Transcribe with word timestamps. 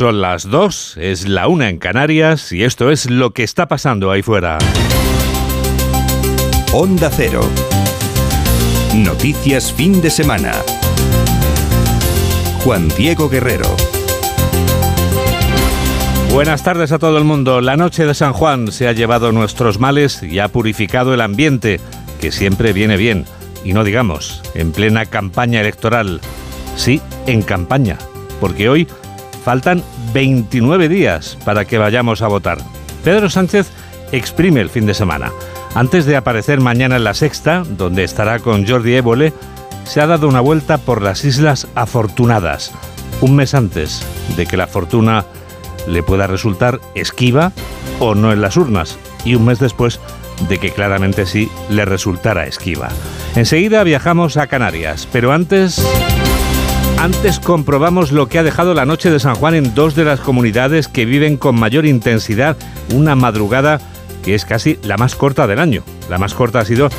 Son 0.00 0.22
las 0.22 0.48
dos, 0.48 0.96
es 0.96 1.28
la 1.28 1.46
una 1.46 1.68
en 1.68 1.76
Canarias 1.76 2.52
y 2.52 2.64
esto 2.64 2.90
es 2.90 3.10
lo 3.10 3.34
que 3.34 3.42
está 3.42 3.68
pasando 3.68 4.10
ahí 4.10 4.22
fuera. 4.22 4.56
Onda 6.72 7.10
Cero. 7.14 7.42
Noticias 8.94 9.74
fin 9.74 10.00
de 10.00 10.08
semana. 10.08 10.54
Juan 12.64 12.88
Diego 12.96 13.28
Guerrero. 13.28 13.76
Buenas 16.32 16.62
tardes 16.62 16.92
a 16.92 16.98
todo 16.98 17.18
el 17.18 17.24
mundo. 17.24 17.60
La 17.60 17.76
noche 17.76 18.06
de 18.06 18.14
San 18.14 18.32
Juan 18.32 18.72
se 18.72 18.88
ha 18.88 18.92
llevado 18.92 19.32
nuestros 19.32 19.80
males 19.80 20.22
y 20.22 20.38
ha 20.38 20.48
purificado 20.48 21.12
el 21.12 21.20
ambiente, 21.20 21.78
que 22.22 22.32
siempre 22.32 22.72
viene 22.72 22.96
bien. 22.96 23.26
Y 23.66 23.74
no 23.74 23.84
digamos, 23.84 24.40
en 24.54 24.72
plena 24.72 25.04
campaña 25.04 25.60
electoral. 25.60 26.22
Sí, 26.74 27.02
en 27.26 27.42
campaña. 27.42 27.98
Porque 28.40 28.70
hoy 28.70 28.88
Faltan 29.44 29.82
29 30.12 30.88
días 30.88 31.38
para 31.44 31.64
que 31.64 31.78
vayamos 31.78 32.22
a 32.22 32.28
votar. 32.28 32.58
Pedro 33.04 33.30
Sánchez 33.30 33.68
exprime 34.12 34.60
el 34.60 34.70
fin 34.70 34.86
de 34.86 34.94
semana. 34.94 35.32
Antes 35.74 36.04
de 36.04 36.16
aparecer 36.16 36.60
mañana 36.60 36.96
en 36.96 37.04
la 37.04 37.14
sexta, 37.14 37.62
donde 37.66 38.04
estará 38.04 38.40
con 38.40 38.66
Jordi 38.66 38.94
Évole, 38.94 39.32
se 39.84 40.00
ha 40.00 40.06
dado 40.06 40.28
una 40.28 40.40
vuelta 40.40 40.78
por 40.78 41.00
las 41.00 41.24
Islas 41.24 41.68
Afortunadas, 41.74 42.72
un 43.20 43.36
mes 43.36 43.54
antes 43.54 44.02
de 44.36 44.46
que 44.46 44.56
la 44.56 44.66
fortuna 44.66 45.24
le 45.86 46.02
pueda 46.02 46.26
resultar 46.26 46.80
esquiva 46.94 47.52
o 47.98 48.14
no 48.14 48.32
en 48.32 48.40
las 48.40 48.56
urnas, 48.56 48.98
y 49.24 49.34
un 49.34 49.46
mes 49.46 49.58
después 49.58 50.00
de 50.48 50.58
que 50.58 50.70
claramente 50.70 51.26
sí 51.26 51.50
le 51.68 51.84
resultara 51.84 52.46
esquiva. 52.46 52.88
Enseguida 53.36 53.84
viajamos 53.84 54.36
a 54.36 54.46
Canarias, 54.46 55.08
pero 55.10 55.32
antes... 55.32 55.80
Antes 57.00 57.40
comprobamos 57.40 58.12
lo 58.12 58.28
que 58.28 58.38
ha 58.38 58.42
dejado 58.42 58.74
la 58.74 58.84
noche 58.84 59.10
de 59.10 59.18
San 59.18 59.34
Juan 59.34 59.54
en 59.54 59.74
dos 59.74 59.94
de 59.94 60.04
las 60.04 60.20
comunidades 60.20 60.86
que 60.86 61.06
viven 61.06 61.38
con 61.38 61.58
mayor 61.58 61.86
intensidad 61.86 62.58
una 62.92 63.14
madrugada 63.14 63.80
que 64.22 64.34
es 64.34 64.44
casi 64.44 64.78
la 64.82 64.98
más 64.98 65.14
corta 65.14 65.46
del 65.46 65.60
año. 65.60 65.82
La 66.10 66.18
más 66.18 66.34
corta 66.34 66.58
ha 66.58 66.64
sido 66.66 66.90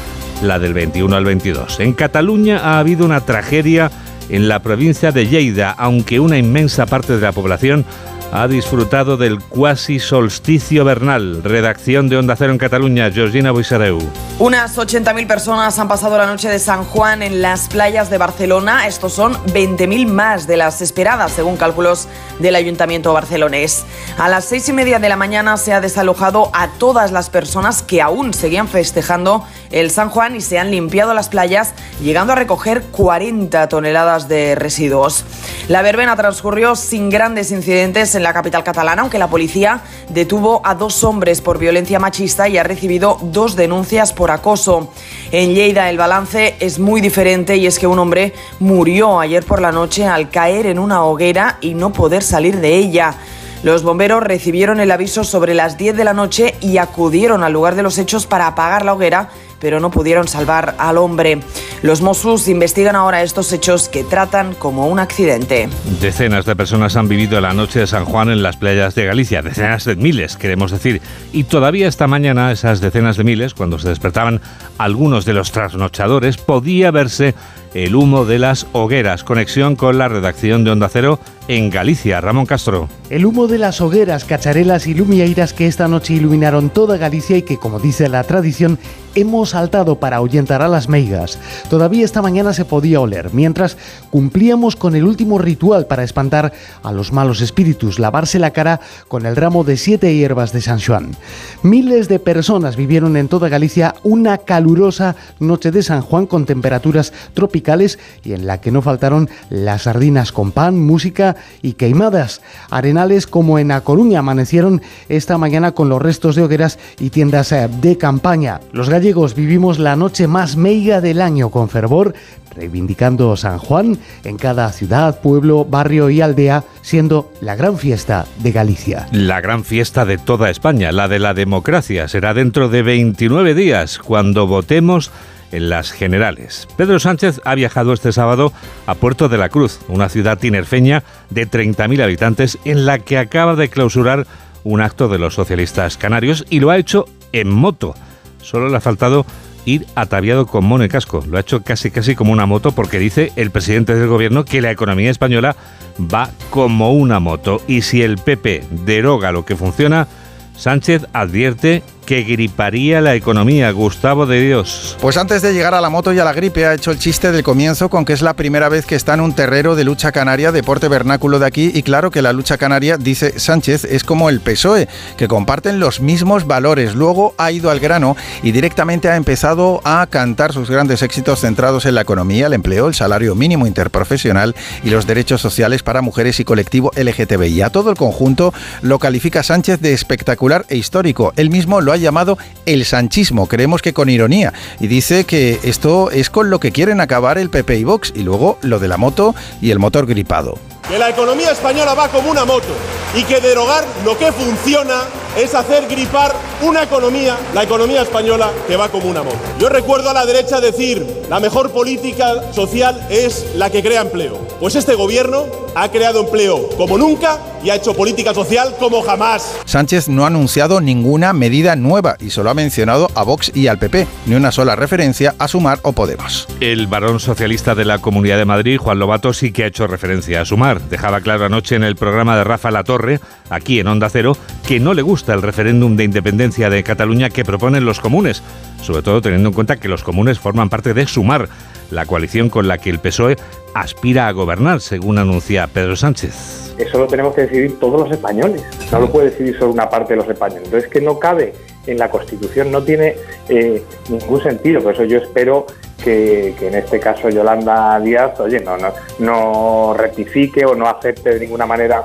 la 0.42 0.58
del 0.58 0.74
21 0.74 1.16
al 1.16 1.24
22. 1.24 1.82
En 1.82 1.94
Cataluña 1.94 2.58
ha 2.64 2.80
habido 2.80 3.06
una 3.06 3.22
tragedia 3.22 3.92
en 4.30 4.48
la 4.48 4.64
provincia 4.64 5.12
de 5.12 5.28
Lleida, 5.28 5.70
aunque 5.70 6.20
una 6.20 6.40
inmensa 6.40 6.88
parte 6.88 7.14
de 7.14 7.22
la 7.22 7.32
población 7.32 7.86
ha 8.32 8.48
disfrutado 8.48 9.18
del 9.18 9.40
cuasi 9.40 10.00
solsticio 10.00 10.86
vernal. 10.86 11.44
Redacción 11.44 12.08
de 12.08 12.18
Onda 12.18 12.36
Cero 12.38 12.54
en 12.54 12.58
Cataluña, 12.58 13.12
Georgina 13.12 13.52
Boisareu. 13.52 14.00
Unas 14.40 14.78
80.000 14.78 15.28
personas 15.28 15.78
han 15.78 15.88
pasado 15.88 16.18
la 16.18 16.26
noche 16.26 16.50
de 16.50 16.58
San 16.58 16.86
Juan 16.86 17.22
en 17.22 17.42
las 17.42 17.68
playas 17.68 18.10
de 18.10 18.18
Barcelona. 18.18 18.88
Estos 18.88 19.14
son 19.14 19.34
20.000 19.48 20.08
más 20.08 20.48
de 20.48 20.58
las 20.58 20.82
esperadas, 20.82 21.34
según 21.34 21.58
cálculos 21.58 22.08
del 22.40 22.56
Ayuntamiento 22.56 23.14
barcelonés. 23.14 23.84
A 24.18 24.30
las 24.30 24.46
seis 24.46 24.68
y 24.70 24.74
media 24.74 25.00
de 25.00 25.10
la 25.10 25.18
mañana 25.18 25.58
se 25.58 25.74
ha 25.74 25.82
desalojado 25.82 26.50
a 26.54 26.70
todas 26.70 27.12
las 27.12 27.30
personas 27.30 27.84
que 27.84 28.02
aún 28.02 28.34
seguían 28.34 28.68
festejando 28.68 29.46
el 29.72 29.92
San 29.92 30.10
Juan 30.10 30.36
y 30.36 30.42
se 30.42 30.58
han 30.58 30.72
limpiado 30.72 31.14
las 31.14 31.30
playas, 31.30 31.74
llegando 32.02 32.34
a 32.34 32.36
recoger 32.36 32.82
40 32.92 33.68
toneladas 33.70 34.28
de 34.28 34.56
residuos. 34.56 35.26
La 35.68 35.82
verbena 35.82 36.16
transcurrió 36.16 36.76
sin 36.76 37.10
grandes 37.10 37.52
incidentes 37.52 38.16
en 38.16 38.21
la 38.24 38.34
capital 38.34 38.64
catalana, 38.64 39.02
aunque 39.02 39.20
la 39.20 39.30
policía 39.30 39.82
detuvo 40.10 40.62
a 40.64 40.76
dos 40.76 41.04
hombres 41.04 41.42
por 41.42 41.58
violencia 41.58 42.00
machista 42.00 42.48
y 42.48 42.58
ha 42.58 42.64
recibido 42.64 43.18
dos 43.22 43.56
denuncias 43.56 44.14
por 44.14 44.32
acoso. 44.32 44.92
En 45.32 45.54
Lleida 45.54 45.90
el 45.90 45.98
balance 45.98 46.56
es 46.60 46.80
muy 46.80 47.02
diferente 47.02 47.58
y 47.58 47.68
es 47.68 47.80
que 47.80 47.88
un 47.88 48.00
hombre 48.00 48.34
murió 48.60 49.20
ayer 49.20 49.44
por 49.44 49.62
la 49.62 49.72
noche 49.72 50.06
al 50.06 50.30
caer 50.30 50.66
en 50.66 50.80
una 50.80 51.04
hoguera 51.04 51.58
y 51.62 51.74
no 51.74 51.94
poder 51.94 52.24
salir 52.24 52.60
de 52.60 52.76
ella. 52.78 53.16
Los 53.64 53.84
bomberos 53.84 54.24
recibieron 54.24 54.80
el 54.80 54.90
aviso 54.90 55.24
sobre 55.24 55.54
las 55.54 55.78
10 55.78 55.96
de 55.96 56.04
la 56.04 56.14
noche 56.14 56.56
y 56.62 56.78
acudieron 56.78 57.44
al 57.44 57.54
lugar 57.54 57.76
de 57.76 57.84
los 57.84 58.00
hechos 58.00 58.26
para 58.26 58.48
apagar 58.48 58.84
la 58.84 58.94
hoguera 58.94 59.30
pero 59.62 59.80
no 59.80 59.92
pudieron 59.92 60.28
salvar 60.28 60.76
al 60.78 60.98
hombre. 60.98 61.40
Los 61.84 62.02
Mossos 62.02 62.48
investigan 62.50 62.96
ahora 62.96 63.24
estos 63.24 63.54
hechos 63.54 63.88
que 63.88 64.04
tratan 64.04 64.54
como 64.56 64.88
un 64.88 65.00
accidente. 65.00 65.70
Decenas 66.02 66.46
de 66.46 66.56
personas 66.56 66.98
han 66.98 67.08
vivido 67.08 67.40
la 67.40 67.54
noche 67.54 67.80
de 67.80 67.88
San 67.88 68.04
Juan 68.04 68.30
en 68.30 68.44
las 68.44 68.58
playas 68.58 68.96
de 68.96 69.06
Galicia, 69.06 69.42
decenas 69.42 69.86
de 69.86 69.96
miles, 69.96 70.36
queremos 70.36 70.72
decir. 70.72 71.02
Y 71.32 71.46
todavía 71.46 71.88
esta 71.88 72.08
mañana 72.08 72.52
esas 72.52 72.82
decenas 72.82 73.18
de 73.18 73.24
miles, 73.24 73.54
cuando 73.54 73.80
se 73.80 73.90
despertaban 73.90 74.42
algunos 74.78 75.26
de 75.26 75.34
los 75.34 75.52
trasnochadores, 75.52 76.38
podía 76.38 76.92
verse 76.92 77.36
el 77.74 77.96
humo 77.96 78.26
de 78.26 78.40
las 78.40 78.68
hogueras. 78.74 79.24
Conexión 79.24 79.76
con 79.76 79.98
la 79.98 80.08
redacción 80.08 80.64
de 80.64 80.72
Onda 80.72 80.90
Cero 80.90 81.20
en 81.48 81.70
Galicia. 81.70 82.22
Ramón 82.22 82.46
Castro. 82.46 82.88
El 83.10 83.26
humo 83.26 83.48
de 83.48 83.58
las 83.58 83.82
hogueras, 83.82 84.26
cacharelas 84.26 84.88
y 84.88 84.94
lumieiras 84.94 85.54
que 85.54 85.68
esta 85.68 85.88
noche 85.88 86.14
iluminaron 86.14 86.70
toda 86.70 86.98
Galicia 86.98 87.38
y 87.38 87.42
que, 87.42 87.58
como 87.58 87.80
dice 87.80 88.08
la 88.08 88.24
tradición, 88.24 88.80
hemos 89.16 89.50
saltado 89.50 90.00
para 90.00 90.18
ahuyentar 90.18 90.62
a 90.62 90.68
las 90.68 90.88
meigas. 90.88 91.38
Todavía 91.70 92.06
esta 92.06 92.22
mañana 92.22 92.54
se 92.54 92.66
podía 92.66 93.02
oler, 93.02 93.34
mientras 93.34 93.78
cumplíamos 94.10 94.76
con 94.76 94.96
el 94.96 95.04
último 95.04 95.38
ritual 95.38 95.86
para 95.88 96.04
espantar 96.04 96.54
a 96.84 96.92
los 96.92 97.12
malos 97.12 97.42
espíritus, 97.42 98.00
lavarse 98.00 98.40
la 98.40 98.52
cara 98.52 98.80
con 99.08 99.26
el 99.26 99.36
ramo 99.36 99.64
de 99.64 99.78
siete 99.78 100.16
hierbas 100.16 100.54
de 100.54 100.62
San 100.62 100.80
Juan. 100.80 101.16
Miles 101.64 102.08
de 102.08 102.20
personas 102.20 102.76
vivieron 102.76 103.18
en 103.18 103.28
toda 103.28 103.50
Galicia 103.50 103.96
una 104.04 104.38
calurosa 104.38 105.16
noche 105.40 105.72
de 105.72 105.84
San 105.84 106.02
Juan 106.02 106.26
con 106.26 106.46
temperaturas 106.46 107.12
tropicales 107.34 108.00
y 108.24 108.34
en 108.34 108.48
la 108.48 108.62
que 108.62 108.72
no 108.72 108.82
faltaron 108.82 109.30
las 109.50 109.84
sardinas 109.84 110.32
con 110.32 110.52
pan, 110.52 110.80
música 110.80 111.36
y 111.62 111.74
queimadas. 111.74 112.42
Arenales 112.70 113.28
como 113.28 113.60
en 113.60 113.72
A 113.72 113.82
Coruña 113.82 114.20
amanecieron 114.20 114.82
esta 115.10 115.38
mañana 115.38 115.72
con 115.74 115.90
los 115.90 116.02
restos 116.02 116.36
de 116.36 116.44
hogueras 116.44 116.80
y 117.00 117.10
tiendas 117.10 117.52
eh, 117.52 117.70
de 117.82 117.98
campaña. 117.98 118.60
Los 118.72 118.90
gallegos 118.90 119.36
vivimos 119.36 119.80
la 119.80 119.96
noche 119.96 120.28
más 120.28 120.56
meiga 120.56 121.02
del 121.02 121.22
año 121.22 121.50
con 121.50 121.70
fervor, 121.70 122.14
reivindicando 122.56 123.36
San 123.38 123.58
Juan 123.58 123.98
en 124.24 124.38
cada 124.38 124.72
ciudad, 124.72 125.22
pueblo, 125.22 125.66
barrio 125.66 126.10
y 126.10 126.22
aldea, 126.22 126.64
siendo 126.82 127.32
la 127.42 127.56
gran 127.56 127.78
fiesta 127.78 128.26
de 128.40 128.52
Galicia. 128.52 129.08
La 129.12 129.42
gran 129.42 129.64
fiesta 129.64 130.06
de 130.06 130.18
toda 130.18 130.50
España, 130.50 130.92
la 130.92 131.08
de 131.08 131.20
la 131.20 131.34
democracia, 131.34 132.08
será 132.08 132.34
dentro 132.34 132.70
de 132.70 132.82
29 132.82 133.56
días, 133.56 134.00
cuando 134.00 134.48
votemos 134.48 135.12
en 135.52 135.70
las 135.70 135.92
generales. 135.92 136.68
Pedro 136.78 137.00
Sánchez 137.00 137.42
ha 137.46 137.56
viajado 137.56 137.94
este 137.94 138.12
sábado 138.12 138.54
a 138.86 138.96
Puerto 138.96 139.30
de 139.30 139.38
la 139.38 139.50
Cruz, 139.50 139.80
una 139.88 140.10
ciudad 140.10 140.38
tinerfeña 140.38 141.04
de 141.30 141.48
30.000 141.48 142.04
habitantes 142.04 142.58
en 142.66 142.86
la 142.86 143.00
que 143.00 143.18
acaba 143.18 143.56
de 143.56 143.70
clausurar 143.70 144.28
un 144.64 144.82
acto 144.82 145.08
de 145.08 145.20
los 145.20 145.34
socialistas 145.34 145.98
canarios 145.98 146.46
y 146.50 146.60
lo 146.60 146.70
ha 146.70 146.78
hecho 146.78 147.06
en 147.32 147.50
moto. 147.50 147.96
Solo 148.42 148.70
le 148.70 148.78
ha 148.78 148.82
faltado 148.82 149.26
ir 149.66 149.86
ataviado 149.96 150.48
con 150.48 150.66
mono 150.66 150.84
y 150.84 150.90
casco. 150.90 151.24
Lo 151.28 151.38
ha 151.38 151.42
hecho 151.42 151.64
casi 151.64 151.92
casi 151.92 152.16
como 152.16 152.32
una 152.32 152.46
moto 152.46 152.72
porque 152.72 153.00
dice 153.00 153.32
el 153.36 153.52
presidente 153.52 153.96
del 153.96 154.08
gobierno 154.08 154.46
que 154.46 154.62
la 154.62 154.72
economía 154.72 155.12
española 155.12 155.56
va 156.00 156.32
como 156.50 156.94
una 156.94 157.20
moto 157.20 157.62
y 157.68 157.82
si 157.82 158.02
el 158.02 158.18
PP 158.18 158.64
deroga 158.86 159.32
lo 159.32 159.46
que 159.46 159.56
funciona, 159.56 160.08
Sánchez 160.56 161.08
advierte 161.14 161.84
que 162.12 162.24
griparía 162.24 163.00
la 163.00 163.16
economía. 163.16 163.72
Gustavo 163.72 164.26
de 164.26 164.42
Dios. 164.42 164.98
Pues 165.00 165.16
antes 165.16 165.42
de 165.42 165.54
llegar 165.54 165.74
a 165.74 165.80
la 165.80 165.90
moto 165.90 166.12
y 166.12 166.20
a 166.20 166.26
la 166.26 166.34
gripe 166.34 166.66
ha 166.66 166.74
hecho 166.74 166.92
el 166.92 167.00
chiste 167.00 167.32
del 167.32 167.42
comienzo 167.42 167.88
con 167.88 168.04
que 168.04 168.12
es 168.12 168.22
la 168.22 168.34
primera 168.34 168.68
vez 168.68 168.86
que 168.86 168.96
está 168.96 169.14
en 169.14 169.22
un 169.22 169.34
terrero 169.34 169.78
de 169.78 169.86
lucha 169.86 170.12
canaria, 170.12 170.52
deporte 170.52 170.90
vernáculo 170.90 171.40
de 171.40 171.46
aquí 171.46 171.72
y 171.74 171.84
claro 171.84 172.12
que 172.12 172.22
la 172.22 172.34
lucha 172.34 172.58
canaria, 172.58 172.98
dice 172.98 173.40
Sánchez, 173.40 173.86
es 173.86 174.04
como 174.04 174.28
el 174.28 174.42
PSOE, 174.42 174.90
que 175.16 175.30
comparten 175.30 175.80
los 175.80 176.02
mismos 176.02 176.46
valores. 176.46 176.96
Luego 176.96 177.34
ha 177.38 177.50
ido 177.54 177.72
al 177.72 177.80
grano 177.80 178.18
y 178.44 178.52
directamente 178.52 179.08
ha 179.08 179.16
empezado 179.16 179.80
a 179.86 180.06
cantar 180.10 180.52
sus 180.52 180.70
grandes 180.70 181.04
éxitos 181.04 181.40
centrados 181.40 181.86
en 181.86 181.96
la 181.96 182.02
economía, 182.02 182.48
el 182.48 182.54
empleo, 182.54 182.90
el 182.90 182.94
salario 182.94 183.36
mínimo 183.36 183.68
interprofesional 183.68 184.54
y 184.84 184.90
los 184.90 185.08
derechos 185.08 185.40
sociales 185.40 185.82
para 185.82 186.02
mujeres 186.02 186.42
y 186.42 186.44
colectivo 186.44 186.92
LGTBI. 186.98 187.62
A 187.62 187.70
todo 187.70 187.90
el 187.90 187.96
conjunto 187.96 188.54
lo 188.82 189.00
califica 189.00 189.44
Sánchez 189.44 189.80
de 189.80 189.94
espectacular 189.94 190.66
e 190.68 190.76
histórico. 190.76 191.32
Él 191.38 191.50
mismo 191.50 191.80
lo 191.80 191.94
ha 191.94 192.01
llamado 192.02 192.38
el 192.66 192.86
sanchismo, 192.86 193.48
creemos 193.48 193.82
que 193.82 193.94
con 193.94 194.10
ironía, 194.10 194.54
y 194.80 194.88
dice 194.88 195.24
que 195.24 195.60
esto 195.64 196.12
es 196.12 196.30
con 196.30 196.50
lo 196.50 196.60
que 196.60 196.72
quieren 196.72 197.00
acabar 197.00 197.38
el 197.38 197.50
PP 197.50 197.78
y 197.78 197.84
Vox, 197.84 198.14
y 198.16 198.24
luego 198.24 198.60
lo 198.62 198.80
de 198.80 198.88
la 198.88 198.98
moto 198.98 199.36
y 199.62 199.72
el 199.72 199.80
motor 199.80 200.06
gripado. 200.06 200.58
Que 200.92 201.00
la 201.00 201.10
economía 201.10 201.52
española 201.52 201.94
va 201.94 202.10
como 202.10 202.30
una 202.30 202.44
moto 202.44 202.68
y 203.16 203.24
que 203.24 203.40
derogar 203.40 203.86
lo 204.04 204.18
que 204.18 204.30
funciona 204.34 205.04
es 205.38 205.56
hacer 205.56 205.88
gripar 205.88 206.34
una 206.62 206.84
economía, 206.84 207.38
la 207.54 207.64
economía 207.64 208.02
española, 208.02 208.52
que 208.68 208.76
va 208.76 208.90
como 208.90 209.10
una 209.10 209.24
moto. 209.24 209.38
Yo 209.58 209.70
recuerdo 209.70 210.10
a 210.10 210.14
la 210.14 210.26
derecha 210.26 210.60
decir, 210.60 211.06
la 211.30 211.40
mejor 211.40 211.72
política 211.72 212.52
social 212.52 213.08
es 213.10 213.48
la 213.56 213.70
que 213.70 213.82
crea 213.82 214.02
empleo. 214.02 214.38
Pues 214.60 214.76
este 214.76 214.96
gobierno 214.96 215.46
ha 215.74 215.90
creado 215.90 216.22
empleo 216.22 216.68
como 216.78 216.98
nunca 216.98 217.40
y 217.64 217.70
ha 217.70 217.76
hecho 217.76 217.96
política 217.96 218.34
social 218.34 218.76
como 218.78 219.02
jamás. 219.02 219.56
Sánchez 219.66 220.10
no 220.10 220.26
ha 220.26 220.28
anunciado 220.28 220.82
ninguna 220.82 221.32
medida 221.34 221.76
nueva 221.76 222.18
y 222.20 222.32
solo 222.32 222.50
ha 222.50 222.54
mencionado 222.54 223.10
a 223.16 223.24
Vox 223.24 223.52
y 223.56 223.68
al 223.68 223.80
PP, 223.80 224.08
ni 224.26 224.36
una 224.36 224.52
sola 224.52 224.76
referencia 224.76 225.36
a 225.40 225.48
Sumar 225.48 225.80
o 225.84 225.94
Podemos. 225.94 226.48
El 226.60 226.88
varón 226.88 227.20
socialista 227.20 227.74
de 227.74 227.86
la 227.86 228.00
Comunidad 228.00 228.38
de 228.38 228.46
Madrid, 228.46 228.78
Juan 228.78 229.00
Lobato, 229.00 229.34
sí 229.34 229.52
que 229.52 229.64
ha 229.64 229.68
hecho 229.68 229.88
referencia 229.88 230.42
a 230.42 230.46
Sumar. 230.46 230.81
Dejaba 230.90 231.22
claro 231.22 231.46
anoche 231.46 231.76
en 231.76 231.84
el 231.84 231.96
programa 231.96 232.36
de 232.36 232.44
Rafa 232.44 232.72
La 232.72 232.84
Torre, 232.84 233.20
aquí 233.50 233.80
en 233.80 233.88
Onda 233.88 234.10
Cero, 234.10 234.36
que 234.68 234.80
no 234.80 234.94
le 234.94 235.02
gusta 235.02 235.34
el 235.34 235.42
referéndum 235.42 235.96
de 235.96 236.04
independencia 236.04 236.70
de 236.70 236.84
Cataluña 236.84 237.30
que 237.30 237.46
proponen 237.46 237.86
los 237.86 238.00
comunes, 238.00 238.44
sobre 238.82 239.02
todo 239.02 239.22
teniendo 239.22 239.50
en 239.50 239.56
cuenta 239.56 239.78
que 239.78 239.88
los 239.88 240.04
comunes 240.04 240.40
forman 240.40 240.70
parte 240.70 240.94
de 240.94 241.08
Sumar, 241.08 241.48
la 241.92 242.06
coalición 242.06 242.50
con 242.50 242.68
la 242.68 242.78
que 242.78 242.90
el 242.90 243.00
PSOE 243.00 243.36
aspira 243.74 244.28
a 244.28 244.32
gobernar, 244.32 244.82
según 244.82 245.18
anuncia 245.18 245.68
Pedro 245.68 245.96
Sánchez. 245.96 246.74
Eso 246.78 246.98
lo 246.98 247.08
tenemos 247.08 247.36
que 247.36 247.42
decidir 247.42 247.80
todos 247.80 248.02
los 248.02 248.12
españoles, 248.12 248.64
no 248.92 249.00
lo 249.00 249.12
puede 249.12 249.30
decidir 249.30 249.58
solo 249.58 249.72
una 249.72 249.90
parte 249.90 250.14
de 250.14 250.18
los 250.18 250.30
españoles. 250.30 250.64
Entonces, 250.66 250.90
que 250.90 251.02
no 251.02 251.20
cabe 251.20 251.54
en 251.86 251.98
la 251.98 252.10
Constitución, 252.10 252.72
no 252.72 252.82
tiene 252.82 253.16
eh, 253.50 253.84
ningún 254.10 254.42
sentido. 254.42 254.82
Por 254.82 254.94
eso 254.94 255.04
yo 255.04 255.18
espero 255.18 255.68
que, 256.04 256.56
en 256.62 256.76
este 256.76 257.00
caso 257.00 257.30
Yolanda 257.30 258.00
Díaz, 258.00 258.40
oye, 258.40 258.60
no, 258.60 258.76
no, 259.20 259.94
rectifique 259.94 260.66
o 260.66 260.76
no 260.76 260.88
acepte 260.88 261.34
de 261.34 261.40
ninguna 261.40 261.66
manera 261.66 262.04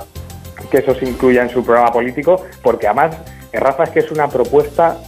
que 0.70 0.78
eso 0.78 0.94
se 0.94 1.04
incluya 1.04 1.42
en 1.42 1.50
su 1.50 1.64
programa 1.64 1.92
político, 1.92 2.44
porque 2.62 2.86
además, 2.86 3.16
eh, 3.52 3.60
Rafa, 3.60 3.84
es 3.84 3.90
que 3.90 3.98
es 4.00 4.10
una 4.10 4.28
propuesta 4.28 4.98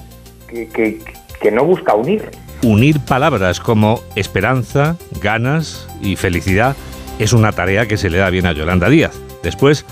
que, 0.47 0.69
que, 0.69 1.01
que 1.41 1.51
no 1.51 1.65
busca 1.65 1.95
unir. 1.95 2.31
Unir 2.63 3.01
palabras 3.01 3.61
como 3.61 4.01
esperanza, 4.15 4.97
ganas 5.21 5.89
y 6.01 6.17
felicidad 6.17 6.77
es 7.19 7.33
una 7.33 7.53
tarea 7.53 7.87
que 7.87 7.97
se 7.97 8.11
le 8.11 8.19
da 8.19 8.31
bien 8.31 8.47
a 8.47 8.53
Yolanda 8.53 8.89
Díaz. 8.89 9.19
Después 9.43 9.85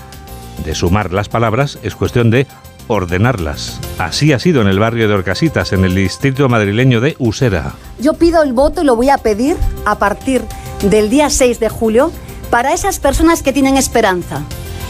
de 0.65 0.75
sumar 0.75 1.13
las 1.13 1.29
palabras, 1.29 1.79
es 1.83 1.95
cuestión 1.95 2.29
de 2.29 2.47
ordenarlas. 2.87 3.79
Así 3.97 4.33
ha 4.33 4.39
sido 4.39 4.61
en 4.61 4.67
el 4.67 4.79
barrio 4.79 5.07
de 5.07 5.13
Orcasitas, 5.13 5.73
en 5.73 5.85
el 5.85 5.95
distrito 5.95 6.49
madrileño 6.49 7.01
de 7.01 7.15
Usera. 7.19 7.73
Yo 7.99 8.13
pido 8.13 8.43
el 8.43 8.53
voto 8.53 8.81
y 8.81 8.85
lo 8.85 8.95
voy 8.95 9.09
a 9.09 9.17
pedir 9.17 9.57
a 9.85 9.97
partir 9.97 10.43
del 10.81 11.09
día 11.09 11.29
6 11.29 11.59
de 11.59 11.69
julio 11.69 12.11
para 12.49 12.73
esas 12.73 12.99
personas 12.99 13.43
que 13.43 13.53
tienen 13.53 13.77
esperanza, 13.77 14.41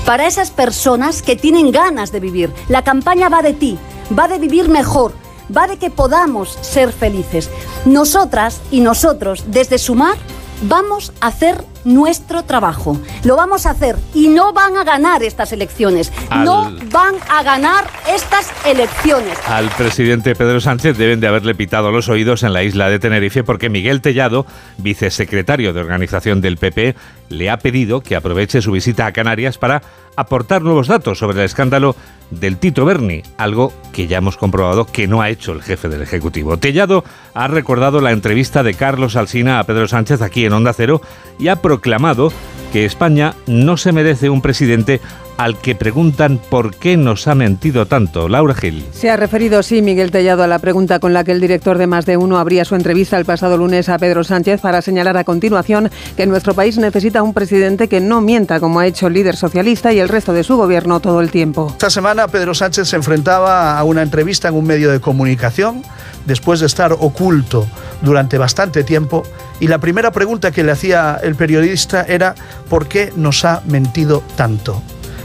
para 0.06 0.28
esas 0.28 0.52
personas 0.52 1.22
que 1.22 1.36
tienen 1.36 1.72
ganas 1.72 2.12
de 2.12 2.20
vivir. 2.20 2.52
La 2.70 2.84
campaña 2.84 3.30
va 3.30 3.42
de 3.42 3.54
ti, 3.54 3.78
va 4.18 4.28
de 4.28 4.40
vivir 4.40 4.70
mejor, 4.70 5.14
va 5.56 5.68
de 5.68 5.78
que 5.78 5.90
podamos 5.90 6.58
ser 6.62 6.92
felices. 6.92 7.50
Nosotras 7.86 8.62
y 8.72 8.82
nosotros, 8.82 9.46
desde 9.48 9.78
Sumar, 9.78 10.18
vamos 10.64 11.14
a 11.22 11.28
hacer 11.28 11.64
nuestro 11.88 12.44
trabajo. 12.44 13.00
Lo 13.24 13.36
vamos 13.36 13.66
a 13.66 13.72
hacer 13.72 13.96
y 14.14 14.28
no 14.28 14.54
van 14.54 14.78
a 14.78 14.84
ganar 14.84 15.24
estas 15.24 15.52
elecciones. 15.54 16.12
No 16.44 16.72
van 16.92 17.16
a 17.30 17.42
ganar 17.44 17.86
estas 18.08 18.52
elecciones. 18.66 19.38
Al 19.48 19.70
presidente 19.70 20.36
Pedro 20.36 20.60
Sánchez 20.60 20.98
deben 20.98 21.20
de 21.20 21.28
haberle 21.28 21.56
pitado 21.56 21.92
los 21.92 22.10
oídos 22.10 22.44
en 22.44 22.54
la 22.54 22.64
isla 22.64 22.90
de 22.90 23.00
Tenerife 23.00 23.44
porque 23.44 23.70
Miguel 23.70 24.02
Tellado, 24.02 24.46
vicesecretario 24.78 25.74
de 25.74 25.80
organización 25.80 26.42
del 26.42 26.58
PP, 26.58 26.96
le 27.30 27.50
ha 27.50 27.58
pedido 27.58 28.02
que 28.02 28.16
aproveche 28.16 28.62
su 28.62 28.72
visita 28.72 29.06
a 29.06 29.14
Canarias 29.14 29.58
para 29.58 29.82
aportar 30.18 30.64
nuevos 30.64 30.88
datos 30.88 31.20
sobre 31.20 31.40
el 31.40 31.46
escándalo 31.46 31.96
del 32.32 32.58
Tito 32.58 32.84
Berni, 32.84 33.24
algo 33.38 33.72
que 33.94 34.08
ya 34.08 34.18
hemos 34.18 34.36
comprobado 34.36 34.86
que 34.86 35.08
no 35.08 35.22
ha 35.22 35.30
hecho 35.30 35.54
el 35.54 35.62
jefe 35.62 35.88
del 35.88 36.02
Ejecutivo. 36.02 36.58
Tellado 36.58 37.06
ha 37.34 37.48
recordado 37.48 38.02
la 38.02 38.12
entrevista 38.12 38.64
de 38.64 38.74
Carlos 38.74 39.16
Alsina 39.16 39.60
a 39.60 39.64
Pedro 39.64 39.88
Sánchez 39.88 40.22
aquí 40.22 40.46
en 40.46 40.54
Onda 40.54 40.74
Cero 40.74 41.02
y 41.40 41.48
ha 41.48 41.58
proclamado 41.78 42.34
que 42.74 42.86
España 42.86 43.36
no 43.46 43.78
se 43.78 43.92
merece 43.92 44.32
un 44.32 44.42
presidente 44.42 45.00
al 45.38 45.58
que 45.60 45.76
preguntan 45.76 46.40
por 46.50 46.76
qué 46.76 46.98
nos 46.98 47.28
ha 47.28 47.36
mentido 47.36 47.86
tanto. 47.86 48.28
Laura 48.28 48.54
Gil. 48.54 48.86
Se 48.92 49.10
ha 49.10 49.18
referido, 49.18 49.64
sí, 49.64 49.82
Miguel 49.82 50.12
Tellado, 50.12 50.44
a 50.44 50.48
la 50.48 50.60
pregunta 50.60 51.00
con 51.00 51.14
la 51.14 51.24
que 51.24 51.32
el 51.32 51.40
director 51.40 51.78
de 51.78 51.88
Más 51.88 52.06
de 52.06 52.18
Uno 52.18 52.38
abría 52.38 52.66
su 52.66 52.76
entrevista 52.76 53.18
el 53.18 53.26
pasado 53.26 53.58
lunes 53.58 53.90
a 53.90 53.98
Pedro 53.98 54.24
Sánchez 54.24 54.62
para 54.62 54.82
señalar 54.82 55.18
a 55.18 55.24
continuación 55.24 55.90
que 56.16 56.26
nuestro 56.26 56.54
país 56.54 56.78
necesita 56.78 57.24
un 57.24 57.34
presidente 57.34 57.88
que 57.88 58.00
no 58.00 58.22
mienta 58.22 58.60
como 58.60 58.80
ha 58.80 58.88
hecho 58.88 59.08
el 59.08 59.14
líder 59.14 59.36
socialista 59.36 59.94
y 59.94 60.00
el 60.00 60.10
resto 60.10 60.34
de 60.34 60.44
su 60.44 60.58
gobierno 60.58 61.00
todo 61.00 61.22
el 61.22 61.32
tiempo. 61.32 61.68
Esta 61.72 61.90
semana 61.90 62.28
Pedro 62.28 62.54
Sánchez 62.54 62.90
se 62.90 62.96
enfrentaba 62.96 63.78
a 63.78 63.84
una 63.84 64.02
entrevista 64.02 64.48
en 64.48 64.56
un 64.56 64.66
medio 64.66 64.92
de 64.92 65.00
comunicación 65.00 65.84
después 66.26 66.60
de 66.60 66.66
estar 66.66 66.92
oculto 66.94 67.68
durante 68.02 68.38
bastante 68.38 68.84
tiempo 68.84 69.24
y 69.60 69.68
la 69.68 69.80
primera 69.80 70.12
pregunta 70.12 70.52
que 70.52 70.64
le 70.64 70.72
hacía 70.72 71.20
el 71.22 71.36
periodista 71.36 72.04
era 72.08 72.36
¿por 72.70 72.88
qué 72.88 73.14
nos 73.16 73.46
ha 73.46 73.62
mentido 73.66 74.24
tanto? 74.36 74.82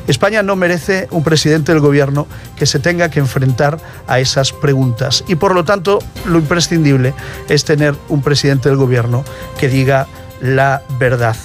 España 0.06 0.42
no 0.42 0.56
merece 0.56 1.08
un 1.10 1.22
presidente 1.22 1.72
del 1.72 1.80
gobierno 1.80 2.26
que 2.56 2.66
se 2.66 2.78
tenga 2.78 3.08
que 3.08 3.20
enfrentar 3.20 3.78
a 4.06 4.18
esas 4.18 4.52
preguntas 4.52 5.24
y 5.28 5.36
por 5.36 5.54
lo 5.54 5.64
tanto 5.64 6.00
lo 6.26 6.38
imprescindible 6.38 7.14
es 7.48 7.64
tener 7.64 7.94
un 8.08 8.22
presidente 8.22 8.68
del 8.68 8.78
gobierno 8.78 9.24
que 9.58 9.68
diga 9.68 10.06
la 10.40 10.82
verdad. 10.98 11.36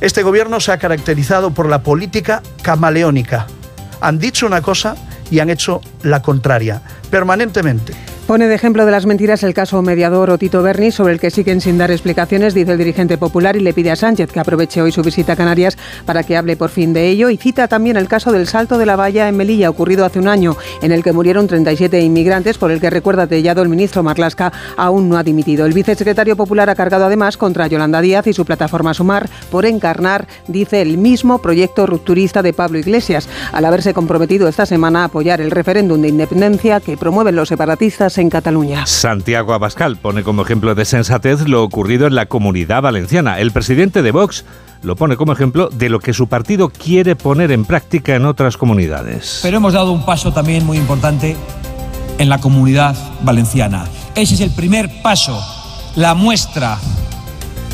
Este 0.00 0.22
gobierno 0.22 0.60
se 0.60 0.72
ha 0.72 0.78
caracterizado 0.78 1.52
por 1.52 1.68
la 1.68 1.82
política 1.82 2.42
camaleónica. 2.62 3.46
Han 4.00 4.18
dicho 4.18 4.46
una 4.46 4.60
cosa 4.60 4.96
y 5.30 5.38
han 5.38 5.48
hecho 5.48 5.80
la 6.02 6.20
contraria, 6.20 6.82
permanentemente. 7.10 7.94
Pone 8.32 8.48
de 8.48 8.54
ejemplo 8.54 8.86
de 8.86 8.92
las 8.92 9.04
mentiras 9.04 9.42
el 9.42 9.52
caso 9.52 9.82
mediador 9.82 10.30
Otito 10.30 10.62
Berni, 10.62 10.90
sobre 10.90 11.12
el 11.12 11.20
que 11.20 11.30
siguen 11.30 11.60
sin 11.60 11.76
dar 11.76 11.90
explicaciones, 11.90 12.54
dice 12.54 12.72
el 12.72 12.78
dirigente 12.78 13.18
popular, 13.18 13.56
y 13.56 13.60
le 13.60 13.74
pide 13.74 13.90
a 13.90 13.96
Sánchez 13.96 14.32
que 14.32 14.40
aproveche 14.40 14.80
hoy 14.80 14.90
su 14.90 15.02
visita 15.02 15.34
a 15.34 15.36
Canarias 15.36 15.76
para 16.06 16.22
que 16.22 16.38
hable 16.38 16.56
por 16.56 16.70
fin 16.70 16.94
de 16.94 17.08
ello. 17.08 17.28
Y 17.28 17.36
cita 17.36 17.68
también 17.68 17.98
el 17.98 18.08
caso 18.08 18.32
del 18.32 18.46
salto 18.46 18.78
de 18.78 18.86
la 18.86 18.96
valla 18.96 19.28
en 19.28 19.36
Melilla, 19.36 19.68
ocurrido 19.68 20.06
hace 20.06 20.18
un 20.18 20.28
año, 20.28 20.56
en 20.80 20.92
el 20.92 21.02
que 21.02 21.12
murieron 21.12 21.46
37 21.46 22.00
inmigrantes, 22.00 22.56
por 22.56 22.70
el 22.70 22.80
que 22.80 22.88
recuerda 22.88 23.26
Tellado 23.26 23.60
el 23.60 23.68
ministro 23.68 24.02
Marlasca 24.02 24.50
aún 24.78 25.10
no 25.10 25.18
ha 25.18 25.22
dimitido. 25.22 25.66
El 25.66 25.74
vicesecretario 25.74 26.34
popular 26.34 26.70
ha 26.70 26.74
cargado 26.74 27.04
además 27.04 27.36
contra 27.36 27.66
Yolanda 27.66 28.00
Díaz 28.00 28.26
y 28.28 28.32
su 28.32 28.46
plataforma 28.46 28.94
Sumar 28.94 29.28
por 29.50 29.66
encarnar, 29.66 30.26
dice, 30.48 30.80
el 30.80 30.96
mismo 30.96 31.42
proyecto 31.42 31.84
rupturista 31.84 32.40
de 32.40 32.54
Pablo 32.54 32.78
Iglesias, 32.78 33.28
al 33.52 33.66
haberse 33.66 33.92
comprometido 33.92 34.48
esta 34.48 34.64
semana 34.64 35.02
a 35.02 35.04
apoyar 35.08 35.42
el 35.42 35.50
referéndum 35.50 36.00
de 36.00 36.08
independencia 36.08 36.80
que 36.80 36.96
promueven 36.96 37.36
los 37.36 37.50
separatistas 37.50 38.21
en 38.22 38.30
Cataluña. 38.30 38.86
Santiago 38.86 39.52
Abascal 39.52 39.96
pone 39.96 40.22
como 40.22 40.42
ejemplo 40.42 40.74
de 40.74 40.84
sensatez 40.84 41.46
lo 41.46 41.62
ocurrido 41.62 42.06
en 42.06 42.14
la 42.14 42.26
comunidad 42.26 42.80
valenciana. 42.82 43.38
El 43.38 43.50
presidente 43.50 44.00
de 44.02 44.12
Vox 44.12 44.44
lo 44.82 44.96
pone 44.96 45.16
como 45.16 45.32
ejemplo 45.32 45.68
de 45.68 45.88
lo 45.88 46.00
que 46.00 46.14
su 46.14 46.28
partido 46.28 46.70
quiere 46.70 47.16
poner 47.16 47.52
en 47.52 47.64
práctica 47.64 48.14
en 48.14 48.24
otras 48.24 48.56
comunidades. 48.56 49.40
Pero 49.42 49.58
hemos 49.58 49.74
dado 49.74 49.92
un 49.92 50.04
paso 50.04 50.32
también 50.32 50.64
muy 50.64 50.78
importante 50.78 51.36
en 52.18 52.28
la 52.28 52.38
comunidad 52.38 52.96
valenciana. 53.22 53.84
Ese 54.14 54.34
es 54.34 54.40
el 54.40 54.50
primer 54.50 55.02
paso, 55.02 55.40
la 55.96 56.14
muestra, 56.14 56.78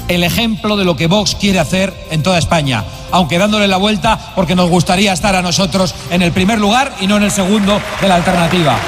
el 0.09 0.25
ejemplo 0.25 0.77
de 0.77 0.85
lo 0.85 0.97
que 0.97 1.07
Vox 1.07 1.35
quiere 1.35 1.59
hacer 1.59 1.93
en 2.11 2.23
toda 2.23 2.39
España, 2.39 2.85
aunque 3.11 3.39
dándole 3.39 3.69
la 3.69 3.77
vuelta 3.77 4.19
porque 4.35 4.55
nos 4.55 4.71
gustaría 4.71 5.13
estar 5.13 5.35
a 5.35 5.43
nosotros 5.43 5.95
en 6.11 6.23
el 6.23 6.33
primer 6.33 6.59
lugar 6.59 6.93
y 7.01 7.07
no 7.07 7.17
en 7.17 7.25
el 7.25 7.31
segundo 7.31 7.81
de 8.01 8.09
la 8.09 8.17
alternativa. 8.17 8.79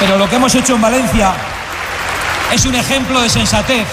Pero 0.00 0.18
lo 0.18 0.28
que 0.28 0.36
hemos 0.36 0.54
hecho 0.54 0.74
en 0.74 0.82
Valencia 0.82 1.34
es 2.52 2.66
un 2.66 2.74
ejemplo 2.74 3.20
de 3.20 3.28
sensatez. 3.28 3.86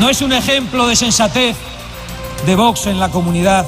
No 0.00 0.08
es 0.08 0.22
un 0.22 0.32
ejemplo 0.32 0.86
de 0.86 0.96
sensatez 0.96 1.56
de 2.46 2.56
Vox 2.56 2.86
en 2.86 2.98
la 2.98 3.10
comunidad 3.10 3.66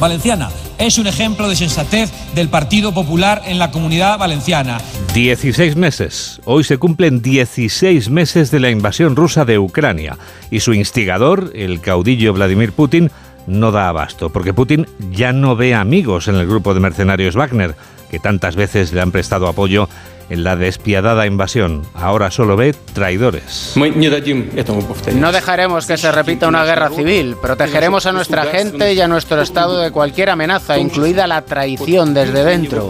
valenciana. 0.00 0.50
Es 0.78 0.98
un 0.98 1.06
ejemplo 1.06 1.48
de 1.48 1.56
sensatez 1.56 2.10
del 2.34 2.48
Partido 2.48 2.92
Popular 2.92 3.42
en 3.46 3.58
la 3.58 3.70
comunidad 3.70 4.18
valenciana. 4.18 4.78
16 5.14 5.76
meses. 5.76 6.40
Hoy 6.44 6.64
se 6.64 6.78
cumplen 6.78 7.20
16 7.20 8.10
meses 8.10 8.50
de 8.50 8.60
la 8.60 8.70
invasión 8.70 9.14
rusa 9.14 9.44
de 9.44 9.58
Ucrania 9.58 10.16
y 10.50 10.60
su 10.60 10.72
instigador, 10.72 11.52
el 11.54 11.80
caudillo 11.80 12.32
Vladimir 12.32 12.72
Putin, 12.72 13.10
no 13.46 13.72
da 13.72 13.88
abasto, 13.88 14.30
porque 14.30 14.54
Putin 14.54 14.86
ya 15.10 15.32
no 15.32 15.56
ve 15.56 15.74
amigos 15.74 16.28
en 16.28 16.36
el 16.36 16.46
grupo 16.46 16.74
de 16.74 16.80
mercenarios 16.80 17.36
Wagner 17.36 17.74
que 18.10 18.18
tantas 18.18 18.56
veces 18.56 18.92
le 18.92 19.00
han 19.00 19.12
prestado 19.12 19.48
apoyo 19.48 19.88
en 20.30 20.44
la 20.44 20.56
despiadada 20.56 21.26
invasión. 21.26 21.82
Ahora 21.92 22.30
solo 22.30 22.56
ve 22.56 22.74
traidores. 22.94 23.72
No 25.20 25.32
dejaremos 25.32 25.86
que 25.86 25.96
se 25.96 26.10
repita 26.12 26.48
una 26.48 26.64
guerra 26.64 26.88
civil. 26.90 27.36
Protegeremos 27.42 28.06
a 28.06 28.12
nuestra 28.12 28.44
gente 28.44 28.94
y 28.94 29.00
a 29.00 29.08
nuestro 29.08 29.42
Estado 29.42 29.80
de 29.80 29.90
cualquier 29.90 30.30
amenaza, 30.30 30.78
incluida 30.78 31.26
la 31.26 31.42
traición 31.42 32.14
desde 32.14 32.44
dentro. 32.44 32.88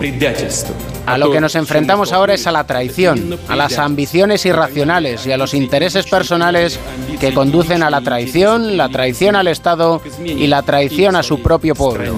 A 1.06 1.16
lo 1.16 1.32
que 1.32 1.40
nos 1.40 1.54
enfrentamos 1.54 2.12
ahora 2.12 2.34
es 2.34 2.46
a 2.46 2.52
la 2.52 2.64
traición, 2.64 3.38
a 3.48 3.56
las 3.56 3.78
ambiciones 3.78 4.44
irracionales 4.44 5.26
y 5.26 5.32
a 5.32 5.38
los 5.38 5.54
intereses 5.54 6.06
personales 6.06 6.78
que 7.18 7.32
conducen 7.32 7.82
a 7.82 7.90
la 7.90 8.02
traición, 8.02 8.76
la 8.76 8.90
traición 8.90 9.34
al 9.34 9.48
Estado 9.48 10.02
y 10.22 10.46
la 10.46 10.62
traición 10.62 11.16
a 11.16 11.22
su 11.22 11.40
propio 11.40 11.74
pueblo. 11.74 12.16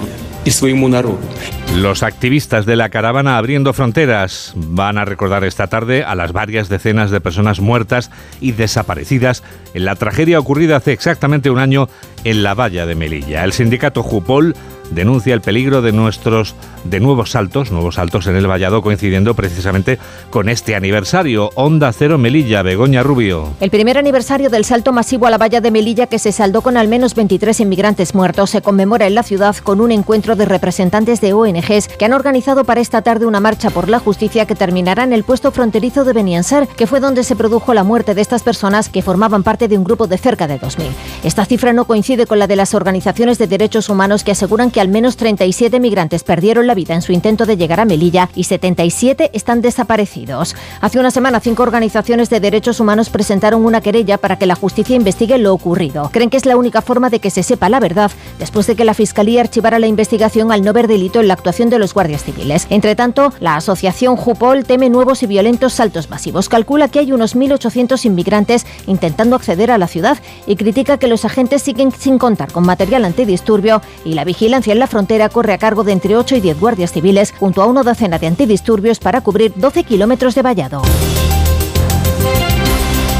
Los 1.75 2.03
activistas 2.03 2.67
de 2.67 2.75
la 2.75 2.89
caravana 2.89 3.37
Abriendo 3.37 3.73
Fronteras 3.73 4.53
van 4.55 4.99
a 4.99 5.05
recordar 5.05 5.43
esta 5.43 5.67
tarde 5.67 6.03
a 6.03 6.13
las 6.13 6.31
varias 6.31 6.69
decenas 6.69 7.09
de 7.09 7.19
personas 7.19 7.59
muertas 7.59 8.11
y 8.39 8.51
desaparecidas 8.51 9.41
en 9.73 9.85
la 9.85 9.95
tragedia 9.95 10.39
ocurrida 10.39 10.77
hace 10.77 10.91
exactamente 10.91 11.49
un 11.49 11.57
año 11.57 11.89
en 12.23 12.43
la 12.43 12.53
valla 12.53 12.85
de 12.85 12.93
Melilla. 12.93 13.43
El 13.43 13.53
sindicato 13.53 14.03
Jupol 14.03 14.55
denuncia 14.91 15.33
el 15.33 15.41
peligro 15.41 15.81
de 15.81 15.91
nuestros 15.91 16.55
de 16.83 16.99
nuevos 16.99 17.31
saltos, 17.31 17.71
nuevos 17.71 17.95
saltos 17.95 18.27
en 18.27 18.35
el 18.35 18.47
vallado 18.47 18.81
coincidiendo 18.81 19.33
precisamente 19.33 19.97
con 20.29 20.49
este 20.49 20.75
aniversario. 20.75 21.49
Onda 21.55 21.91
Cero 21.93 22.17
Melilla, 22.17 22.61
Begoña 22.61 23.03
Rubio. 23.03 23.53
El 23.59 23.69
primer 23.69 23.97
aniversario 23.97 24.49
del 24.49 24.65
salto 24.65 24.91
masivo 24.91 25.25
a 25.25 25.29
la 25.29 25.37
valla 25.37 25.61
de 25.61 25.71
Melilla 25.71 26.07
que 26.07 26.19
se 26.19 26.31
saldó 26.31 26.61
con 26.61 26.77
al 26.77 26.87
menos 26.87 27.15
23 27.15 27.61
inmigrantes 27.61 28.13
muertos 28.13 28.51
se 28.51 28.61
conmemora 28.61 29.07
en 29.07 29.15
la 29.15 29.23
ciudad 29.23 29.55
con 29.57 29.81
un 29.81 29.91
encuentro 29.91 30.35
de 30.35 30.45
representantes 30.45 31.21
de 31.21 31.33
ONGs 31.63 31.87
que 31.87 32.05
han 32.05 32.13
organizado 32.13 32.63
para 32.63 32.81
esta 32.81 33.01
tarde 33.01 33.25
una 33.25 33.39
marcha 33.39 33.69
por 33.69 33.89
la 33.89 33.99
justicia 33.99 34.45
que 34.45 34.55
terminará 34.55 35.03
en 35.03 35.13
el 35.13 35.23
puesto 35.23 35.51
fronterizo 35.51 36.03
de 36.03 36.13
Beniansar, 36.13 36.67
que 36.67 36.87
fue 36.87 36.99
donde 36.99 37.23
se 37.23 37.35
produjo 37.35 37.73
la 37.73 37.83
muerte 37.83 38.13
de 38.15 38.21
estas 38.21 38.43
personas 38.43 38.89
que 38.89 39.01
formaban 39.01 39.43
parte 39.43 39.67
de 39.67 39.77
un 39.77 39.83
grupo 39.83 40.07
de 40.07 40.17
cerca 40.17 40.47
de 40.47 40.59
2.000. 40.59 40.89
Esta 41.23 41.45
cifra 41.45 41.73
no 41.73 41.85
coincide 41.85 42.25
con 42.25 42.39
la 42.39 42.47
de 42.47 42.55
las 42.55 42.73
organizaciones 42.73 43.37
de 43.37 43.47
derechos 43.47 43.89
humanos 43.89 44.23
que 44.23 44.31
aseguran 44.31 44.71
que 44.71 44.81
al 44.81 44.89
menos 44.89 45.17
37 45.17 45.79
migrantes 45.79 46.23
perdieron 46.23 46.67
la 46.67 46.75
vida 46.75 46.93
en 46.93 47.01
su 47.01 47.11
intento 47.11 47.45
de 47.45 47.57
llegar 47.57 47.79
a 47.79 47.85
Melilla 47.85 48.29
y 48.35 48.43
77 48.43 49.31
están 49.33 49.61
desaparecidos. 49.61 50.55
Hace 50.81 50.99
una 50.99 51.11
semana, 51.11 51.39
cinco 51.39 51.63
organizaciones 51.63 52.29
de 52.29 52.39
derechos 52.39 52.79
humanos 52.79 53.09
presentaron 53.09 53.65
una 53.65 53.81
querella 53.81 54.17
para 54.17 54.37
que 54.37 54.45
la 54.45 54.55
justicia 54.55 54.95
investigue 54.95 55.37
lo 55.37 55.53
ocurrido. 55.53 56.09
Creen 56.11 56.29
que 56.29 56.37
es 56.37 56.45
la 56.45 56.57
única 56.57 56.81
forma 56.81 57.09
de 57.09 57.19
que 57.19 57.29
se 57.29 57.43
sepa 57.43 57.69
la 57.69 57.79
verdad 57.79 58.11
después 58.39 58.67
de 58.67 58.75
que 58.75 58.85
la 58.85 58.93
Fiscalía 58.93 59.41
archivara 59.41 59.79
la 59.79 59.87
investigación 59.87 60.51
al 60.51 60.61
no 60.61 60.73
ver 60.73 60.87
delito 60.87 61.19
en 61.19 61.27
la 61.27 61.33
actuación 61.33 61.52
de 61.53 61.77
los 61.77 61.93
guardias 61.93 62.23
civiles. 62.23 62.65
Entre 62.71 62.95
tanto, 62.95 63.31
la 63.39 63.55
asociación 63.55 64.15
Jupol 64.15 64.65
teme 64.65 64.89
nuevos 64.89 65.21
y 65.21 65.27
violentos 65.27 65.73
saltos 65.73 66.09
masivos. 66.09 66.49
Calcula 66.49 66.87
que 66.87 66.97
hay 66.97 67.11
unos 67.11 67.35
1.800 67.35 68.05
inmigrantes 68.05 68.65
intentando 68.87 69.35
acceder 69.35 69.69
a 69.69 69.77
la 69.77 69.87
ciudad 69.87 70.17
y 70.47 70.55
critica 70.55 70.97
que 70.97 71.07
los 71.07 71.25
agentes 71.25 71.61
siguen 71.61 71.91
sin 71.91 72.17
contar 72.17 72.51
con 72.51 72.65
material 72.65 73.05
antidisturbio 73.05 73.81
y 74.03 74.15
la 74.15 74.23
vigilancia 74.23 74.73
en 74.73 74.79
la 74.79 74.87
frontera 74.87 75.29
corre 75.29 75.53
a 75.53 75.59
cargo 75.59 75.83
de 75.83 75.91
entre 75.91 76.17
8 76.17 76.37
y 76.37 76.41
10 76.41 76.59
guardias 76.59 76.91
civiles 76.91 77.33
junto 77.39 77.61
a 77.61 77.67
una 77.67 77.83
docena 77.83 78.17
de 78.17 78.27
antidisturbios 78.27 78.97
para 78.97 79.21
cubrir 79.21 79.53
12 79.55 79.83
kilómetros 79.83 80.33
de 80.33 80.41
vallado. 80.41 80.81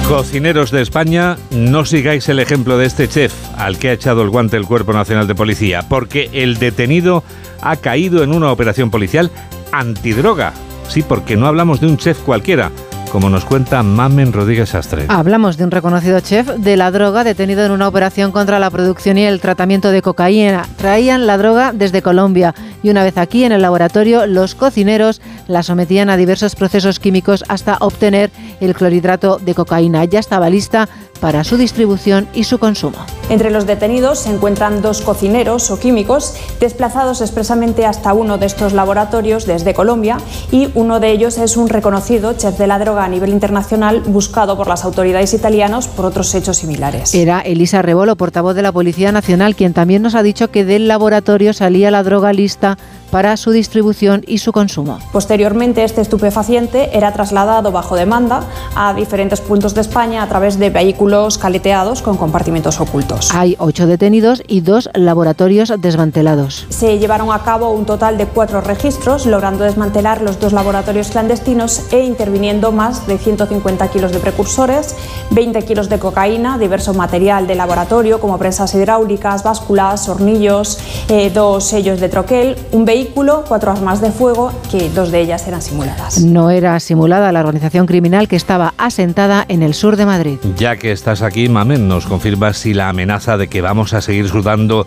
Cocineros 0.07 0.69
de 0.69 0.81
España, 0.81 1.37
no 1.49 1.85
sigáis 1.85 2.27
el 2.27 2.39
ejemplo 2.39 2.77
de 2.77 2.85
este 2.85 3.07
chef 3.07 3.33
al 3.57 3.79
que 3.79 3.89
ha 3.89 3.93
echado 3.93 4.21
el 4.21 4.29
guante 4.29 4.57
el 4.57 4.65
Cuerpo 4.65 4.91
Nacional 4.91 5.27
de 5.27 5.33
Policía, 5.33 5.85
porque 5.87 6.29
el 6.33 6.57
detenido 6.57 7.23
ha 7.63 7.75
caído 7.77 8.23
en 8.23 8.33
una 8.33 8.51
operación 8.51 8.91
policial 8.91 9.31
antidroga. 9.71 10.53
Sí, 10.87 11.01
porque 11.01 11.35
no 11.35 11.47
hablamos 11.47 11.79
de 11.81 11.87
un 11.87 11.97
chef 11.97 12.19
cualquiera, 12.19 12.71
como 13.11 13.29
nos 13.29 13.45
cuenta 13.45 13.81
Mamen 13.83 14.33
Rodríguez 14.33 14.75
Astre. 14.75 15.05
Hablamos 15.07 15.57
de 15.57 15.63
un 15.63 15.71
reconocido 15.71 16.19
chef 16.19 16.47
de 16.47 16.77
la 16.77 16.91
droga 16.91 17.23
detenido 17.23 17.65
en 17.65 17.71
una 17.71 17.87
operación 17.87 18.31
contra 18.31 18.59
la 18.59 18.69
producción 18.69 19.17
y 19.17 19.23
el 19.23 19.39
tratamiento 19.39 19.91
de 19.91 20.01
cocaína. 20.01 20.67
Traían 20.77 21.25
la 21.25 21.37
droga 21.37 21.71
desde 21.73 22.01
Colombia 22.01 22.53
y 22.83 22.89
una 22.89 23.03
vez 23.03 23.17
aquí 23.17 23.43
en 23.43 23.51
el 23.51 23.61
laboratorio 23.61 24.27
los 24.27 24.55
cocineros 24.55 25.21
la 25.47 25.63
sometían 25.63 26.09
a 26.09 26.17
diversos 26.17 26.55
procesos 26.55 26.99
químicos 26.99 27.43
hasta 27.47 27.77
obtener 27.79 28.29
el 28.59 28.73
clorhidrato 28.75 29.37
de 29.37 29.55
cocaína. 29.55 30.05
Ya 30.05 30.19
estaba 30.19 30.49
lista 30.49 30.89
para 31.23 31.45
su 31.45 31.55
distribución 31.55 32.27
y 32.33 32.43
su 32.43 32.59
consumo. 32.59 32.97
Entre 33.29 33.49
los 33.49 33.65
detenidos 33.65 34.19
se 34.19 34.29
encuentran 34.29 34.81
dos 34.81 34.99
cocineros 34.99 35.71
o 35.71 35.79
químicos 35.79 36.35
desplazados 36.59 37.21
expresamente 37.21 37.85
hasta 37.85 38.13
uno 38.13 38.37
de 38.37 38.45
estos 38.45 38.73
laboratorios 38.73 39.45
desde 39.45 39.73
Colombia 39.73 40.17
y 40.51 40.67
uno 40.75 40.99
de 40.99 41.11
ellos 41.11 41.37
es 41.37 41.55
un 41.55 41.69
reconocido 41.69 42.33
chef 42.33 42.57
de 42.57 42.67
la 42.67 42.77
droga 42.77 43.05
a 43.05 43.07
nivel 43.07 43.29
internacional 43.29 44.01
buscado 44.01 44.57
por 44.57 44.67
las 44.67 44.83
autoridades 44.83 45.33
italianas 45.33 45.87
por 45.87 46.03
otros 46.03 46.35
hechos 46.35 46.57
similares. 46.57 47.15
Era 47.15 47.39
Elisa 47.39 47.81
Rebolo, 47.81 48.17
portavoz 48.17 48.53
de 48.53 48.61
la 48.61 48.73
Policía 48.73 49.13
Nacional, 49.13 49.55
quien 49.55 49.71
también 49.71 50.01
nos 50.01 50.15
ha 50.15 50.23
dicho 50.23 50.51
que 50.51 50.65
del 50.65 50.89
laboratorio 50.89 51.53
salía 51.53 51.89
la 51.89 52.03
droga 52.03 52.33
lista 52.33 52.77
para 53.13 53.37
su 53.37 53.51
distribución 53.51 54.23
y 54.25 54.39
su 54.39 54.51
consumo. 54.51 54.97
Posteriormente, 55.11 55.83
este 55.83 56.01
estupefaciente 56.01 56.97
era 56.97 57.13
trasladado 57.13 57.71
bajo 57.71 57.95
demanda 57.95 58.41
a 58.75 58.95
diferentes 58.95 59.39
puntos 59.39 59.75
de 59.75 59.81
España 59.81 60.23
a 60.23 60.27
través 60.27 60.57
de 60.57 60.71
vehículos 60.71 61.37
caleteados 61.37 62.01
con 62.01 62.17
compartimentos 62.17 62.79
ocultos. 62.79 63.29
Hay 63.31 63.55
ocho 63.59 63.85
detenidos 63.85 64.41
y 64.47 64.61
dos 64.61 64.89
laboratorios 64.95 65.71
desmantelados. 65.77 66.65
Se 66.69 66.97
llevaron 66.97 67.31
a 67.31 67.43
cabo 67.43 67.69
un 67.69 67.85
total 67.85 68.17
de 68.17 68.25
cuatro 68.25 68.61
registros, 68.61 69.27
logrando 69.27 69.63
desmantelar 69.63 70.23
los 70.23 70.39
dos 70.39 70.51
laboratorios 70.51 71.09
clandestinos 71.09 71.93
e 71.93 72.03
interviniendo 72.03 72.71
más 72.71 73.05
de 73.05 73.19
150 73.19 73.91
kilos 73.91 74.11
de 74.11 74.17
precursores, 74.17 74.95
20 75.29 75.61
kilos 75.65 75.87
de 75.87 75.99
cocaína, 75.99 76.57
diverso 76.57 76.95
material 76.95 77.45
de 77.45 77.53
laboratorio 77.53 78.19
como 78.19 78.39
prensas 78.39 78.73
hidráulicas, 78.73 79.43
básculas, 79.43 80.09
hornillos, 80.09 80.79
eh, 81.09 81.29
dos 81.31 81.65
sellos 81.65 81.99
de 81.99 82.09
troquel, 82.09 82.57
un 82.71 82.85
vehículo 82.85 83.02
cuatro 83.13 83.71
armas 83.71 84.01
de 84.01 84.11
fuego, 84.11 84.51
que 84.71 84.89
dos 84.89 85.11
de 85.11 85.21
ellas 85.21 85.47
eran 85.47 85.61
simuladas. 85.61 86.19
No 86.21 86.49
era 86.49 86.79
simulada 86.79 87.31
la 87.31 87.39
organización 87.39 87.85
criminal 87.85 88.27
que 88.27 88.35
estaba 88.35 88.73
asentada 88.77 89.45
en 89.47 89.63
el 89.63 89.73
sur 89.73 89.95
de 89.95 90.05
Madrid. 90.05 90.37
Ya 90.57 90.77
que 90.77 90.91
estás 90.91 91.21
aquí, 91.21 91.49
Mamen, 91.49 91.87
¿nos 91.87 92.05
confirmas 92.05 92.57
si 92.57 92.73
la 92.73 92.89
amenaza 92.89 93.37
de 93.37 93.47
que 93.47 93.61
vamos 93.61 93.93
a 93.93 94.01
seguir 94.01 94.27
sudando 94.29 94.85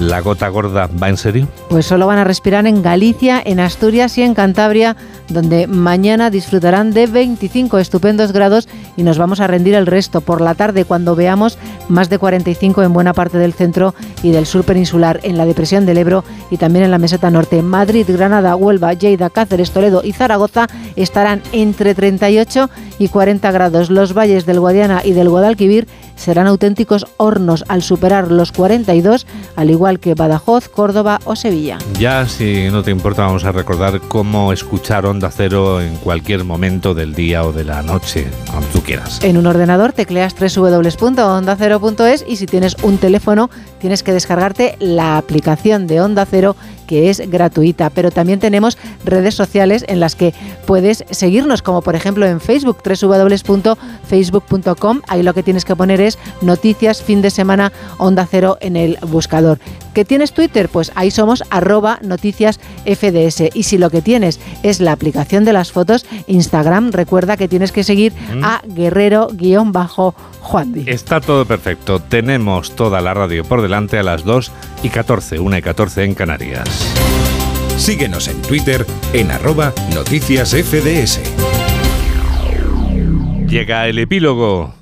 la 0.00 0.20
gota 0.20 0.48
gorda 0.48 0.88
va 1.02 1.08
en 1.08 1.16
serio? 1.16 1.48
Pues 1.68 1.86
solo 1.86 2.06
van 2.06 2.18
a 2.18 2.24
respirar 2.24 2.66
en 2.66 2.82
Galicia, 2.82 3.42
en 3.44 3.60
Asturias 3.60 4.16
y 4.18 4.22
en 4.22 4.34
Cantabria, 4.34 4.96
donde 5.28 5.66
mañana 5.66 6.30
disfrutarán 6.30 6.92
de 6.92 7.06
25 7.06 7.78
estupendos 7.78 8.32
grados 8.32 8.68
y 8.96 9.02
nos 9.02 9.18
vamos 9.18 9.40
a 9.40 9.46
rendir 9.46 9.74
el 9.74 9.86
resto 9.86 10.20
por 10.20 10.40
la 10.40 10.54
tarde 10.54 10.84
cuando 10.84 11.16
veamos 11.16 11.58
más 11.88 12.08
de 12.08 12.18
45 12.18 12.82
en 12.82 12.92
buena 12.92 13.12
parte 13.12 13.38
del 13.38 13.52
centro 13.52 13.94
y 14.22 14.30
del 14.30 14.46
sur 14.46 14.64
peninsular, 14.64 15.20
en 15.22 15.36
la 15.36 15.46
depresión 15.46 15.86
del 15.86 15.98
Ebro 15.98 16.24
y 16.50 16.56
también 16.56 16.84
en 16.84 16.90
la 16.90 16.98
meseta 16.98 17.30
norte. 17.30 17.62
Madrid, 17.62 18.06
Granada, 18.08 18.56
Huelva, 18.56 18.92
Lleida, 18.92 19.30
Cáceres, 19.30 19.70
Toledo 19.70 20.02
y 20.04 20.12
Zaragoza 20.12 20.66
estarán 20.94 21.42
entre 21.52 21.94
38 21.94 22.70
y 22.98 23.08
40 23.08 23.50
grados. 23.50 23.90
Los 23.90 24.14
valles 24.14 24.46
del 24.46 24.60
Guadiana 24.60 25.02
y 25.04 25.12
del 25.12 25.28
Guadalquivir 25.28 25.86
serán 26.16 26.46
auténticos 26.48 27.06
hornos 27.18 27.64
al 27.68 27.82
superar 27.82 28.30
los 28.30 28.50
42, 28.52 29.26
al 29.54 29.70
igual 29.70 30.00
que 30.00 30.14
Badajoz, 30.14 30.68
Córdoba 30.68 31.20
o 31.24 31.36
Sevilla. 31.36 31.78
Ya, 31.98 32.26
si 32.26 32.68
no 32.70 32.82
te 32.82 32.90
importa, 32.90 33.22
vamos 33.22 33.44
a 33.44 33.52
recordar 33.52 34.00
cómo 34.00 34.52
escuchar 34.52 35.06
Onda 35.06 35.30
Cero 35.30 35.80
en 35.80 35.96
cualquier 35.96 36.44
momento 36.44 36.94
del 36.94 37.14
día 37.14 37.44
o 37.44 37.52
de 37.52 37.64
la 37.64 37.82
noche, 37.82 38.26
cuando 38.50 38.66
tú 38.68 38.80
quieras. 38.80 39.22
En 39.22 39.36
un 39.36 39.46
ordenador 39.46 39.92
tecleas 39.92 40.34
www.ondacero.es 40.34 42.24
y 42.26 42.36
si 42.36 42.46
tienes 42.46 42.76
un 42.82 42.98
teléfono 42.98 43.50
tienes 43.78 44.02
que 44.02 44.12
descargarte 44.12 44.76
la 44.80 45.18
aplicación 45.18 45.86
de 45.86 46.00
Onda 46.00 46.26
Cero 46.26 46.56
que 46.86 47.10
es 47.10 47.28
gratuita, 47.30 47.90
pero 47.90 48.10
también 48.10 48.40
tenemos 48.40 48.78
redes 49.04 49.34
sociales 49.34 49.84
en 49.88 50.00
las 50.00 50.14
que 50.14 50.32
puedes 50.66 51.04
seguirnos, 51.10 51.62
como 51.62 51.82
por 51.82 51.96
ejemplo 51.96 52.26
en 52.26 52.40
Facebook, 52.40 52.78
www.facebook.com. 52.84 55.02
Ahí 55.08 55.22
lo 55.22 55.34
que 55.34 55.42
tienes 55.42 55.64
que 55.64 55.76
poner 55.76 56.00
es 56.00 56.18
noticias 56.40 57.02
fin 57.02 57.22
de 57.22 57.30
semana 57.30 57.72
Onda 57.98 58.26
Cero 58.30 58.58
en 58.60 58.76
el 58.76 58.98
buscador. 59.02 59.58
¿Qué 59.96 60.04
tienes 60.04 60.32
Twitter? 60.32 60.68
Pues 60.68 60.92
ahí 60.94 61.10
somos 61.10 61.42
arroba 61.48 61.98
noticias 62.02 62.60
FDS. 62.84 63.44
Y 63.54 63.62
si 63.62 63.78
lo 63.78 63.88
que 63.88 64.02
tienes 64.02 64.38
es 64.62 64.80
la 64.80 64.92
aplicación 64.92 65.46
de 65.46 65.54
las 65.54 65.72
fotos, 65.72 66.04
Instagram, 66.26 66.92
recuerda 66.92 67.38
que 67.38 67.48
tienes 67.48 67.72
que 67.72 67.82
seguir 67.82 68.12
a 68.42 68.60
guerrero-juan. 68.66 70.84
Está 70.86 71.22
todo 71.22 71.46
perfecto. 71.46 72.00
Tenemos 72.00 72.76
toda 72.76 73.00
la 73.00 73.14
radio 73.14 73.42
por 73.44 73.62
delante 73.62 73.98
a 73.98 74.02
las 74.02 74.22
2 74.24 74.52
y 74.82 74.90
14, 74.90 75.40
1 75.40 75.56
y 75.56 75.62
14 75.62 76.04
en 76.04 76.14
Canarias. 76.14 76.75
Síguenos 77.76 78.28
en 78.28 78.40
Twitter 78.42 78.86
en 79.12 79.30
arroba 79.30 79.72
noticias 79.94 80.50
FDS. 80.50 81.20
Llega 83.48 83.86
el 83.88 83.98
epílogo. 83.98 84.75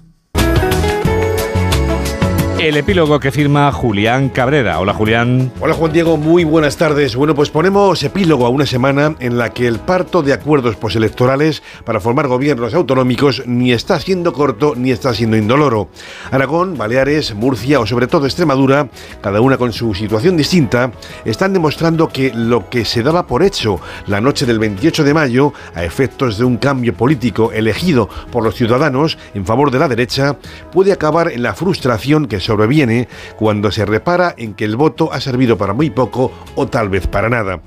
El 2.64 2.78
epílogo 2.78 3.21
que 3.21 3.30
firma 3.30 3.71
Julián 3.73 4.30
Cabrera. 4.30 4.80
Hola 4.80 4.94
Julián. 4.94 5.52
Hola 5.61 5.75
Juan 5.75 5.92
Diego, 5.92 6.16
muy 6.16 6.44
buenas 6.44 6.78
tardes. 6.78 7.14
Bueno, 7.14 7.35
pues 7.35 7.50
ponemos 7.50 8.02
epílogo 8.02 8.47
a 8.47 8.49
una 8.49 8.64
semana 8.64 9.16
en 9.21 9.37
la 9.37 9.52
que 9.52 9.66
el 9.66 9.80
parto 9.80 10.23
de 10.23 10.33
acuerdos 10.33 10.75
postelectorales 10.76 11.62
para 11.85 12.00
formar 12.00 12.26
gobiernos 12.26 12.73
autonómicos 12.73 13.42
ni 13.44 13.73
está 13.73 14.00
siendo 14.00 14.33
corto 14.33 14.73
ni 14.76 14.92
está 14.92 15.12
siendo 15.12 15.37
indoloro. 15.37 15.90
Aragón, 16.30 16.78
Baleares, 16.78 17.35
Murcia 17.35 17.80
o 17.80 17.87
sobre 17.87 18.06
todo 18.06 18.25
Extremadura, 18.25 18.88
cada 19.21 19.42
una 19.42 19.59
con 19.59 19.75
su 19.75 19.92
situación 19.92 20.35
distinta, 20.38 20.90
están 21.26 21.52
demostrando 21.52 22.09
que 22.09 22.33
lo 22.35 22.71
que 22.71 22.87
se 22.87 23.02
daba 23.02 23.26
por 23.26 23.42
hecho 23.42 23.78
la 24.06 24.23
noche 24.23 24.47
del 24.47 24.59
28 24.59 25.04
de 25.04 25.12
mayo, 25.12 25.52
a 25.75 25.85
efectos 25.85 26.38
de 26.38 26.44
un 26.44 26.56
cambio 26.56 26.94
político 26.94 27.52
elegido 27.52 28.09
por 28.33 28.42
los 28.42 28.54
ciudadanos 28.54 29.18
en 29.35 29.44
favor 29.44 29.71
de 29.71 29.80
la 29.80 29.88
derecha, 29.88 30.38
puede 30.73 30.92
acabar 30.92 31.30
en 31.30 31.42
la 31.42 31.52
frustración 31.52 32.26
que 32.26 32.40
sobre 32.40 32.53
sobreviene 32.54 33.08
cuando 33.37 33.73
se 33.73 33.84
repara 33.84 34.32
en 34.38 34.54
que 34.54 34.64
el 34.64 34.76
voto 34.76 35.12
ha 35.12 35.20
servido 35.20 35.58
para 35.58 35.73
muy 35.73 35.90
poco 35.90 36.30
o 36.54 36.68
tal 36.68 36.88
vez 36.88 37.08
para 37.08 37.28
nada. 37.28 37.61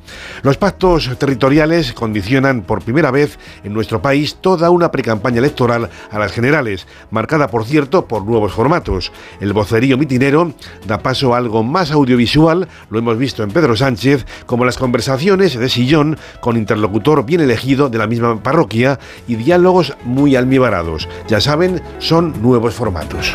Los 0.43 0.57
pactos 0.57 1.11
territoriales 1.17 1.91
condicionan 1.91 2.61
por 2.61 2.81
primera 2.81 3.11
vez 3.11 3.37
en 3.65 3.73
nuestro 3.73 4.01
país 4.01 4.37
toda 4.39 4.69
una 4.69 4.89
precampaña 4.89 5.39
electoral 5.39 5.89
a 6.09 6.19
las 6.19 6.31
generales, 6.31 6.87
marcada 7.11 7.49
por 7.49 7.65
cierto 7.65 8.07
por 8.07 8.23
nuevos 8.23 8.53
formatos. 8.53 9.11
El 9.41 9.51
vocerío 9.51 9.97
mitinero 9.97 10.53
da 10.85 10.99
paso 10.99 11.35
a 11.35 11.37
algo 11.37 11.63
más 11.63 11.91
audiovisual, 11.91 12.69
lo 12.89 12.99
hemos 12.99 13.17
visto 13.17 13.43
en 13.43 13.51
Pedro 13.51 13.75
Sánchez, 13.75 14.25
como 14.45 14.63
las 14.63 14.77
conversaciones 14.77 15.59
de 15.59 15.67
sillón 15.67 16.17
con 16.39 16.55
interlocutor 16.55 17.25
bien 17.25 17.41
elegido 17.41 17.89
de 17.89 17.97
la 17.97 18.07
misma 18.07 18.41
parroquia 18.41 18.99
y 19.27 19.35
diálogos 19.35 19.97
muy 20.05 20.37
almibarados. 20.37 21.09
Ya 21.27 21.41
saben, 21.41 21.81
son 21.99 22.41
nuevos 22.41 22.73
formatos. 22.73 23.33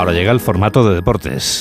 Ahora 0.00 0.12
llega 0.12 0.32
el 0.32 0.40
formato 0.40 0.82
de 0.88 0.94
deportes. 0.94 1.60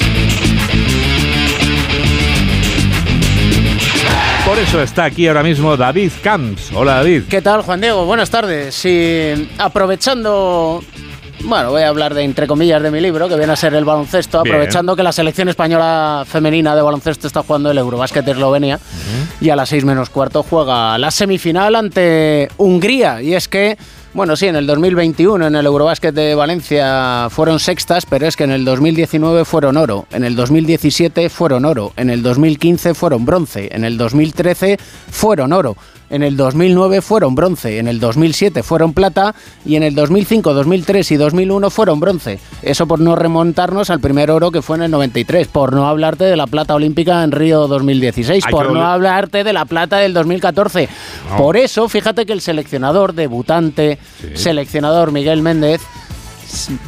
Por 4.46 4.58
eso 4.58 4.82
está 4.82 5.04
aquí 5.04 5.28
ahora 5.28 5.44
mismo 5.44 5.76
David 5.76 6.14
Camps. 6.24 6.72
Hola 6.74 6.94
David. 6.94 7.24
¿Qué 7.30 7.42
tal 7.42 7.64
Juan 7.64 7.82
Diego? 7.82 8.06
Buenas 8.06 8.30
tardes. 8.30 8.74
Sí, 8.76 9.50
aprovechando 9.58 10.82
bueno, 11.44 11.72
voy 11.72 11.82
a 11.82 11.90
hablar 11.90 12.14
de 12.14 12.24
entre 12.24 12.48
comillas 12.48 12.82
de 12.82 12.92
mi 12.92 13.02
libro, 13.02 13.28
que 13.28 13.36
viene 13.36 13.54
a 13.54 13.56
ser 13.56 13.74
el 13.74 13.84
baloncesto, 13.84 14.40
aprovechando 14.40 14.96
que 14.96 15.04
la 15.04 15.12
selección 15.12 15.50
española 15.50 16.24
femenina 16.26 16.76
de 16.76 16.82
baloncesto 16.82 17.28
está 17.28 17.44
jugando 17.44 17.72
el 17.72 17.78
Eurobásquet 17.78 18.24
de 18.24 18.32
Eslovenia 18.32 18.80
y 19.42 19.50
a 19.50 19.56
las 19.56 19.70
seis 19.70 19.84
menos 19.84 20.10
cuarto 20.10 20.44
juega 20.44 20.98
la 20.98 21.12
semifinal 21.12 21.76
ante 21.76 22.50
Hungría. 22.58 23.22
Y 23.22 23.36
es 23.36 23.48
que 23.48 23.78
bueno, 24.20 24.36
sí, 24.36 24.48
en 24.48 24.58
el 24.58 24.68
2021 24.68 25.48
en 25.48 25.56
el 25.56 25.66
Eurobásquet 25.66 26.14
de 26.14 26.36
Valencia 26.36 27.30
fueron 27.30 27.58
sextas, 27.58 28.06
pero 28.06 28.28
es 28.28 28.36
que 28.36 28.44
en 28.44 28.52
el 28.52 28.66
2019 28.66 29.46
fueron 29.46 29.78
oro, 29.78 30.08
en 30.12 30.26
el 30.26 30.36
2017 30.36 31.30
fueron 31.30 31.64
oro, 31.64 31.94
en 31.96 32.10
el 32.10 32.22
2015 32.22 32.96
fueron 32.96 33.24
bronce, 33.24 33.70
en 33.72 33.86
el 33.86 33.98
2013 33.98 34.78
fueron 35.10 35.54
oro 35.54 35.78
en 36.10 36.24
el 36.24 36.38
2009 36.38 37.02
fueron 37.02 37.36
bronce, 37.36 37.80
en 37.80 37.88
el 37.88 38.00
2007 38.00 38.64
fueron 38.64 38.94
plata 38.94 39.36
y 39.66 39.76
en 39.76 39.84
el 39.84 39.96
2005, 39.96 40.54
2003 40.54 41.12
y 41.12 41.18
2001 41.18 41.70
fueron 41.70 42.00
bronce. 42.00 42.40
Eso 42.62 42.88
por 42.88 43.00
no 43.00 43.16
remontarnos 43.16 43.90
al 43.90 44.00
primer 44.00 44.32
oro 44.32 44.52
que 44.52 44.62
fue 44.62 44.78
en 44.78 44.84
el 44.84 44.92
93, 44.92 45.48
por 45.48 45.74
no 45.74 45.88
hablarte 45.88 46.24
de 46.26 46.36
la 46.36 46.48
plata 46.48 46.76
olímpica 46.76 47.24
en 47.24 47.32
Río 47.32 47.68
2016, 47.68 48.46
por 48.50 48.72
no 48.72 48.84
hablarte 48.84 49.44
de 49.44 49.54
la 49.54 49.66
plata 49.66 49.98
del 49.98 50.14
2014. 50.14 50.90
Por 51.38 51.58
eso, 51.58 51.88
fíjate 51.90 52.26
que 52.26 52.34
el 52.34 52.42
seleccionador, 52.42 53.14
debutante, 53.14 54.00
seleccionador 54.34 55.12
Miguel 55.12 55.42
Méndez, 55.42 55.82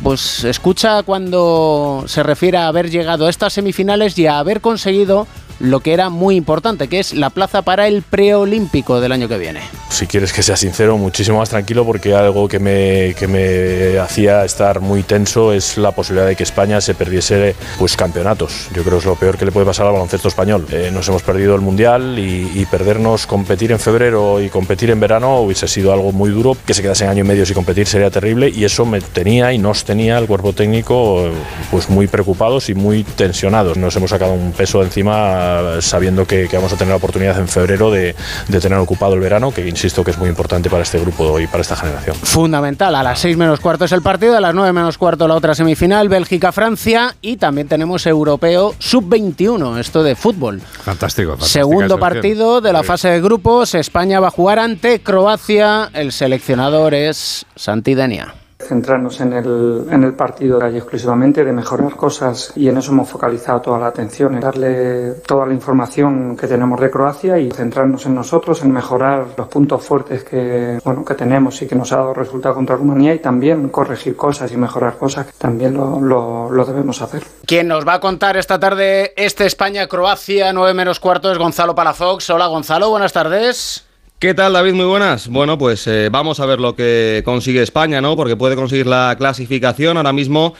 pues 0.02 0.44
escucha 0.44 1.04
cuando 1.04 2.04
se 2.08 2.24
refiere 2.24 2.58
a 2.58 2.68
haber 2.68 2.90
llegado 2.90 3.28
a 3.28 3.30
estas 3.30 3.54
semifinales 3.54 4.18
y 4.18 4.26
a 4.26 4.40
haber 4.40 4.62
conseguido 4.62 5.28
lo 5.62 5.80
que 5.80 5.94
era 5.94 6.10
muy 6.10 6.36
importante, 6.36 6.88
que 6.88 7.00
es 7.00 7.14
la 7.14 7.30
plaza 7.30 7.62
para 7.62 7.88
el 7.88 8.02
preolímpico 8.02 9.00
del 9.00 9.12
año 9.12 9.28
que 9.28 9.38
viene. 9.38 9.62
Si 9.90 10.08
quieres 10.08 10.32
que 10.34 10.42
sea 10.42 10.56
sincero, 10.56 10.98
muchísimo 10.98 11.40
más 11.40 11.50
tranquilo 11.50 11.86
porque 11.86 12.16
algo 12.16 12.48
que 12.48 12.60
me, 12.60 13.14
que 13.14 13.28
me 13.28 14.00
hacía 14.00 14.46
estar 14.46 14.80
muy 14.80 15.04
tenso 15.04 15.52
es 15.54 15.78
la 15.78 15.92
posibilidad 15.92 16.28
de 16.28 16.36
que 16.36 16.44
España 16.44 16.80
se 16.82 16.96
perdiese 16.96 17.56
pues, 17.78 17.98
campeonatos. 17.98 18.70
Yo 18.74 18.84
creo 18.84 18.94
que 18.94 19.00
es 19.00 19.06
lo 19.06 19.16
peor 19.16 19.38
que 19.38 19.46
le 19.46 19.52
puede 19.52 19.66
pasar 19.66 19.88
al 19.88 19.94
baloncesto 19.94 20.30
español. 20.30 20.66
Eh, 20.72 20.90
nos 20.94 21.08
hemos 21.10 21.24
perdido 21.24 21.56
el 21.56 21.62
Mundial 21.62 22.18
y, 22.18 22.66
perdernos 22.72 23.28
competir 23.28 23.74
en 23.74 23.80
febrero 23.80 24.40
y 24.40 24.48
competir 24.48 24.92
en 24.92 25.00
verano 25.00 25.42
hubiese 25.42 25.68
sido 25.68 25.92
algo 25.92 26.14
muy 26.14 26.30
duro. 26.30 26.56
Que 26.66 26.74
se 26.74 26.82
quedase 26.82 27.04
en 27.04 27.10
año 27.10 27.26
y 27.26 27.28
medio 27.28 27.46
sin 27.46 27.56
competir 27.56 27.86
sería 27.86 28.10
terrible 28.10 28.50
y 28.50 28.64
eso 28.64 28.86
me 28.86 29.02
tenía 29.02 29.52
y 29.52 29.58
nos 29.58 29.84
tenía 29.84 30.18
el 30.18 30.26
cuerpo 30.26 30.54
técnico 30.54 31.30
pues 31.70 31.90
muy 31.90 32.08
preocupados 32.08 32.70
y 32.70 32.76
muy 32.76 33.04
tensionados. 33.04 33.78
Nos 33.78 33.94
hemos 33.98 34.10
sacado 34.10 34.34
un 34.34 34.54
peso 34.54 34.82
encima 34.84 35.51
sabiendo 35.82 36.26
que, 36.26 36.48
vamos 36.54 36.74
a 36.74 36.78
tener 36.78 36.90
la 36.90 36.98
oportunidad 36.98 37.38
en 37.40 37.48
febrero 37.48 37.92
de, 37.92 38.16
tener 38.62 38.78
ocupado 38.80 39.14
el 39.14 39.20
verano, 39.20 39.52
que 39.52 39.68
insisto 39.68 40.04
que 40.04 40.12
es 40.12 40.18
muy 40.18 40.30
importante 40.30 40.70
para 40.70 40.84
este 40.84 41.00
grupo 41.00 41.40
y 41.40 41.48
para 41.48 41.62
esta 41.62 41.76
generación. 41.76 42.16
Fundamental, 42.16 42.94
a 42.96 43.04
las 43.04 43.20
6 43.20 43.38
menos 43.38 43.60
cuarto 43.60 43.86
es 43.86 43.92
el 43.92 44.02
partido, 44.02 44.38
a 44.38 44.42
las 44.42 44.54
9 44.54 44.74
menos 44.74 44.98
cuarto 44.98 45.28
la 45.28 45.36
otra 45.36 45.56
semifinal, 45.56 46.10
Bélgica-Francia 46.10 47.16
y 47.22 47.38
también 47.38 47.68
tenemos 47.68 48.06
europeo 48.06 48.76
sub-21, 48.78 49.80
esto 49.80 50.04
de 50.04 50.16
fútbol. 50.16 50.62
Fantástico. 50.62 51.38
Segundo 51.40 52.00
partido 52.00 52.62
de 52.62 52.74
la 52.74 52.84
fase 52.84 53.10
de 53.10 53.22
grupos, 53.22 53.76
España 53.76 54.20
va 54.20 54.28
a 54.28 54.32
jugar 54.32 54.60
ante 54.60 55.02
Croacia, 55.02 55.90
el 55.94 56.12
seleccionador 56.12 56.94
es 56.94 57.46
Santidenia 57.56 58.41
centrarnos 58.62 59.20
en 59.22 59.34
el, 59.34 59.86
en 59.90 60.04
el 60.04 60.14
partido 60.14 60.60
y 60.70 60.78
exclusivamente, 60.78 61.44
de 61.44 61.52
mejorar 61.52 61.96
cosas 61.96 62.54
y 62.56 62.68
en 62.68 62.78
eso 62.78 62.92
hemos 62.92 63.10
focalizado 63.10 63.62
toda 63.62 63.80
la 63.80 63.88
atención, 63.88 64.36
en 64.36 64.40
darle 64.42 65.14
toda 65.26 65.46
la 65.46 65.54
información 65.54 66.38
que 66.38 66.48
tenemos 66.48 66.80
de 66.80 66.90
Croacia 66.90 67.38
y 67.38 67.52
centrarnos 67.52 68.06
en 68.06 68.16
nosotros, 68.16 68.62
en 68.64 68.72
mejorar 68.72 69.28
los 69.38 69.48
puntos 69.48 69.84
fuertes 69.84 70.24
que, 70.24 70.80
bueno, 70.84 71.04
que 71.04 71.16
tenemos 71.16 71.62
y 71.62 71.68
que 71.68 71.76
nos 71.76 71.92
ha 71.92 71.98
dado 71.98 72.14
resultado 72.14 72.56
contra 72.56 72.76
Rumanía 72.76 73.14
y 73.14 73.20
también 73.20 73.70
corregir 73.70 74.16
cosas 74.16 74.52
y 74.52 74.58
mejorar 74.58 74.98
cosas 74.98 75.28
que 75.28 75.34
también 75.38 75.74
lo, 75.74 76.00
lo, 76.00 76.52
lo 76.52 76.66
debemos 76.66 77.02
hacer. 77.02 77.24
Quien 77.46 77.68
nos 77.68 77.88
va 77.88 77.96
a 77.96 78.00
contar 78.00 78.38
esta 78.38 78.60
tarde 78.60 79.14
este 79.16 79.46
España-Croacia 79.46 80.54
9 80.54 80.74
menos 80.74 81.00
cuarto 81.00 81.32
es 81.32 81.38
Gonzalo 81.38 81.76
Palafox. 81.76 82.30
Hola 82.30 82.48
Gonzalo, 82.48 82.90
buenas 82.90 83.14
tardes. 83.14 83.91
¿Qué 84.22 84.36
tal, 84.36 84.54
David? 84.54 84.74
Muy 84.74 84.86
buenas. 84.86 85.30
Bueno, 85.30 85.58
pues 85.58 85.88
eh, 85.88 86.10
vamos 86.12 86.40
a 86.40 86.46
ver 86.46 86.60
lo 86.60 86.76
que 86.76 87.24
consigue 87.26 87.64
España, 87.64 88.02
¿no? 88.02 88.16
Porque 88.16 88.36
puede 88.36 88.56
conseguir 88.56 88.86
la 88.86 89.16
clasificación. 89.18 89.98
Ahora 89.98 90.14
mismo 90.14 90.54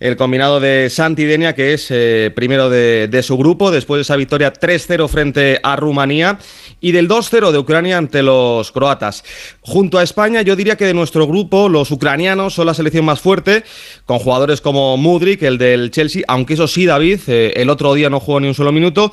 el 0.00 0.16
combinado 0.16 0.60
de 0.60 0.90
Santidenia, 0.90 1.54
que 1.54 1.72
es 1.72 1.86
eh, 1.90 2.30
primero 2.34 2.68
de, 2.68 3.22
su 3.22 3.38
grupo, 3.38 3.70
después 3.70 3.98
de 3.98 4.02
esa 4.02 4.16
victoria 4.16 4.52
3-0 4.52 5.08
frente 5.08 5.60
a 5.62 5.76
Rumanía 5.76 6.38
y 6.80 6.92
del 6.92 7.08
2-0 7.08 7.52
de 7.52 7.58
Ucrania 7.58 7.96
ante 7.96 8.22
los 8.22 8.70
croatas. 8.72 9.24
Junto 9.62 9.98
a 9.98 10.02
España, 10.02 10.42
yo 10.42 10.54
diría 10.54 10.76
que 10.76 10.84
de 10.84 10.92
nuestro 10.92 11.26
grupo, 11.26 11.70
los 11.70 11.90
ucranianos 11.90 12.54
son 12.54 12.66
la 12.66 12.74
selección 12.74 13.06
más 13.06 13.20
fuerte, 13.20 13.64
con 14.04 14.18
jugadores 14.18 14.60
como 14.60 14.98
Mudrik, 14.98 15.42
el 15.42 15.56
del 15.56 15.90
Chelsea, 15.90 16.22
aunque 16.28 16.54
eso 16.54 16.68
sí, 16.68 16.84
David, 16.84 17.20
eh, 17.28 17.54
el 17.56 17.70
otro 17.70 17.94
día 17.94 18.10
no 18.10 18.20
jugó 18.20 18.40
ni 18.40 18.48
un 18.48 18.54
solo 18.54 18.72
minuto, 18.72 19.10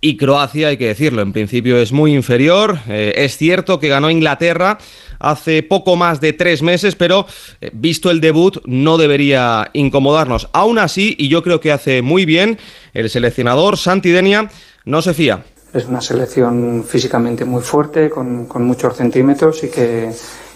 y 0.00 0.16
Croacia, 0.16 0.68
hay 0.68 0.76
que 0.76 0.86
decirlo, 0.86 1.20
en 1.20 1.32
principio 1.32 1.76
es 1.76 1.92
muy 1.92 2.14
inferior. 2.14 2.78
Eh, 2.88 3.12
es 3.16 3.36
cierto 3.36 3.78
que 3.78 3.88
ganó 3.88 4.10
Inglaterra 4.10 4.78
hace 5.18 5.62
poco 5.62 5.96
más 5.96 6.20
de 6.20 6.32
tres 6.32 6.62
meses, 6.62 6.94
pero 6.96 7.26
eh, 7.60 7.70
visto 7.72 8.10
el 8.10 8.20
debut 8.20 8.58
no 8.64 8.96
debería 8.96 9.70
incomodarnos. 9.74 10.48
Aún 10.52 10.78
así, 10.78 11.14
y 11.18 11.28
yo 11.28 11.42
creo 11.42 11.60
que 11.60 11.72
hace 11.72 12.00
muy 12.00 12.24
bien, 12.24 12.58
el 12.94 13.10
seleccionador 13.10 13.76
Santidenia 13.76 14.50
no 14.86 15.02
se 15.02 15.12
fía. 15.12 15.44
Es 15.74 15.84
una 15.84 16.00
selección 16.00 16.84
físicamente 16.88 17.44
muy 17.44 17.62
fuerte, 17.62 18.08
con, 18.10 18.46
con 18.46 18.64
muchos 18.64 18.96
centímetros 18.96 19.62
y 19.62 19.68
que 19.68 20.10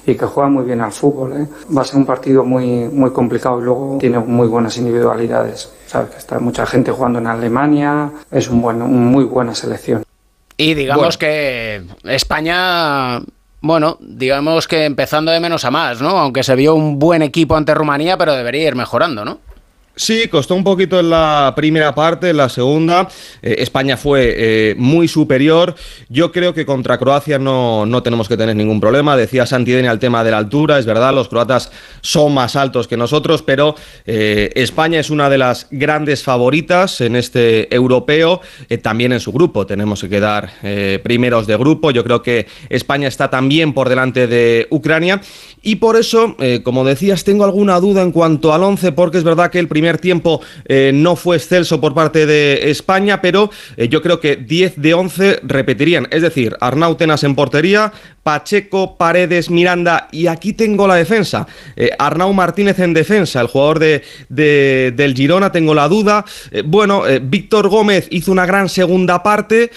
y 0.06 0.14
que 0.14 0.26
juega 0.26 0.48
muy 0.48 0.64
bien 0.64 0.80
al 0.80 0.92
fútbol. 0.92 1.32
¿eh? 1.32 1.46
Va 1.76 1.82
a 1.82 1.84
ser 1.84 1.96
un 1.96 2.06
partido 2.06 2.44
muy, 2.44 2.88
muy 2.88 3.10
complicado 3.10 3.60
y 3.60 3.64
luego 3.64 3.98
tiene 4.00 4.18
muy 4.18 4.48
buenas 4.48 4.76
individualidades. 4.76 5.70
Sabes 5.86 6.10
que 6.10 6.18
está 6.18 6.38
mucha 6.38 6.66
gente 6.66 6.90
jugando 6.90 7.18
en 7.18 7.26
Alemania, 7.26 8.10
es 8.30 8.48
un 8.48 8.60
buen, 8.60 8.80
muy 8.80 9.24
buena 9.24 9.54
selección. 9.54 10.02
Y 10.56 10.74
digamos 10.74 11.18
que 11.18 11.82
España 12.04 13.20
bueno, 13.60 13.96
digamos 13.98 14.68
que 14.68 14.84
empezando 14.84 15.32
de 15.32 15.40
menos 15.40 15.64
a 15.64 15.70
más, 15.70 16.02
¿no? 16.02 16.18
Aunque 16.18 16.42
se 16.42 16.54
vio 16.54 16.74
un 16.74 16.98
buen 16.98 17.22
equipo 17.22 17.56
ante 17.56 17.72
Rumanía, 17.72 18.18
pero 18.18 18.34
debería 18.34 18.68
ir 18.68 18.74
mejorando, 18.74 19.24
¿no? 19.24 19.38
Sí, 19.96 20.26
costó 20.26 20.56
un 20.56 20.64
poquito 20.64 20.98
en 20.98 21.08
la 21.08 21.52
primera 21.54 21.94
parte, 21.94 22.30
en 22.30 22.36
la 22.36 22.48
segunda. 22.48 23.08
Eh, 23.40 23.56
España 23.58 23.96
fue 23.96 24.34
eh, 24.36 24.74
muy 24.76 25.06
superior. 25.06 25.76
Yo 26.08 26.32
creo 26.32 26.52
que 26.52 26.66
contra 26.66 26.98
Croacia 26.98 27.38
no, 27.38 27.86
no 27.86 28.02
tenemos 28.02 28.28
que 28.28 28.36
tener 28.36 28.56
ningún 28.56 28.80
problema. 28.80 29.16
Decía 29.16 29.46
Santidenia 29.46 29.92
el 29.92 30.00
tema 30.00 30.24
de 30.24 30.32
la 30.32 30.38
altura, 30.38 30.80
es 30.80 30.86
verdad, 30.86 31.14
los 31.14 31.28
croatas 31.28 31.70
son 32.00 32.34
más 32.34 32.56
altos 32.56 32.88
que 32.88 32.96
nosotros, 32.96 33.42
pero 33.42 33.76
eh, 34.04 34.50
España 34.56 34.98
es 34.98 35.10
una 35.10 35.30
de 35.30 35.38
las 35.38 35.68
grandes 35.70 36.24
favoritas 36.24 37.00
en 37.00 37.14
este 37.14 37.72
europeo, 37.72 38.40
también 38.82 39.12
en 39.12 39.20
su 39.20 39.30
grupo. 39.30 39.64
Tenemos 39.64 40.00
que 40.00 40.08
quedar 40.08 40.50
primeros 41.04 41.46
de 41.46 41.56
grupo. 41.56 41.92
Yo 41.92 42.02
creo 42.02 42.22
que 42.22 42.46
España 42.68 43.06
está 43.06 43.30
también 43.30 43.72
por 43.72 43.88
delante 43.88 44.26
de 44.26 44.66
Ucrania 44.70 45.20
y 45.62 45.76
por 45.76 45.96
eso, 45.96 46.36
como 46.62 46.84
decías, 46.84 47.24
tengo 47.24 47.44
alguna 47.44 47.78
duda 47.78 48.02
en 48.02 48.10
cuanto 48.10 48.52
al 48.52 48.62
11, 48.62 48.92
porque 48.92 49.18
es 49.18 49.24
verdad 49.24 49.50
que 49.50 49.58
el 49.58 49.68
primer 49.68 49.83
primer 49.84 49.98
tiempo 49.98 50.40
no 50.94 51.14
fue 51.14 51.36
excelso 51.36 51.78
por 51.78 51.92
parte 51.92 52.24
de 52.24 52.70
España, 52.70 53.20
pero 53.20 53.50
yo 53.76 54.00
creo 54.00 54.18
que 54.18 54.36
10 54.36 54.80
de 54.80 54.94
11 54.94 55.40
repetirían. 55.42 56.08
Es 56.10 56.22
decir, 56.22 56.56
Arnau 56.58 56.94
Tenas 56.94 57.22
en 57.22 57.34
portería, 57.34 57.92
Pacheco, 58.22 58.96
Paredes, 58.96 59.50
Miranda 59.50 60.08
y 60.10 60.28
aquí 60.28 60.54
tengo 60.54 60.88
la 60.88 60.94
defensa. 60.94 61.46
Arnau 61.98 62.32
Martínez 62.32 62.78
en 62.78 62.94
defensa, 62.94 63.42
el 63.42 63.48
jugador 63.48 63.78
de, 63.78 64.92
del 64.96 65.14
Girona, 65.14 65.52
tengo 65.52 65.74
la 65.74 65.86
duda. 65.86 66.24
bueno, 66.64 67.02
Víctor 67.22 67.68
Gómez 67.68 68.08
hizo 68.10 68.32
una 68.32 68.46
gran 68.46 68.70
segunda 68.70 69.22
parte. 69.22 69.70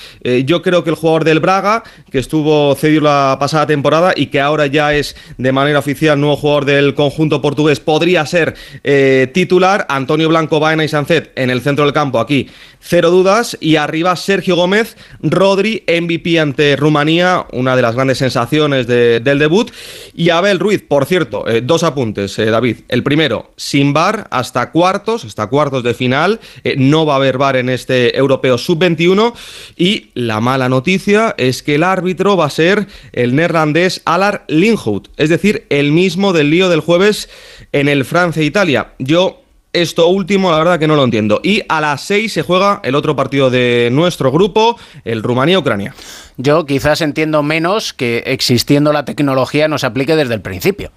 yo 0.46 0.62
creo 0.62 0.86
que 0.86 0.92
el 0.92 0.96
jugador 0.96 1.26
del 1.26 1.42
Braga, 1.42 1.84
que 2.10 2.20
estuvo 2.20 2.74
cedido 2.76 3.02
la 3.02 3.36
pasada 3.38 3.68
temporada 3.68 4.14
y 4.16 4.28
que 4.28 4.40
ahora 4.40 4.68
ya 4.68 4.94
es 4.94 5.18
de 5.38 5.52
manera 5.52 5.80
oficial 5.80 6.20
nuevo 6.20 6.38
jugador 6.38 6.66
del 6.66 6.94
conjunto 6.94 7.42
portugués, 7.42 7.80
podría 7.80 8.26
ser 8.26 8.56
eh, 8.84 9.30
titular. 9.34 9.86
Antonio 9.98 10.30
Blanco, 10.30 10.60
Baena 10.60 10.84
y 10.84 10.88
Sancet 10.88 11.32
en 11.36 11.50
el 11.50 11.62
centro 11.62 11.86
del 11.86 11.94
campo, 11.94 12.20
aquí 12.20 12.50
cero 12.80 13.12
dudas. 13.12 13.58
Y 13.60 13.76
arriba 13.76 14.16
Sergio 14.16 14.56
Gómez, 14.56 14.96
Rodri, 15.22 15.84
MVP 15.88 16.40
ante 16.40 16.76
Rumanía, 16.76 17.46
una 17.52 17.76
de 17.76 17.82
las 17.82 17.96
grandes 17.96 18.18
sensaciones 18.20 18.88
del 18.88 19.40
debut. 19.40 19.72
Y 20.14 20.30
Abel 20.30 20.60
Ruiz, 20.60 20.84
por 20.88 21.06
cierto, 21.06 21.48
eh, 21.48 21.62
dos 21.62 21.84
apuntes, 21.84 22.38
eh, 22.40 22.46
David. 22.46 22.78
El 22.88 23.04
primero, 23.04 23.52
sin 23.58 23.94
bar 23.94 24.28
hasta 24.32 24.72
cuartos, 24.72 25.26
hasta 25.26 25.48
cuartos 25.48 25.84
de 25.84 25.94
final. 25.94 26.40
no 26.78 27.06
va 27.06 27.14
a 27.14 27.18
haber 27.18 27.38
bar 27.38 27.56
en 27.56 27.70
este 27.70 28.18
europeo 28.18 28.58
sub-21. 28.58 29.34
Y 29.76 30.12
la 30.14 30.40
mala 30.40 30.70
noticia 30.70 31.36
es 31.38 31.64
que 31.64 31.76
el 31.76 31.84
árbitro 31.84 32.38
va 32.38 32.46
a 32.46 32.50
ser 32.50 32.88
el 33.14 33.36
neerlandés 33.36 34.02
Alar 34.06 34.46
Lindhout, 34.48 35.10
es 35.18 35.30
decir, 35.30 35.66
el 35.70 35.92
mismo 35.92 36.34
del 36.34 36.50
lío 36.50 36.70
del 36.70 36.82
jueves 36.82 37.30
en 37.72 37.88
el 37.88 38.06
Francia-Italia. 38.06 38.94
Yo 39.00 39.42
esto 39.82 40.08
último, 40.08 40.52
la 40.52 40.58
verdad 40.58 40.80
que 40.80 40.88
no 40.88 40.96
lo 40.96 41.04
entiendo. 41.04 41.40
Y 41.44 41.64
a 41.70 41.82
las 41.82 42.02
6 42.02 42.34
se 42.34 42.42
juega 42.42 42.82
el 42.84 42.96
otro 42.96 43.16
partido 43.16 43.50
de 43.50 43.90
nuestro 43.92 44.32
grupo, 44.32 44.78
el 45.06 45.24
Rumanía-Ucrania. 45.24 45.94
Yo 46.38 46.66
quizás 46.66 47.02
entiendo 47.02 47.44
menos 47.44 47.94
que 47.94 48.24
existiendo 48.26 48.94
la 48.94 49.06
tecnología 49.06 49.68
no 49.68 49.78
se 49.78 49.88
aplique 49.88 50.16
desde 50.16 50.34
el 50.34 50.42
principio. 50.42 50.92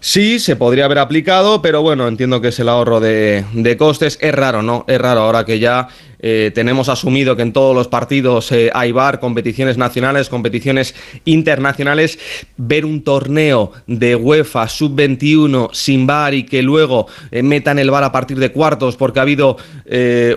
Sí, 0.00 0.38
se 0.38 0.54
podría 0.54 0.84
haber 0.84 1.00
aplicado, 1.00 1.60
pero 1.60 1.82
bueno, 1.82 2.06
entiendo 2.06 2.40
que 2.40 2.48
es 2.48 2.58
el 2.60 2.68
ahorro 2.68 3.00
de, 3.00 3.44
de, 3.52 3.76
costes. 3.76 4.16
Es 4.20 4.32
raro, 4.32 4.62
¿no? 4.62 4.84
Es 4.86 5.00
raro 5.00 5.22
ahora 5.22 5.44
que 5.44 5.58
ya 5.58 5.88
eh, 6.20 6.50
tenemos 6.54 6.88
asumido 6.88 7.36
que 7.36 7.42
en 7.42 7.52
todos 7.52 7.74
los 7.74 7.88
partidos 7.88 8.50
eh, 8.52 8.70
hay 8.74 8.92
bar, 8.92 9.20
competiciones 9.20 9.78
nacionales, 9.78 10.28
competiciones 10.28 10.94
internacionales. 11.24 12.18
Ver 12.56 12.84
un 12.84 13.02
torneo 13.02 13.72
de 13.86 14.16
UEFA 14.16 14.68
sub-21 14.68 15.70
sin 15.72 16.06
bar 16.06 16.34
y 16.34 16.44
que 16.44 16.62
luego 16.62 17.06
eh, 17.30 17.42
metan 17.42 17.78
el 17.78 17.90
bar 17.90 18.04
a 18.04 18.12
partir 18.12 18.38
de 18.38 18.52
cuartos 18.52 18.96
porque 18.96 19.18
ha 19.20 19.22
habido 19.22 19.56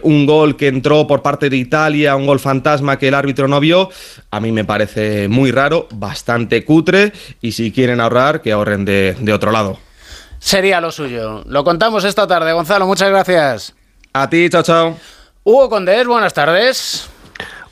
un 0.03 0.25
gol 0.25 0.55
que 0.55 0.67
entró 0.67 1.05
por 1.07 1.21
parte 1.21 1.49
de 1.49 1.57
Italia, 1.57 2.15
un 2.15 2.25
gol 2.25 2.39
fantasma 2.39 2.97
que 2.97 3.09
el 3.09 3.13
árbitro 3.13 3.49
no 3.49 3.59
vio, 3.59 3.89
a 4.29 4.39
mí 4.39 4.51
me 4.51 4.63
parece 4.63 5.27
muy 5.27 5.51
raro, 5.51 5.87
bastante 5.93 6.63
cutre 6.63 7.11
y 7.41 7.51
si 7.51 7.71
quieren 7.71 7.99
ahorrar, 7.99 8.41
que 8.41 8.53
ahorren 8.53 8.85
de, 8.85 9.15
de 9.19 9.33
otro 9.33 9.51
lado. 9.51 9.77
Sería 10.39 10.79
lo 10.79 10.91
suyo. 10.91 11.43
Lo 11.45 11.63
contamos 11.63 12.03
esta 12.05 12.25
tarde, 12.27 12.53
Gonzalo. 12.53 12.87
Muchas 12.87 13.09
gracias. 13.09 13.75
A 14.13 14.29
ti, 14.29 14.49
chao, 14.49 14.63
chao. 14.63 14.97
Hugo 15.43 15.71
Condés, 15.71 16.06
buenas 16.06 16.36
tardes. 16.36 17.10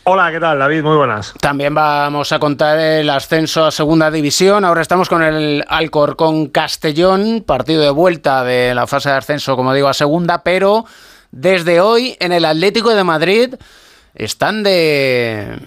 Hola, 0.04 0.32
¿qué 0.32 0.40
tal, 0.40 0.58
David? 0.58 0.82
Muy 0.82 0.98
buenas. 0.98 1.36
También 1.40 1.76
vamos 1.76 2.32
a 2.32 2.40
contar 2.40 2.80
el 2.80 3.08
ascenso 3.12 3.64
a 3.64 3.70
Segunda 3.70 4.10
División. 4.10 4.66
Ahora 4.66 4.82
estamos 4.82 5.08
con 5.08 5.22
el 5.22 5.64
Alcorcón 5.68 6.48
Castellón, 6.48 7.44
partido 7.46 7.84
de 7.84 7.92
vuelta 7.92 8.44
de 8.44 8.74
la 8.74 8.88
fase 8.88 9.10
de 9.10 9.18
ascenso, 9.18 9.56
como 9.56 9.72
digo, 9.76 9.88
a 9.88 9.94
Segunda, 9.94 10.42
pero 10.42 10.86
desde 11.30 11.80
hoy 11.80 12.18
en 12.20 12.32
el 12.32 12.46
Atlético 12.46 12.90
de 12.96 13.04
Madrid 13.04 13.54
están 14.16 14.64
de 14.64 15.60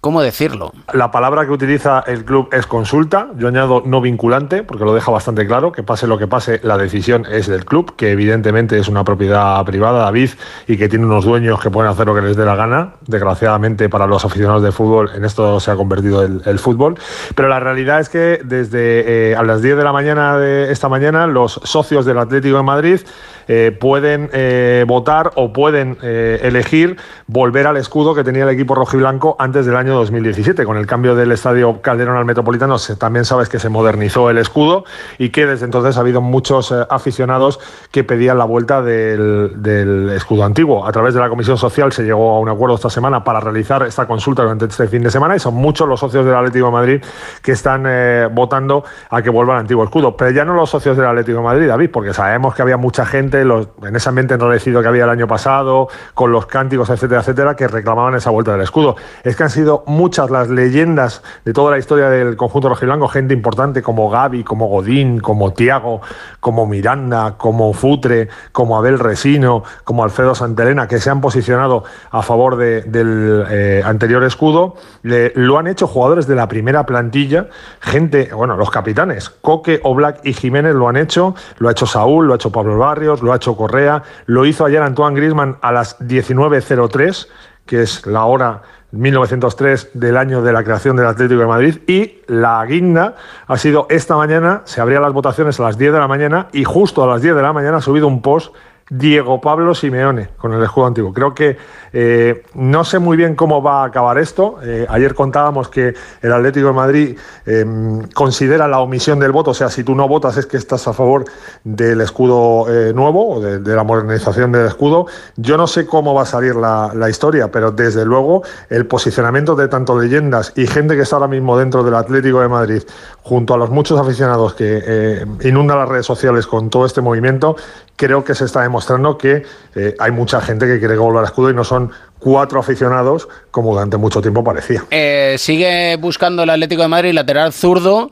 ¿Cómo 0.00 0.22
decirlo? 0.22 0.72
La 0.92 1.10
palabra 1.10 1.46
que 1.46 1.52
utiliza 1.52 2.04
el 2.06 2.24
club 2.24 2.48
es 2.52 2.66
consulta. 2.66 3.28
Yo 3.38 3.48
añado 3.48 3.82
no 3.84 4.00
vinculante, 4.00 4.62
porque 4.62 4.84
lo 4.84 4.94
deja 4.94 5.10
bastante 5.10 5.46
claro, 5.46 5.72
que 5.72 5.82
pase 5.82 6.06
lo 6.06 6.16
que 6.16 6.28
pase, 6.28 6.60
la 6.62 6.78
decisión 6.78 7.26
es 7.28 7.48
del 7.48 7.64
club, 7.64 7.96
que 7.96 8.12
evidentemente 8.12 8.78
es 8.78 8.88
una 8.88 9.02
propiedad 9.02 9.64
privada, 9.64 10.04
David, 10.04 10.30
y 10.68 10.76
que 10.76 10.88
tiene 10.88 11.06
unos 11.06 11.24
dueños 11.24 11.60
que 11.60 11.70
pueden 11.70 11.90
hacer 11.90 12.06
lo 12.06 12.14
que 12.14 12.20
les 12.20 12.36
dé 12.36 12.44
la 12.44 12.54
gana. 12.54 12.94
Desgraciadamente 13.06 13.88
para 13.88 14.06
los 14.06 14.24
aficionados 14.24 14.62
de 14.62 14.70
fútbol, 14.70 15.10
en 15.14 15.24
esto 15.24 15.58
se 15.58 15.70
ha 15.70 15.76
convertido 15.76 16.22
el, 16.22 16.58
fútbol. 16.58 16.96
Pero 17.34 17.48
la 17.48 17.58
realidad 17.58 18.00
es 18.00 18.08
que 18.08 18.40
desde 18.44 19.30
eh, 19.32 19.36
a 19.36 19.42
las 19.42 19.60
10 19.60 19.76
de 19.76 19.84
la 19.84 19.92
mañana 19.92 20.38
de 20.38 20.70
esta 20.70 20.88
mañana, 20.88 21.26
los 21.26 21.60
socios 21.64 22.06
del 22.06 22.18
Atlético 22.18 22.58
de 22.58 22.62
Madrid 22.62 23.00
eh, 23.48 23.76
pueden 23.78 24.30
eh, 24.32 24.84
votar 24.86 25.32
o 25.36 25.52
pueden 25.52 25.98
elegir 26.02 26.96
volver 27.26 27.66
al 27.66 27.76
escudo 27.76 28.14
que 28.14 28.24
tenía 28.24 28.44
el 28.44 28.50
equipo 28.50 28.74
rojiblanco 28.74 29.36
antes 29.38 29.66
del 29.66 29.76
año 29.76 29.94
2017. 29.94 30.64
Con 30.64 30.76
el 30.76 30.86
cambio 30.86 31.14
del 31.14 31.32
estadio 31.32 31.80
Calderón 31.80 32.16
al 32.16 32.24
Metropolitano, 32.24 32.76
también 32.98 33.24
sabes 33.24 33.48
que 33.48 33.58
se 33.58 33.68
modernizó 33.68 34.30
el 34.30 34.38
escudo 34.38 34.84
y 35.18 35.30
que 35.30 35.46
desde 35.46 35.64
entonces 35.64 35.96
ha 35.96 36.00
habido 36.00 36.20
muchos 36.20 36.72
eh, 36.72 36.86
aficionados 36.88 37.60
que 37.90 38.04
pedían 38.04 38.38
la 38.38 38.44
vuelta 38.44 38.82
del, 38.82 40.10
escudo 40.14 40.44
antiguo. 40.44 40.86
A 40.86 40.92
través 40.92 41.14
de 41.14 41.20
la 41.20 41.28
Comisión 41.28 41.58
Social 41.58 41.92
se 41.92 42.04
llegó 42.04 42.36
a 42.36 42.40
un 42.40 42.48
acuerdo 42.48 42.76
esta 42.76 42.90
semana 42.90 43.24
para 43.24 43.40
realizar 43.40 43.82
esta 43.82 44.06
consulta 44.06 44.42
durante 44.42 44.66
este 44.66 44.86
fin 44.88 45.02
de 45.02 45.10
semana 45.10 45.36
y 45.36 45.38
son 45.38 45.54
muchos 45.54 45.88
los 45.88 46.00
socios 46.00 46.24
del 46.24 46.34
Atlético 46.34 46.66
de 46.66 46.72
Madrid 46.72 47.04
que 47.42 47.52
están 47.52 47.84
eh, 47.86 48.28
votando 48.30 48.84
a 49.10 49.22
que 49.22 49.30
vuelva 49.30 49.54
el 49.54 49.60
antiguo 49.60 49.84
escudo. 49.84 50.16
Pero 50.16 50.30
ya 50.30 50.44
no 50.44 50.54
los 50.54 50.70
socios 50.70 50.96
del 50.96 51.06
Atlético 51.06 51.38
de 51.38 51.44
Madrid, 51.44 51.68
David, 51.68 51.90
porque 51.92 52.12
sabemos 52.12 52.54
que 52.54 52.62
había 52.62 52.76
mucha 52.76 53.04
gente 53.04 53.35
en 53.42 53.96
ese 53.96 54.08
ambiente 54.08 54.34
enrolecido 54.34 54.82
que 54.82 54.88
había 54.88 55.04
el 55.04 55.10
año 55.10 55.26
pasado, 55.26 55.88
con 56.14 56.32
los 56.32 56.46
cánticos, 56.46 56.90
etcétera, 56.90 57.20
etcétera, 57.20 57.56
que 57.56 57.68
reclamaban 57.68 58.14
esa 58.14 58.30
vuelta 58.30 58.52
del 58.52 58.62
escudo. 58.62 58.96
Es 59.24 59.36
que 59.36 59.42
han 59.42 59.50
sido 59.50 59.84
muchas 59.86 60.30
las 60.30 60.48
leyendas 60.48 61.22
de 61.44 61.52
toda 61.52 61.70
la 61.70 61.78
historia 61.78 62.08
del 62.08 62.36
conjunto 62.36 62.68
rojiblanco, 62.68 63.08
gente 63.08 63.34
importante 63.34 63.82
como 63.82 64.10
Gaby, 64.10 64.44
como 64.44 64.66
Godín, 64.66 65.20
como 65.20 65.52
Tiago, 65.52 66.00
como 66.40 66.66
Miranda, 66.66 67.34
como 67.36 67.72
Futre, 67.72 68.28
como 68.52 68.76
Abel 68.76 68.98
Resino, 68.98 69.62
como 69.84 70.04
Alfredo 70.04 70.34
Santelena, 70.34 70.88
que 70.88 70.98
se 70.98 71.10
han 71.10 71.20
posicionado 71.20 71.84
a 72.10 72.22
favor 72.22 72.56
del 72.56 73.46
eh, 73.50 73.82
anterior 73.84 74.22
escudo. 74.24 74.76
lo 75.02 75.58
han 75.58 75.66
hecho 75.66 75.86
jugadores 75.86 76.26
de 76.26 76.34
la 76.34 76.48
primera 76.48 76.86
plantilla, 76.86 77.48
gente, 77.80 78.30
bueno, 78.34 78.56
los 78.56 78.70
capitanes, 78.70 79.30
Coque, 79.30 79.80
Oblak 79.82 80.20
y 80.24 80.32
Jiménez 80.32 80.74
lo 80.74 80.88
han 80.88 80.96
hecho, 80.96 81.34
lo 81.58 81.68
ha 81.68 81.72
hecho 81.72 81.86
Saúl, 81.86 82.26
lo 82.26 82.32
ha 82.32 82.36
hecho 82.36 82.50
Pablo 82.50 82.78
Barrios, 82.78 83.22
lo 83.26 83.32
ha 83.32 83.36
hecho 83.36 83.56
Correa, 83.56 84.02
lo 84.24 84.46
hizo 84.46 84.64
ayer 84.64 84.82
Antoine 84.82 85.14
Grisman 85.14 85.58
a 85.60 85.72
las 85.72 85.98
19.03 86.00 87.28
que 87.66 87.82
es 87.82 88.06
la 88.06 88.24
hora 88.24 88.62
1903 88.92 89.90
del 89.94 90.16
año 90.16 90.42
de 90.42 90.52
la 90.52 90.62
creación 90.62 90.96
del 90.96 91.06
Atlético 91.06 91.40
de 91.40 91.46
Madrid. 91.46 91.78
Y 91.86 92.22
la 92.28 92.64
guinda 92.64 93.16
ha 93.46 93.58
sido 93.58 93.86
esta 93.90 94.16
mañana, 94.16 94.62
se 94.64 94.80
abrían 94.80 95.02
las 95.02 95.12
votaciones 95.12 95.58
a 95.60 95.64
las 95.64 95.76
10 95.76 95.92
de 95.92 95.98
la 95.98 96.08
mañana 96.08 96.48
y 96.52 96.64
justo 96.64 97.02
a 97.02 97.06
las 97.06 97.20
10 97.20 97.34
de 97.34 97.42
la 97.42 97.52
mañana 97.52 97.78
ha 97.78 97.82
subido 97.82 98.06
un 98.06 98.22
post 98.22 98.54
Diego 98.88 99.40
Pablo 99.40 99.74
Simeone 99.74 100.28
con 100.36 100.52
el 100.52 100.62
escudo 100.62 100.86
antiguo. 100.86 101.12
Creo 101.12 101.34
que 101.34 101.56
eh, 101.92 102.44
no 102.54 102.84
sé 102.84 103.00
muy 103.00 103.16
bien 103.16 103.34
cómo 103.34 103.60
va 103.60 103.82
a 103.82 103.86
acabar 103.86 104.16
esto. 104.16 104.58
Eh, 104.62 104.86
ayer 104.88 105.12
contábamos 105.12 105.68
que 105.68 105.92
el 106.22 106.32
Atlético 106.32 106.68
de 106.68 106.72
Madrid 106.72 107.18
em, 107.46 108.02
considera 108.14 108.68
la 108.68 108.78
omisión 108.78 109.18
del 109.18 109.32
voto, 109.32 109.50
o 109.50 109.54
sea, 109.54 109.70
si 109.70 109.82
tú 109.82 109.96
no 109.96 110.06
votas 110.06 110.36
es 110.36 110.46
que 110.46 110.56
estás 110.56 110.86
a 110.86 110.92
favor 110.92 111.24
del 111.64 112.00
escudo 112.00 112.66
eh, 112.72 112.92
nuevo 112.92 113.36
o 113.36 113.40
de, 113.40 113.74
la 113.74 113.82
modernización 113.82 114.52
del 114.52 114.66
escudo. 114.66 115.06
Yo 115.34 115.56
no 115.56 115.66
sé 115.66 115.84
cómo 115.84 116.14
va 116.14 116.22
a 116.22 116.26
salir 116.26 116.54
la, 116.54 116.92
la, 116.94 117.10
historia, 117.10 117.50
pero 117.50 117.72
desde 117.72 118.04
luego 118.04 118.44
el 118.70 118.86
posicionamiento 118.86 119.56
de 119.56 119.66
tanto 119.66 119.98
leyendas 119.98 120.52
y 120.54 120.66
gente 120.68 120.94
que 120.94 121.02
está 121.02 121.16
ahora 121.16 121.28
mismo 121.28 121.58
dentro 121.58 121.82
del 121.82 121.94
Atlético 121.94 122.40
de 122.40 122.48
Madrid, 122.48 122.82
junto 123.22 123.54
a 123.54 123.56
los 123.56 123.70
muchos 123.70 123.98
aficionados 123.98 124.54
que 124.54 125.26
inundan 125.42 125.78
las 125.78 125.88
redes 125.88 126.06
sociales 126.06 126.46
con 126.46 126.70
todo 126.70 126.86
este 126.86 127.00
movimiento, 127.00 127.56
creo 127.96 128.22
que 128.22 128.34
se 128.34 128.44
está 128.44 128.62
demostrando 128.62 128.75
que 129.18 129.42
eh, 129.74 129.94
hay 129.98 130.10
mucha 130.10 130.40
gente 130.40 130.66
que 130.66 130.78
quiere 130.78 130.96
volver 130.96 131.20
al 131.20 131.24
escudo 131.26 131.50
y 131.50 131.54
no 131.54 131.64
son 131.64 131.90
cuatro 132.18 132.60
aficionados 132.60 133.28
como 133.50 133.72
durante 133.72 133.96
mucho 133.96 134.20
tiempo 134.20 134.42
parecía. 134.42 134.84
Eh, 134.90 135.36
sigue 135.38 135.96
buscando 135.96 136.42
el 136.42 136.50
Atlético 136.50 136.82
de 136.82 136.88
Madrid 136.88 137.12
lateral 137.12 137.52
zurdo, 137.52 138.10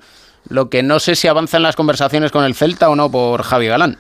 lo 0.49 0.69
que 0.69 0.83
no 0.83 1.01
sé 1.01 1.17
si 1.17 1.29
avanza 1.29 1.57
en 1.57 1.63
las 1.63 1.77
conversaciones 1.77 2.31
con 2.31 2.45
el 2.45 2.55
Celta 2.55 2.89
o 2.89 2.97
no 2.97 3.11
por 3.11 3.43
Javi 3.43 3.67
Galán. 3.67 3.99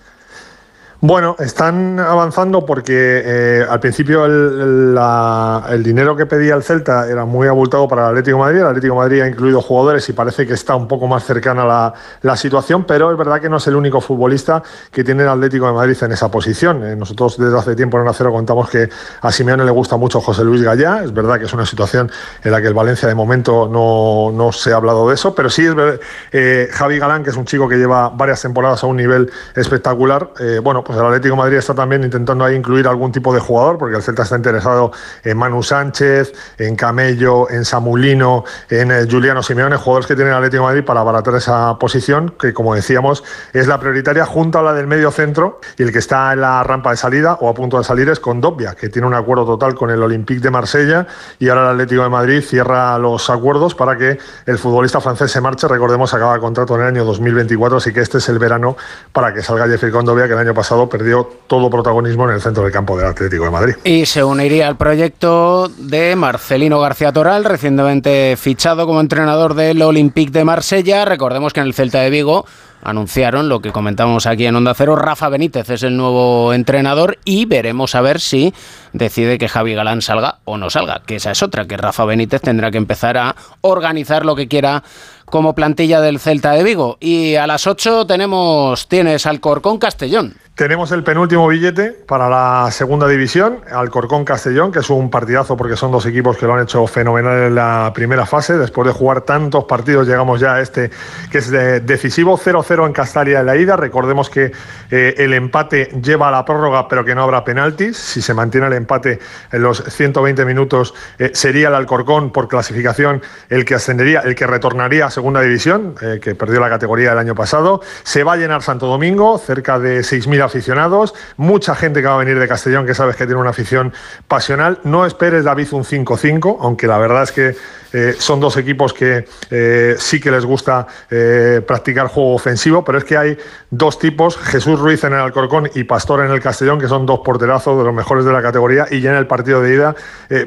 Bueno, 1.00 1.37
están 1.38 1.98
avanzando 2.00 2.64
porque 2.64 3.22
eh, 3.24 3.66
al 3.68 3.80
principio 3.80 4.24
el, 4.24 5.83
dinero 5.83 6.16
que 6.16 6.24
pedía 6.24 6.54
el 6.54 6.62
Celta 6.62 7.09
era 7.09 7.24
muy 7.24 7.46
abultado 7.46 7.87
para 7.88 8.04
el 8.04 8.09
Atlético 8.11 8.38
de 8.38 8.42
Madrid. 8.42 8.61
El 8.61 8.66
Atlético 8.68 8.94
de 8.94 9.00
Madrid 9.00 9.20
ha 9.20 9.28
incluido 9.28 9.61
jugadores 9.61 10.09
y 10.09 10.12
parece 10.12 10.46
que 10.46 10.54
está 10.54 10.76
un 10.76 10.88
poco 10.88 11.07
más 11.07 11.24
cercana 11.24 11.64
la, 11.64 11.92
la 12.22 12.37
situación, 12.37 12.85
pero 12.85 13.11
es 13.11 13.18
verdad 13.18 13.40
que 13.40 13.50
no 13.50 13.59
es 13.59 13.66
el 13.66 13.76
único 13.76 14.00
futbolista 14.00 14.62
que 14.90 15.04
tiene 15.04 15.24
el 15.24 15.28
Atlético 15.28 15.66
de 15.66 15.72
Madrid 15.72 15.96
en 16.00 16.12
esa 16.12 16.30
posición. 16.30 16.85
Eh, 16.85 16.96
nosotros 16.96 17.37
desde 17.37 17.59
hace 17.59 17.76
tiempo 17.76 18.00
en 18.00 18.09
Acero 18.09 18.33
contamos 18.33 18.70
que 18.70 18.88
a 19.20 19.33
Simeone 19.33 19.64
le 19.64 19.72
gusta 19.72 19.96
mucho 19.96 20.20
José 20.20 20.44
Luis 20.44 20.62
Gallá. 20.62 21.02
Es 21.04 21.12
verdad 21.12 21.38
que 21.38 21.44
es 21.44 21.52
una 21.52 21.66
situación 21.66 22.11
en 22.42 22.52
la 22.52 22.62
que 22.62 22.68
el 22.68 22.74
Valencia 22.74 23.09
de 23.09 23.14
momento 23.14 23.68
no, 23.70 24.30
no 24.33 24.52
se 24.52 24.72
ha 24.72 24.76
hablado 24.76 25.09
de 25.09 25.16
eso, 25.16 25.35
pero 25.35 25.50
sí 25.50 25.66
es 25.66 25.74
verdad, 25.74 26.00
eh, 26.33 26.68
Javi 26.72 26.98
Galán, 26.98 27.24
que 27.24 27.30
es 27.30 27.37
un 27.37 27.44
chico 27.44 27.68
que 27.68 27.76
lleva 27.76 28.09
varias 28.09 28.40
temporadas 28.40 28.83
a 28.85 28.87
un 28.87 28.96
nivel 28.96 29.30
espectacular, 29.54 30.30
bueno, 30.62 30.84
pues 30.85 30.99
el 30.99 31.05
Atlético 31.05 31.35
de 31.35 31.42
Madrid 31.42 31.57
está 31.57 31.75
también 31.75 32.05
intentando 32.05 32.44
ahí 32.44 32.55
incluir 32.55 32.87
algún 32.87 33.12
tipo 33.12 33.33
de 33.33 33.40
jugador, 33.40 33.79
porque 33.79 33.97
el 33.97 34.03
Celta 34.03 34.23
está 34.23 34.37
interesado 34.37 34.92
en 35.23 35.37
Manu 35.37 35.62
Sánchez, 35.62 36.33
en 36.59 36.77
Camello, 36.77 37.49
en 37.51 37.64
Samulino, 37.64 38.44
en 38.68 38.90
eh, 38.90 39.07
Juliano 39.11 39.42
Simeone, 39.42 39.77
jugadores 39.77 40.07
que 40.07 40.14
tiene 40.14 40.31
el 40.31 40.37
Atlético 40.37 40.62
de 40.62 40.68
Madrid 40.68 40.85
para 40.85 41.01
abaratar 41.01 41.35
esa 41.35 41.79
posición, 41.79 42.35
que 42.38 42.53
como 42.53 42.75
decíamos 42.75 43.25
es 43.53 43.66
la 43.66 43.79
prioritaria 43.81 44.27
junto 44.27 44.59
a 44.59 44.62
la 44.62 44.73
del 44.73 44.87
medio 44.87 45.11
centro 45.11 45.61
y 45.79 45.83
el 45.83 45.92
que 45.92 45.99
está 45.99 46.33
en 46.33 46.40
la 46.40 46.62
rampa 46.62 46.90
de 46.90 46.97
salida 46.97 47.38
o 47.40 47.49
a 47.49 47.55
punto 47.55 47.79
de 47.79 47.85
salir 47.85 48.09
es 48.09 48.20
con 48.20 48.40
Dobbia, 48.40 48.75
que 48.75 48.88
tiene 48.88 49.07
un 49.07 49.14
acuerdo 49.14 49.44
total 49.44 49.75
con 49.75 49.90
el 49.90 50.03
Olympique 50.03 50.40
de 50.40 50.51
Marsella 50.51 51.07
y 51.38 51.49
ahora 51.49 51.62
el 51.62 51.68
Atlético 51.75 52.03
de 52.03 52.09
Madrid 52.09 52.42
cierra 52.42 52.99
los 52.99 53.31
acuerdos 53.31 53.75
para 53.75 53.97
que 53.97 54.18
el 54.47 54.59
futbolista 54.59 55.01
francés 55.01 55.31
se 55.31 55.40
marche. 55.40 55.68
Recordemos, 55.68 56.12
acaba 56.14 56.35
el 56.35 56.40
contrato 56.40 56.75
en 56.75 56.83
el 56.83 56.87
año 56.88 57.05
2024, 57.05 57.79
así 57.79 57.92
que 57.92 58.01
este 58.01 58.18
es 58.18 58.29
el 58.29 58.38
verano 58.38 58.77
para 59.12 59.33
que 59.33 59.42
salga 59.42 59.66
Jeffrey 59.68 59.92
Condovia, 59.92 60.27
que 60.27 60.33
el 60.33 60.38
año 60.38 60.55
pasado 60.55 60.73
perdió 60.88 61.28
todo 61.46 61.70
protagonismo 61.70 62.28
en 62.28 62.34
el 62.34 62.40
centro 62.40 62.62
del 62.62 62.72
campo 62.72 62.96
del 62.96 63.06
Atlético 63.06 63.44
de 63.44 63.50
Madrid. 63.50 63.74
Y 63.84 64.06
se 64.06 64.24
uniría 64.24 64.68
al 64.68 64.76
proyecto 64.76 65.68
de 65.68 66.16
Marcelino 66.16 66.80
García 66.80 67.12
Toral, 67.12 67.44
recientemente 67.44 68.37
fichado 68.37 68.87
como 68.87 69.00
entrenador 69.00 69.54
del 69.54 69.80
Olympique 69.82 70.32
de 70.32 70.44
Marsella. 70.44 71.04
Recordemos 71.04 71.52
que 71.52 71.60
en 71.60 71.66
el 71.66 71.74
Celta 71.74 72.00
de 72.00 72.10
Vigo 72.10 72.44
anunciaron 72.84 73.48
lo 73.48 73.60
que 73.60 73.72
comentamos 73.72 74.26
aquí 74.26 74.46
en 74.46 74.54
Onda 74.54 74.74
Cero. 74.74 74.94
Rafa 74.94 75.28
Benítez 75.30 75.70
es 75.70 75.82
el 75.82 75.96
nuevo 75.96 76.52
entrenador 76.52 77.18
y 77.24 77.46
veremos 77.46 77.94
a 77.94 78.02
ver 78.02 78.20
si 78.20 78.52
decide 78.92 79.38
que 79.38 79.48
Javi 79.48 79.74
Galán 79.74 80.02
salga 80.02 80.38
o 80.44 80.58
no 80.58 80.70
salga, 80.70 81.02
que 81.04 81.16
esa 81.16 81.30
es 81.30 81.42
otra, 81.42 81.64
que 81.64 81.76
Rafa 81.76 82.04
Benítez 82.04 82.42
tendrá 82.42 82.70
que 82.70 82.78
empezar 82.78 83.16
a 83.16 83.34
organizar 83.62 84.26
lo 84.26 84.37
que 84.37 84.48
quiera 84.48 84.84
como 85.24 85.54
plantilla 85.54 86.00
del 86.00 86.18
Celta 86.18 86.52
de 86.52 86.62
Vigo. 86.62 86.96
Y 87.00 87.37
a 87.37 87.46
las 87.46 87.66
8 87.66 88.06
tenemos, 88.06 88.88
tienes 88.88 89.26
Alcorcón 89.26 89.78
Castellón. 89.78 90.34
Tenemos 90.54 90.92
el 90.92 91.02
penúltimo 91.02 91.48
billete 91.48 91.90
para 91.90 92.28
la 92.30 92.70
segunda 92.70 93.08
división, 93.08 93.58
Alcorcón 93.72 94.24
Castellón, 94.24 94.70
que 94.70 94.78
es 94.78 94.88
un 94.88 95.10
partidazo 95.10 95.56
porque 95.56 95.74
son 95.74 95.90
dos 95.90 96.06
equipos 96.06 96.37
que 96.37 96.46
lo 96.46 96.54
han 96.54 96.62
hecho 96.62 96.87
fenomenal 96.87 97.48
en 97.48 97.56
la 97.56 97.90
primera 97.92 98.24
fase. 98.24 98.56
Después 98.56 98.87
de 98.87 98.92
jugar 98.92 99.22
tantos 99.22 99.64
partidos, 99.64 100.06
llegamos 100.06 100.38
ya 100.38 100.54
a 100.54 100.60
este 100.60 100.92
que 101.32 101.38
es 101.38 101.50
decisivo 101.50 102.38
0-0 102.38 102.87
en 102.87 102.92
Castalia 102.92 103.40
en 103.40 103.46
la 103.46 103.56
ida. 103.56 103.76
Recordemos 103.76 104.30
que 104.30 104.52
eh, 104.92 105.14
el 105.18 105.34
empate 105.34 105.87
lleva 106.00 106.28
a 106.28 106.30
la 106.30 106.44
prórroga, 106.44 106.87
pero 106.87 107.04
que 107.04 107.16
no 107.16 107.24
habrá 107.24 107.42
penaltis. 107.42 107.96
Si 107.96 108.22
se 108.22 108.32
mantiene 108.32 108.68
el 108.68 108.74
empate 108.74 109.18
en 109.50 109.60
los 109.60 109.82
120 109.82 110.44
minutos, 110.44 110.94
eh, 111.18 111.32
sería 111.34 111.66
el 111.66 111.74
Alcorcón 111.74 112.30
por 112.30 112.46
clasificación 112.46 113.22
el 113.48 113.64
que 113.64 113.74
ascendería, 113.74 114.20
el 114.20 114.37
que 114.37 114.46
retornaría 114.46 115.10
segunda 115.14 115.40
división, 115.40 115.94
eh, 116.03 116.18
que 116.20 116.35
perdió 116.35 116.61
la 116.61 116.68
categoría 116.68 117.12
el 117.12 117.18
año 117.18 117.35
pasado. 117.35 117.81
Se 118.03 118.24
va 118.24 118.35
a 118.35 118.37
llenar 118.37 118.62
Santo 118.62 118.87
Domingo, 118.87 119.38
cerca 119.38 119.79
de 119.79 120.00
6.000 120.00 120.42
aficionados, 120.42 121.14
mucha 121.37 121.74
gente 121.74 122.03
que 122.03 122.09
va 122.09 122.16
a 122.16 122.18
venir 122.18 122.38
de 122.38 122.48
Castellón 122.48 122.85
que 122.85 122.94
sabes 122.94 123.16
que 123.16 123.24
tiene 123.24 123.40
una 123.40 123.50
afición 123.50 123.92
pasional. 124.29 124.81
No 124.85 125.07
esperes, 125.07 125.44
David, 125.44 125.68
un 125.72 125.85
5-5, 125.85 126.59
aunque 126.61 126.87
la 126.87 126.98
verdad 126.98 127.22
es 127.22 127.33
que 127.33 127.57
eh, 127.94 128.16
son 128.18 128.40
dos 128.40 128.57
equipos 128.57 128.92
que 128.92 129.24
eh, 129.50 129.94
sí 129.98 130.20
que 130.20 130.30
les 130.33 130.44
gusta 130.44 130.85
eh, 131.09 131.62
practicar 131.64 132.09
juego 132.09 132.35
ofensivo, 132.35 132.85
pero 132.85 132.98
es 132.98 133.04
que 133.04 133.16
hay 133.16 133.38
dos 133.70 134.00
tipos, 134.00 134.37
Jesús 134.37 134.80
Ruiz 134.80 135.04
en 135.04 135.12
el 135.12 135.20
Alcorcón 135.20 135.70
y 135.76 135.85
Pastor 135.85 136.24
en 136.24 136.33
el 136.33 136.40
Castellón, 136.40 136.80
que 136.80 136.88
son 136.88 137.07
dos 137.07 137.20
porterazos 137.20 137.78
de 137.78 137.85
los 137.85 137.94
mejores 137.94 138.24
de 138.24 138.33
la 138.33 138.42
categoría 138.42 138.87
y 138.90 139.00
ya 139.00 139.12
en 139.12 139.16
el 139.16 139.28
partido 139.28 139.61
de 139.62 139.74
ida 139.74 139.94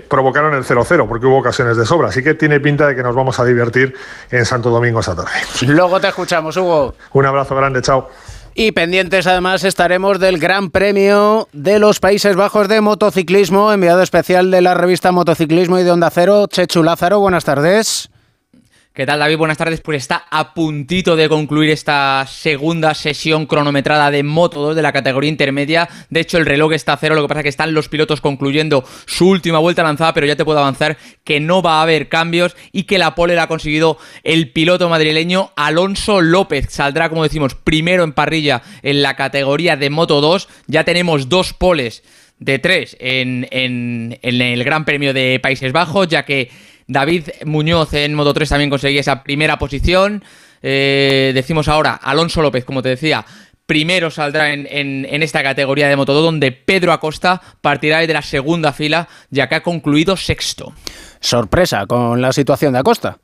provocaron 0.10 0.54
el 0.56 0.66
0-0 0.66 1.08
porque 1.08 1.26
hubo 1.26 1.38
ocasiones 1.38 1.78
de 1.78 1.86
sobra. 1.86 2.10
Así 2.10 2.22
que 2.22 2.34
tiene 2.34 2.60
pinta 2.60 2.86
de 2.88 2.96
que 2.96 3.04
nos 3.04 3.16
vamos 3.16 3.40
a 3.40 3.46
divertir 3.46 3.96
en 4.30 4.46
Santo 4.46 4.70
Domingo 4.70 5.00
esta 5.00 5.16
tarde. 5.16 5.32
Luego 5.62 6.02
te 6.02 6.10
escuchamos, 6.10 6.58
Hugo. 6.58 6.96
Un 7.14 7.26
abrazo 7.26 7.56
grande, 7.56 7.82
chao. 7.82 8.10
Y 8.60 8.72
pendientes 8.72 9.28
además 9.28 9.64
estaremos 9.64 10.20
del 10.20 10.40
Gran 10.40 10.72
Premio 10.72 11.48
de 11.54 11.78
los 11.78 12.00
Países 12.00 12.36
Bajos 12.36 12.68
de 12.68 12.82
Motociclismo, 12.82 13.72
enviado 13.72 14.02
especial 14.02 14.50
de 14.50 14.62
la 14.62 14.74
revista 14.74 15.12
Motociclismo 15.12 15.78
y 15.78 15.84
de 15.84 15.92
Onda 15.92 16.10
Cero, 16.10 16.48
Chechu 16.48 16.82
Lázaro. 16.82 17.20
Buenas 17.20 17.46
tardes. 17.46 18.10
¿Qué 18.98 19.06
tal 19.06 19.20
David? 19.20 19.38
Buenas 19.38 19.60
tardes. 19.60 19.80
Pues 19.80 19.98
está 19.98 20.26
a 20.32 20.56
puntito 20.56 21.16
de 21.16 21.30
concluir 21.30 21.70
esta 21.70 22.26
segunda 22.28 22.96
sesión 22.96 23.46
cronometrada 23.46 24.10
de 24.10 24.24
Moto 24.24 24.60
2 24.60 24.76
de 24.76 24.82
la 24.82 24.92
categoría 24.92 25.30
intermedia. 25.30 25.88
De 26.10 26.22
hecho, 26.22 26.40
el 26.40 26.48
reloj 26.48 26.74
está 26.74 26.94
a 26.94 26.98
cero, 26.98 27.14
lo 27.14 27.22
que 27.22 27.28
pasa 27.28 27.42
es 27.42 27.44
que 27.44 27.50
están 27.50 27.76
los 27.76 27.90
pilotos 27.90 28.22
concluyendo 28.22 28.84
su 29.06 29.30
última 29.30 29.60
vuelta 29.60 29.84
lanzada, 29.84 30.16
pero 30.16 30.26
ya 30.26 30.36
te 30.36 30.44
puedo 30.44 30.58
avanzar 30.58 30.98
que 31.24 31.40
no 31.40 31.62
va 31.62 31.78
a 31.78 31.84
haber 31.84 32.10
cambios 32.10 32.56
y 32.72 32.86
que 32.86 32.98
la 32.98 33.14
pole 33.14 33.36
la 33.36 33.44
ha 33.44 33.48
conseguido 33.48 34.00
el 34.24 34.52
piloto 34.52 34.90
madrileño 34.90 35.52
Alonso 35.56 36.20
López. 36.22 36.66
Saldrá, 36.72 37.10
como 37.10 37.22
decimos, 37.22 37.54
primero 37.54 38.04
en 38.04 38.14
parrilla 38.14 38.64
en 38.82 39.04
la 39.04 39.16
categoría 39.16 39.78
de 39.78 39.92
Moto 39.92 40.22
2. 40.22 40.50
Ya 40.66 40.86
tenemos 40.86 41.30
dos 41.30 41.54
poles 41.54 42.02
de 42.40 42.58
tres 42.58 42.98
en, 43.00 43.48
en 43.52 44.18
el 44.24 44.64
Gran 44.64 44.86
Premio 44.86 45.14
de 45.14 45.40
Países 45.40 45.72
Bajos, 45.72 46.08
ya 46.08 46.26
que 46.26 46.50
David 46.88 47.30
Muñoz 47.46 47.94
en 47.94 48.14
Moto 48.14 48.34
3 48.34 48.50
también 48.50 48.70
conseguía 48.70 49.02
esa 49.02 49.24
primera 49.24 49.60
posición. 49.60 50.24
Eh, 50.62 51.32
decimos 51.36 51.68
ahora, 51.68 51.94
Alonso 51.94 52.42
López, 52.42 52.66
como 52.66 52.82
te 52.82 52.90
decía, 52.90 53.26
primero 53.66 54.10
saldrá 54.10 54.54
en, 54.54 55.22
esta 55.22 55.44
categoría 55.44 55.90
de 55.90 55.96
Moto 55.96 56.14
2, 56.14 56.24
donde 56.24 56.52
Pedro 56.52 56.94
Acosta 56.94 57.42
partirá 57.62 58.00
de 58.00 58.14
la 58.14 58.22
segunda 58.22 58.74
fila, 58.74 59.08
ya 59.30 59.48
que 59.48 59.56
ha 59.56 59.64
concluido 59.64 60.18
sexto. 60.18 60.74
Sorpresa 61.20 61.86
con 61.86 62.22
la 62.22 62.32
situación 62.34 62.74
de 62.74 62.80
Acosta. 62.80 63.20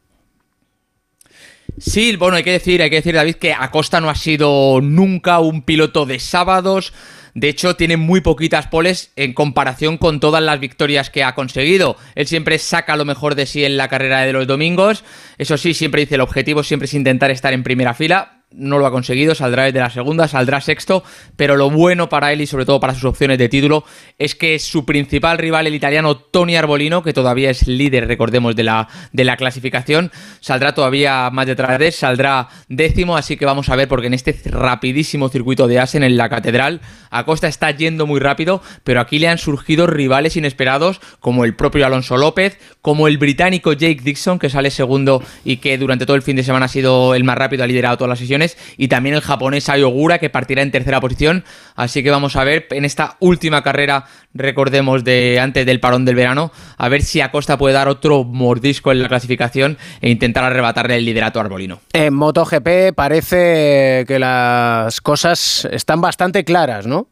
Sí, 1.78 2.15
bueno, 2.17 2.38
hay 2.38 2.43
que 2.43 2.52
decir, 2.52 2.82
hay 2.82 2.89
que 2.89 2.97
decir, 2.97 3.15
David, 3.15 3.36
que 3.36 3.54
Acosta 3.54 3.99
no 3.99 4.10
ha 4.10 4.15
sido 4.15 4.80
nunca 4.82 5.39
un 5.39 5.63
piloto 5.63 6.06
de 6.06 6.19
sábados. 6.19 6.93
De 7.34 7.50
hecho, 7.50 7.76
tiene 7.76 7.98
muy 7.98 8.22
poquitas 8.22 8.67
poles 8.67 9.12
en 9.15 9.34
comparación 9.34 9.98
con 9.98 10.19
todas 10.19 10.43
las 10.43 10.60
victorias 10.60 11.10
que 11.10 11.24
ha 11.24 11.36
conseguido. 11.36 11.98
Él 12.15 12.28
siempre 12.28 12.60
saca 12.60 12.96
lo 12.96 13.06
mejor 13.06 13.36
de 13.36 13.46
sí 13.46 13.65
en 13.65 13.78
la 13.78 13.88
carrera 13.88 14.22
de 14.22 14.34
los 14.34 14.46
domingos. 14.46 15.04
Eso 15.38 15.58
sí, 15.58 15.74
siempre 15.74 16.02
dice 16.02 16.15
el 16.15 16.22
objetivo 16.22 16.63
siempre 16.63 16.86
es 16.86 16.93
intentar 16.93 17.32
estar 17.32 17.54
en 17.54 17.63
primera 17.63 17.93
fila 17.93 18.42
no 18.55 18.77
lo 18.77 18.85
ha 18.85 18.91
conseguido, 18.91 19.35
saldrá 19.35 19.63
desde 19.63 19.79
la 19.79 19.89
segunda, 19.89 20.27
saldrá 20.27 20.61
sexto, 20.61 21.03
pero 21.35 21.55
lo 21.55 21.69
bueno 21.69 22.09
para 22.09 22.31
él 22.31 22.41
y 22.41 22.47
sobre 22.47 22.65
todo 22.65 22.79
para 22.79 22.93
sus 22.93 23.05
opciones 23.05 23.37
de 23.37 23.49
título 23.49 23.83
es 24.17 24.35
que 24.35 24.59
su 24.59 24.85
principal 24.85 25.37
rival, 25.37 25.67
el 25.67 25.75
italiano 25.75 26.17
Tony 26.17 26.55
Arbolino, 26.55 27.03
que 27.03 27.13
todavía 27.13 27.49
es 27.49 27.67
líder, 27.67 28.07
recordemos, 28.07 28.55
de 28.55 28.63
la, 28.63 28.87
de 29.11 29.23
la 29.23 29.37
clasificación, 29.37 30.11
saldrá 30.39 30.73
todavía 30.73 31.29
más 31.31 31.47
detrás 31.47 31.79
de 31.79 31.87
él, 31.87 31.93
saldrá 31.93 32.49
décimo, 32.67 33.17
así 33.17 33.37
que 33.37 33.45
vamos 33.45 33.69
a 33.69 33.75
ver, 33.75 33.87
porque 33.87 34.07
en 34.07 34.13
este 34.13 34.35
rapidísimo 34.45 35.29
circuito 35.29 35.67
de 35.67 35.79
Asen 35.79 36.03
en 36.03 36.17
la 36.17 36.29
Catedral, 36.29 36.81
Acosta 37.09 37.47
está 37.47 37.71
yendo 37.71 38.07
muy 38.07 38.19
rápido, 38.19 38.61
pero 38.83 38.99
aquí 38.99 39.19
le 39.19 39.27
han 39.27 39.37
surgido 39.37 39.87
rivales 39.87 40.35
inesperados, 40.35 40.99
como 41.19 41.45
el 41.45 41.55
propio 41.55 41.85
Alonso 41.85 42.17
López, 42.17 42.57
como 42.81 43.07
el 43.07 43.17
británico 43.17 43.73
Jake 43.73 44.01
Dixon, 44.03 44.39
que 44.39 44.49
sale 44.49 44.71
segundo 44.71 45.23
y 45.45 45.57
que 45.57 45.77
durante 45.77 46.05
todo 46.05 46.15
el 46.15 46.21
fin 46.21 46.35
de 46.35 46.43
semana 46.43 46.65
ha 46.65 46.69
sido 46.69 47.15
el 47.15 47.23
más 47.23 47.37
rápido, 47.37 47.63
ha 47.63 47.67
liderado 47.67 47.97
todas 47.97 48.09
las 48.09 48.19
sesiones, 48.19 48.42
y 48.77 48.88
también 48.88 49.15
el 49.15 49.21
japonés 49.21 49.69
Ayogura 49.69 50.19
que 50.19 50.29
partirá 50.29 50.62
en 50.62 50.71
tercera 50.71 51.01
posición. 51.01 51.43
Así 51.75 52.03
que 52.03 52.12
vamos 52.12 52.36
a 52.36 52.43
ver 52.43 52.67
en 52.71 52.86
esta 52.86 53.17
última 53.19 53.63
carrera, 53.63 54.06
recordemos, 54.34 55.03
de 55.03 55.39
antes 55.39 55.65
del 55.65 55.79
parón 55.79 56.06
del 56.06 56.15
verano, 56.15 56.51
a 56.77 56.89
ver 56.89 57.01
si 57.01 57.21
Acosta 57.21 57.58
puede 57.58 57.73
dar 57.73 57.88
otro 57.88 58.23
mordisco 58.23 58.91
en 58.91 59.01
la 59.01 59.10
clasificación 59.10 59.77
e 60.01 60.10
intentar 60.10 60.43
arrebatarle 60.43 60.97
el 60.97 61.06
liderato 61.06 61.39
a 61.39 61.43
Arbolino. 61.43 61.82
En 61.93 62.13
MotoGP 62.13 62.93
parece 62.95 64.06
que 64.08 64.19
las 64.19 65.01
cosas 65.01 65.67
están 65.71 66.01
bastante 66.01 66.43
claras, 66.43 66.88
¿no? 66.88 67.08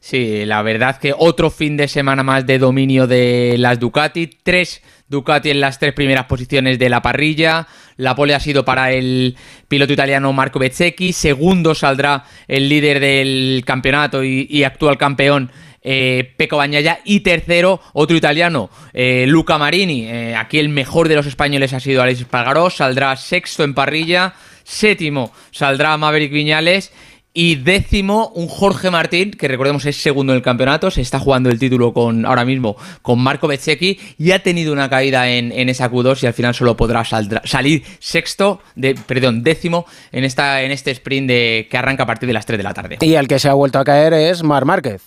Sí, 0.00 0.44
la 0.44 0.62
verdad 0.62 0.98
que 0.98 1.14
otro 1.16 1.50
fin 1.50 1.76
de 1.76 1.88
semana 1.88 2.22
más 2.22 2.46
de 2.46 2.58
dominio 2.58 3.06
de 3.06 3.56
las 3.58 3.78
Ducati, 3.78 4.26
tres 4.42 4.82
Ducati 5.08 5.50
en 5.50 5.60
las 5.60 5.78
tres 5.78 5.94
primeras 5.94 6.26
posiciones 6.26 6.78
de 6.78 6.88
la 6.88 7.02
parrilla. 7.02 7.66
La 7.98 8.14
pole 8.14 8.34
ha 8.34 8.40
sido 8.40 8.64
para 8.64 8.92
el 8.92 9.36
piloto 9.66 9.92
italiano 9.92 10.32
Marco 10.32 10.60
Bezzecchi. 10.60 11.12
Segundo 11.12 11.74
saldrá 11.74 12.24
el 12.46 12.68
líder 12.68 13.00
del 13.00 13.62
campeonato 13.66 14.22
y, 14.22 14.62
actual 14.62 14.96
campeón. 14.96 15.50
Eh, 15.82 16.34
Peco 16.36 16.60
y 17.04 17.20
tercero 17.20 17.80
otro 17.92 18.16
italiano 18.16 18.68
eh, 18.92 19.26
Luca 19.28 19.58
Marini 19.58 20.06
eh, 20.06 20.34
aquí 20.34 20.58
el 20.58 20.70
mejor 20.70 21.06
de 21.06 21.14
los 21.14 21.24
españoles 21.24 21.72
ha 21.72 21.78
sido 21.78 22.02
Alex 22.02 22.22
Espargaró 22.22 22.68
saldrá 22.68 23.14
sexto 23.14 23.62
en 23.62 23.74
parrilla 23.74 24.34
séptimo 24.64 25.32
saldrá 25.52 25.96
Maverick 25.96 26.32
Viñales 26.32 26.92
y 27.34 27.56
décimo, 27.56 28.32
un 28.34 28.48
Jorge 28.48 28.90
Martín, 28.90 29.30
que 29.30 29.48
recordemos 29.48 29.84
es 29.84 29.96
segundo 29.96 30.32
en 30.32 30.38
el 30.38 30.42
campeonato, 30.42 30.90
se 30.90 31.02
está 31.02 31.20
jugando 31.20 31.50
el 31.50 31.58
título 31.58 31.92
con 31.92 32.26
ahora 32.26 32.44
mismo 32.44 32.76
con 33.02 33.20
Marco 33.20 33.46
Bezzecchi 33.46 33.98
y 34.18 34.32
ha 34.32 34.42
tenido 34.42 34.72
una 34.72 34.90
caída 34.90 35.28
en, 35.28 35.52
en 35.52 35.68
esa 35.68 35.90
Q2 35.90 36.22
y 36.22 36.26
al 36.26 36.32
final 36.32 36.54
solo 36.54 36.76
podrá 36.76 37.04
salir 37.04 37.84
sexto, 38.00 38.60
de, 38.74 38.94
perdón, 38.94 39.42
décimo 39.42 39.86
en, 40.10 40.24
esta, 40.24 40.62
en 40.62 40.72
este 40.72 40.90
sprint 40.90 41.28
de, 41.28 41.68
que 41.70 41.76
arranca 41.76 42.04
a 42.04 42.06
partir 42.06 42.26
de 42.26 42.32
las 42.32 42.46
3 42.46 42.58
de 42.58 42.64
la 42.64 42.74
tarde. 42.74 42.98
Y 43.02 43.14
el 43.14 43.28
que 43.28 43.38
se 43.38 43.48
ha 43.48 43.54
vuelto 43.54 43.78
a 43.78 43.84
caer 43.84 44.14
es 44.14 44.42
Mar 44.42 44.64
Márquez 44.64 45.02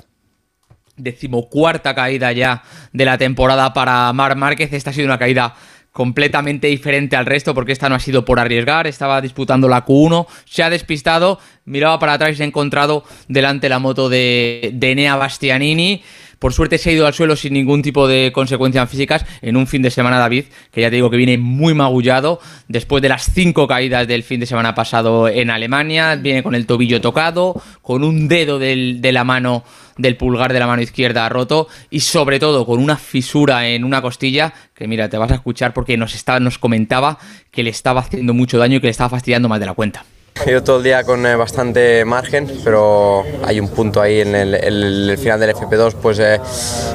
decimocuarta 0.97 1.95
caída 1.95 2.31
ya 2.31 2.63
de 2.93 3.05
la 3.05 3.17
temporada 3.17 3.73
para 3.73 4.11
Mar 4.13 4.35
Márquez. 4.35 4.71
Esta 4.73 4.91
ha 4.91 4.93
sido 4.93 5.07
una 5.07 5.17
caída 5.17 5.55
completamente 5.91 6.67
diferente 6.67 7.15
al 7.15 7.25
resto 7.25 7.53
porque 7.53 7.71
esta 7.71 7.89
no 7.89 7.95
ha 7.95 7.99
sido 7.99 8.23
por 8.23 8.39
arriesgar, 8.39 8.87
estaba 8.87 9.21
disputando 9.21 9.67
la 9.67 9.85
Q1, 9.85 10.25
se 10.45 10.63
ha 10.63 10.69
despistado, 10.69 11.39
miraba 11.65 11.99
para 11.99 12.13
atrás 12.13 12.31
y 12.31 12.35
se 12.35 12.43
ha 12.43 12.47
encontrado 12.47 13.03
delante 13.27 13.69
la 13.69 13.79
moto 13.79 14.09
de, 14.09 14.71
de 14.73 14.91
Enea 14.91 15.15
Bastianini. 15.15 16.01
Por 16.41 16.53
suerte 16.53 16.79
se 16.79 16.89
ha 16.89 16.93
ido 16.93 17.05
al 17.05 17.13
suelo 17.13 17.35
sin 17.35 17.53
ningún 17.53 17.83
tipo 17.83 18.07
de 18.07 18.31
consecuencias 18.33 18.89
físicas 18.89 19.23
en 19.43 19.57
un 19.57 19.67
fin 19.67 19.83
de 19.83 19.91
semana, 19.91 20.17
David, 20.17 20.45
que 20.71 20.81
ya 20.81 20.89
te 20.89 20.95
digo 20.95 21.11
que 21.11 21.17
viene 21.17 21.37
muy 21.37 21.75
magullado 21.75 22.39
después 22.67 23.03
de 23.03 23.09
las 23.09 23.31
cinco 23.31 23.67
caídas 23.67 24.07
del 24.07 24.23
fin 24.23 24.39
de 24.39 24.47
semana 24.47 24.73
pasado 24.73 25.27
en 25.27 25.51
Alemania. 25.51 26.15
Viene 26.15 26.41
con 26.41 26.55
el 26.55 26.65
tobillo 26.65 26.99
tocado, 26.99 27.61
con 27.83 28.03
un 28.03 28.27
dedo 28.27 28.57
de 28.57 29.11
la 29.11 29.23
mano 29.23 29.63
del 30.01 30.17
pulgar 30.17 30.53
de 30.53 30.59
la 30.59 30.67
mano 30.67 30.81
izquierda 30.81 31.29
roto 31.29 31.67
y 31.89 32.01
sobre 32.01 32.39
todo 32.39 32.65
con 32.65 32.79
una 32.79 32.97
fisura 32.97 33.67
en 33.67 33.83
una 33.83 34.01
costilla 34.01 34.53
que 34.73 34.87
mira, 34.87 35.09
te 35.09 35.17
vas 35.17 35.31
a 35.31 35.35
escuchar 35.35 35.73
porque 35.73 35.97
nos, 35.97 36.15
estaba, 36.15 36.39
nos 36.39 36.57
comentaba 36.57 37.17
que 37.51 37.63
le 37.63 37.69
estaba 37.69 38.01
haciendo 38.01 38.33
mucho 38.33 38.57
daño 38.57 38.77
y 38.77 38.79
que 38.79 38.87
le 38.87 38.91
estaba 38.91 39.09
fastidiando 39.09 39.49
más 39.49 39.59
de 39.59 39.65
la 39.65 39.73
cuenta. 39.73 40.05
He 40.33 40.49
ido 40.49 40.63
todo 40.63 40.77
el 40.77 40.83
día 40.83 41.03
con 41.03 41.23
eh, 41.27 41.35
bastante 41.35 42.03
margen, 42.03 42.49
pero 42.63 43.23
hay 43.43 43.59
un 43.59 43.67
punto 43.67 44.01
ahí 44.01 44.21
en 44.21 44.33
el, 44.33 44.55
el- 44.55 45.09
el 45.11 45.17
final 45.17 45.39
del 45.39 45.51
FP2 45.55 45.93
pues, 46.01 46.17
eh, 46.17 46.39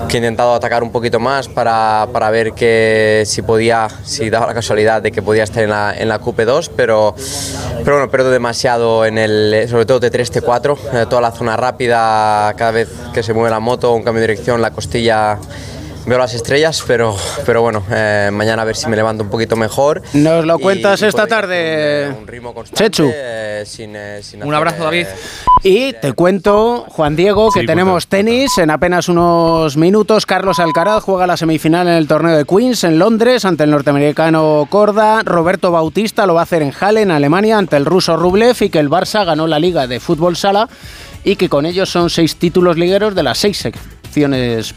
que 0.08 0.16
he 0.16 0.18
intentado 0.18 0.52
atacar 0.54 0.82
un 0.82 0.90
poquito 0.90 1.20
más 1.20 1.46
para, 1.46 2.08
para 2.12 2.30
ver 2.30 2.54
que 2.54 3.22
si 3.24 3.42
podía, 3.42 3.86
si 4.04 4.30
daba 4.30 4.48
la 4.48 4.54
casualidad 4.54 5.00
de 5.00 5.12
que 5.12 5.22
podía 5.22 5.44
estar 5.44 5.62
en 5.62 5.70
la, 5.70 5.94
en 5.96 6.08
la 6.08 6.20
QP2, 6.20 6.70
pero, 6.74 7.14
pero 7.84 7.96
bueno, 7.98 8.10
pierdo 8.10 8.30
demasiado 8.32 9.04
en 9.06 9.16
el, 9.18 9.68
sobre 9.68 9.86
todo 9.86 10.00
T3, 10.00 10.40
T4, 10.42 10.78
eh, 11.02 11.06
toda 11.08 11.22
la 11.22 11.30
zona 11.30 11.56
rápida, 11.56 12.52
cada 12.56 12.72
vez 12.72 12.88
que 13.14 13.22
se 13.22 13.32
mueve 13.32 13.50
la 13.50 13.60
moto, 13.60 13.92
un 13.92 14.02
cambio 14.02 14.22
de 14.22 14.28
dirección, 14.28 14.60
la 14.60 14.72
costilla 14.72 15.38
veo 16.06 16.18
las 16.18 16.34
estrellas, 16.34 16.82
pero, 16.86 17.16
pero 17.44 17.62
bueno, 17.62 17.82
eh, 17.90 18.30
mañana 18.32 18.62
a 18.62 18.64
ver 18.64 18.76
si 18.76 18.88
me 18.88 18.96
levanto 18.96 19.24
un 19.24 19.30
poquito 19.30 19.56
mejor. 19.56 20.02
Nos 20.14 20.44
lo 20.44 20.58
Y 20.58 20.62
cuentas 20.62 21.02
esta 21.02 21.26
tarde, 21.26 22.14
un 22.18 22.26
ritmo 22.26 22.54
constante, 22.54 22.84
Chechu. 22.84 23.10
eh, 23.12 23.64
sin, 23.66 23.94
eh, 23.96 24.22
sin 24.22 24.40
Un 24.42 24.48
hacer, 24.48 24.54
abrazo, 24.54 24.84
David. 24.84 25.06
Y 25.62 25.92
te 25.94 26.12
cuento, 26.12 26.84
Juan 26.88 27.16
Diego, 27.16 27.50
que 27.50 27.60
Sí, 27.60 27.66
tenemos 27.66 28.06
tenis 28.06 28.56
en 28.58 28.70
apenas 28.70 29.08
unos 29.08 29.76
minutos. 29.76 30.26
Carlos 30.26 30.60
Alcaraz 30.60 31.02
juega 31.02 31.26
la 31.26 31.36
semifinal 31.36 31.88
en 31.88 31.94
el 31.94 32.06
torneo 32.06 32.36
de 32.36 32.44
Queens 32.44 32.84
en 32.84 32.98
Londres 32.98 33.44
ante 33.44 33.64
el 33.64 33.70
norteamericano 33.70 34.68
Corda. 34.70 35.22
Roberto 35.24 35.72
Bautista 35.72 36.26
lo 36.26 36.34
va 36.34 36.40
a 36.40 36.44
hacer 36.44 36.62
en 36.62 36.72
Halle, 36.78 37.02
en 37.02 37.10
Alemania, 37.10 37.58
ante 37.58 37.76
el 37.76 37.84
ruso 37.84 38.16
Rublev 38.16 38.56
y 38.60 38.70
que 38.70 38.78
el 38.78 38.88
Barça 38.90 39.24
ganó 39.24 39.46
la 39.48 39.58
Liga 39.58 39.86
de 39.88 39.98
Fútbol 39.98 40.36
Sala 40.36 40.68
y 41.24 41.34
que 41.34 41.48
con 41.48 41.66
ellos 41.66 41.90
son 41.90 42.08
seis 42.10 42.36
títulos 42.36 42.76
ligueros 42.76 43.14
de 43.16 43.22
las 43.24 43.38
seis 43.38 43.58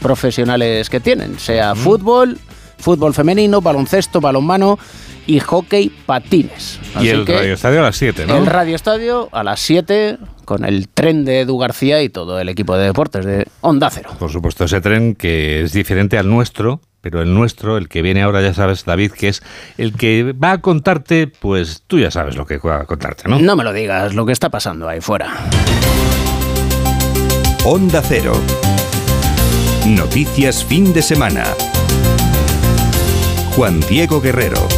profesionales 0.00 0.90
que 0.90 1.00
tienen, 1.00 1.38
sea 1.38 1.74
fútbol, 1.74 2.38
fútbol 2.78 3.14
femenino, 3.14 3.60
baloncesto, 3.60 4.20
balonmano 4.20 4.78
y 5.26 5.38
hockey 5.40 5.90
patines. 6.06 6.78
Y 6.94 6.98
Así 6.98 7.08
el 7.10 7.24
que- 7.24 7.36
Radio 7.36 7.54
Estadio 7.54 7.78
a 7.80 7.82
las 7.82 7.96
7, 7.96 8.26
¿no? 8.26 8.36
el 8.38 8.46
Radio 8.46 8.74
Estadio 8.76 9.28
a 9.32 9.42
las 9.44 9.60
7 9.60 10.18
con 10.44 10.64
el 10.64 10.88
tren 10.88 11.24
de 11.24 11.40
Edu 11.40 11.58
García 11.58 12.02
y 12.02 12.08
todo 12.08 12.40
el 12.40 12.48
equipo 12.48 12.76
de 12.76 12.86
deportes 12.86 13.24
de 13.24 13.46
Onda 13.60 13.88
Cero. 13.90 14.10
Por 14.18 14.30
supuesto, 14.32 14.64
ese 14.64 14.80
tren 14.80 15.14
que 15.14 15.62
es 15.62 15.72
diferente 15.72 16.18
al 16.18 16.28
nuestro, 16.28 16.80
pero 17.00 17.22
el 17.22 17.32
nuestro, 17.32 17.76
el 17.76 17.88
que 17.88 18.02
viene 18.02 18.22
ahora, 18.22 18.42
ya 18.42 18.52
sabes, 18.52 18.84
David, 18.84 19.12
que 19.12 19.28
es 19.28 19.42
el 19.78 19.92
que 19.92 20.32
va 20.32 20.52
a 20.52 20.58
contarte, 20.60 21.28
pues 21.28 21.84
tú 21.86 21.98
ya 22.00 22.10
sabes 22.10 22.34
lo 22.36 22.46
que 22.46 22.58
va 22.58 22.80
a 22.80 22.84
contarte, 22.84 23.28
¿no? 23.28 23.38
No 23.38 23.54
me 23.54 23.62
lo 23.62 23.72
digas, 23.72 24.14
lo 24.14 24.26
que 24.26 24.32
está 24.32 24.48
pasando 24.48 24.88
ahí 24.88 25.00
fuera. 25.00 25.32
Onda 27.64 28.02
Cero. 28.02 28.32
Noticias 29.90 30.64
fin 30.64 30.92
de 30.92 31.02
semana. 31.02 31.42
Juan 33.56 33.80
Diego 33.88 34.20
Guerrero. 34.20 34.68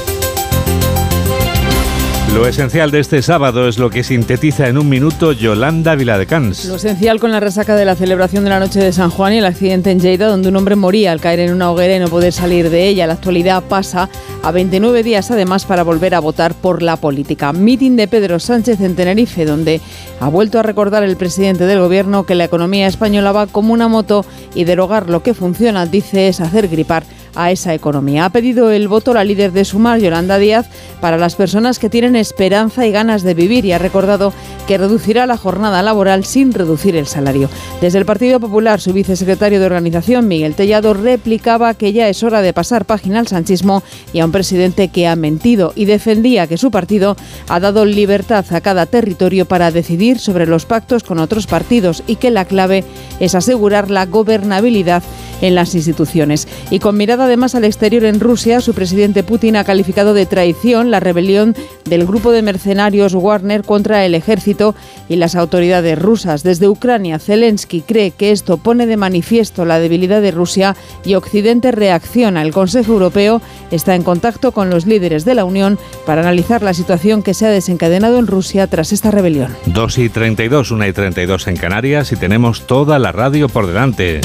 Lo 2.34 2.48
esencial 2.48 2.90
de 2.90 3.00
este 3.00 3.20
sábado 3.20 3.68
es 3.68 3.78
lo 3.78 3.90
que 3.90 4.04
sintetiza 4.04 4.68
en 4.68 4.78
un 4.78 4.88
minuto 4.88 5.32
Yolanda 5.32 5.94
Viladecans. 5.96 6.64
Lo 6.64 6.76
esencial 6.76 7.20
con 7.20 7.30
la 7.30 7.40
resaca 7.40 7.76
de 7.76 7.84
la 7.84 7.94
celebración 7.94 8.44
de 8.44 8.48
la 8.48 8.58
noche 8.58 8.80
de 8.80 8.90
San 8.90 9.10
Juan 9.10 9.34
y 9.34 9.38
el 9.38 9.44
accidente 9.44 9.90
en 9.90 10.00
Lleida, 10.00 10.28
donde 10.28 10.48
un 10.48 10.56
hombre 10.56 10.74
moría 10.74 11.12
al 11.12 11.20
caer 11.20 11.40
en 11.40 11.52
una 11.52 11.70
hoguera 11.70 11.94
y 11.94 11.98
no 11.98 12.08
poder 12.08 12.32
salir 12.32 12.70
de 12.70 12.88
ella. 12.88 13.06
La 13.06 13.12
actualidad 13.12 13.62
pasa 13.62 14.08
a 14.42 14.50
29 14.50 15.02
días 15.02 15.30
además 15.30 15.66
para 15.66 15.82
volver 15.82 16.14
a 16.14 16.20
votar 16.20 16.54
por 16.54 16.82
la 16.82 16.96
política. 16.96 17.52
Meeting 17.52 17.96
de 17.96 18.08
Pedro 18.08 18.40
Sánchez 18.40 18.80
en 18.80 18.96
Tenerife, 18.96 19.44
donde 19.44 19.82
ha 20.22 20.28
vuelto 20.28 20.60
a 20.60 20.62
recordar 20.62 21.02
el 21.02 21.16
presidente 21.16 21.66
del 21.66 21.80
gobierno 21.80 22.22
que 22.24 22.36
la 22.36 22.44
economía 22.44 22.86
española 22.86 23.32
va 23.32 23.48
como 23.48 23.72
una 23.72 23.88
moto 23.88 24.24
y 24.54 24.62
derogar 24.62 25.10
lo 25.10 25.24
que 25.24 25.34
funciona, 25.34 25.84
dice, 25.84 26.28
es 26.28 26.40
hacer 26.40 26.68
gripar 26.68 27.02
a 27.34 27.50
esa 27.50 27.74
economía. 27.74 28.24
Ha 28.24 28.30
pedido 28.30 28.70
el 28.70 28.88
voto 28.88 29.14
la 29.14 29.24
líder 29.24 29.52
de 29.52 29.64
Sumar, 29.64 30.00
Yolanda 30.00 30.38
Díaz, 30.38 30.66
para 31.00 31.18
las 31.18 31.34
personas 31.34 31.78
que 31.78 31.90
tienen 31.90 32.16
esperanza 32.16 32.86
y 32.86 32.92
ganas 32.92 33.22
de 33.22 33.34
vivir 33.34 33.64
y 33.64 33.72
ha 33.72 33.78
recordado 33.78 34.32
que 34.66 34.78
reducirá 34.78 35.26
la 35.26 35.36
jornada 35.36 35.82
laboral 35.82 36.24
sin 36.24 36.52
reducir 36.52 36.96
el 36.96 37.06
salario. 37.06 37.48
Desde 37.80 37.98
el 37.98 38.04
Partido 38.04 38.40
Popular, 38.40 38.80
su 38.80 38.92
vicesecretario 38.92 39.60
de 39.60 39.66
organización, 39.66 40.28
Miguel 40.28 40.54
Tellado, 40.54 40.94
replicaba 40.94 41.74
que 41.74 41.92
ya 41.92 42.08
es 42.08 42.22
hora 42.22 42.42
de 42.42 42.52
pasar 42.52 42.84
página 42.84 43.18
al 43.18 43.28
sanchismo 43.28 43.82
y 44.12 44.20
a 44.20 44.24
un 44.24 44.32
presidente 44.32 44.88
que 44.88 45.06
ha 45.06 45.16
mentido 45.16 45.72
y 45.74 45.86
defendía 45.86 46.46
que 46.46 46.58
su 46.58 46.70
partido 46.70 47.16
ha 47.48 47.60
dado 47.60 47.84
libertad 47.84 48.44
a 48.50 48.60
cada 48.60 48.86
territorio 48.86 49.46
para 49.46 49.70
decidir 49.70 50.18
sobre 50.18 50.46
los 50.46 50.66
pactos 50.66 51.02
con 51.02 51.18
otros 51.18 51.46
partidos 51.46 52.02
y 52.06 52.16
que 52.16 52.30
la 52.30 52.44
clave 52.44 52.84
es 53.20 53.34
asegurar 53.34 53.90
la 53.90 54.06
gobernabilidad 54.06 55.02
en 55.42 55.54
las 55.54 55.74
instituciones. 55.74 56.48
Y 56.70 56.78
con 56.78 56.96
mirada 56.96 57.24
además 57.24 57.54
al 57.54 57.64
exterior 57.64 58.04
en 58.04 58.20
Rusia, 58.20 58.62
su 58.62 58.72
presidente 58.72 59.22
Putin 59.22 59.56
ha 59.56 59.64
calificado 59.64 60.14
de 60.14 60.24
traición 60.24 60.90
la 60.90 61.00
rebelión 61.00 61.54
del 61.84 62.06
grupo 62.06 62.32
de 62.32 62.40
mercenarios 62.40 63.14
Wagner 63.14 63.62
contra 63.62 64.06
el 64.06 64.14
ejército 64.14 64.74
y 65.08 65.16
las 65.16 65.34
autoridades 65.34 65.98
rusas. 65.98 66.42
Desde 66.42 66.68
Ucrania, 66.68 67.18
Zelensky 67.18 67.82
cree 67.82 68.12
que 68.12 68.30
esto 68.32 68.56
pone 68.56 68.86
de 68.86 68.96
manifiesto 68.96 69.64
la 69.64 69.78
debilidad 69.78 70.22
de 70.22 70.30
Rusia 70.30 70.76
y 71.04 71.14
Occidente 71.14 71.72
reacciona. 71.72 72.42
El 72.42 72.52
Consejo 72.52 72.92
Europeo 72.92 73.42
está 73.70 73.94
en 73.94 74.02
contacto 74.02 74.52
con 74.52 74.70
los 74.70 74.86
líderes 74.86 75.24
de 75.24 75.34
la 75.34 75.44
Unión 75.44 75.78
para 76.06 76.22
analizar 76.22 76.62
la 76.62 76.74
situación 76.74 77.22
que 77.22 77.34
se 77.34 77.46
ha 77.46 77.50
desencadenado 77.50 78.18
en 78.18 78.26
Rusia 78.26 78.66
tras 78.68 78.92
esta 78.92 79.10
rebelión. 79.10 79.54
2 79.66 79.98
y 79.98 80.08
32, 80.08 80.70
1 80.70 80.86
y 80.86 80.92
32 80.92 81.48
en 81.48 81.56
Canarias 81.56 82.12
y 82.12 82.16
tenemos 82.16 82.66
toda 82.66 82.98
la 82.98 83.12
radio 83.12 83.48
por 83.48 83.66
delante. 83.66 84.20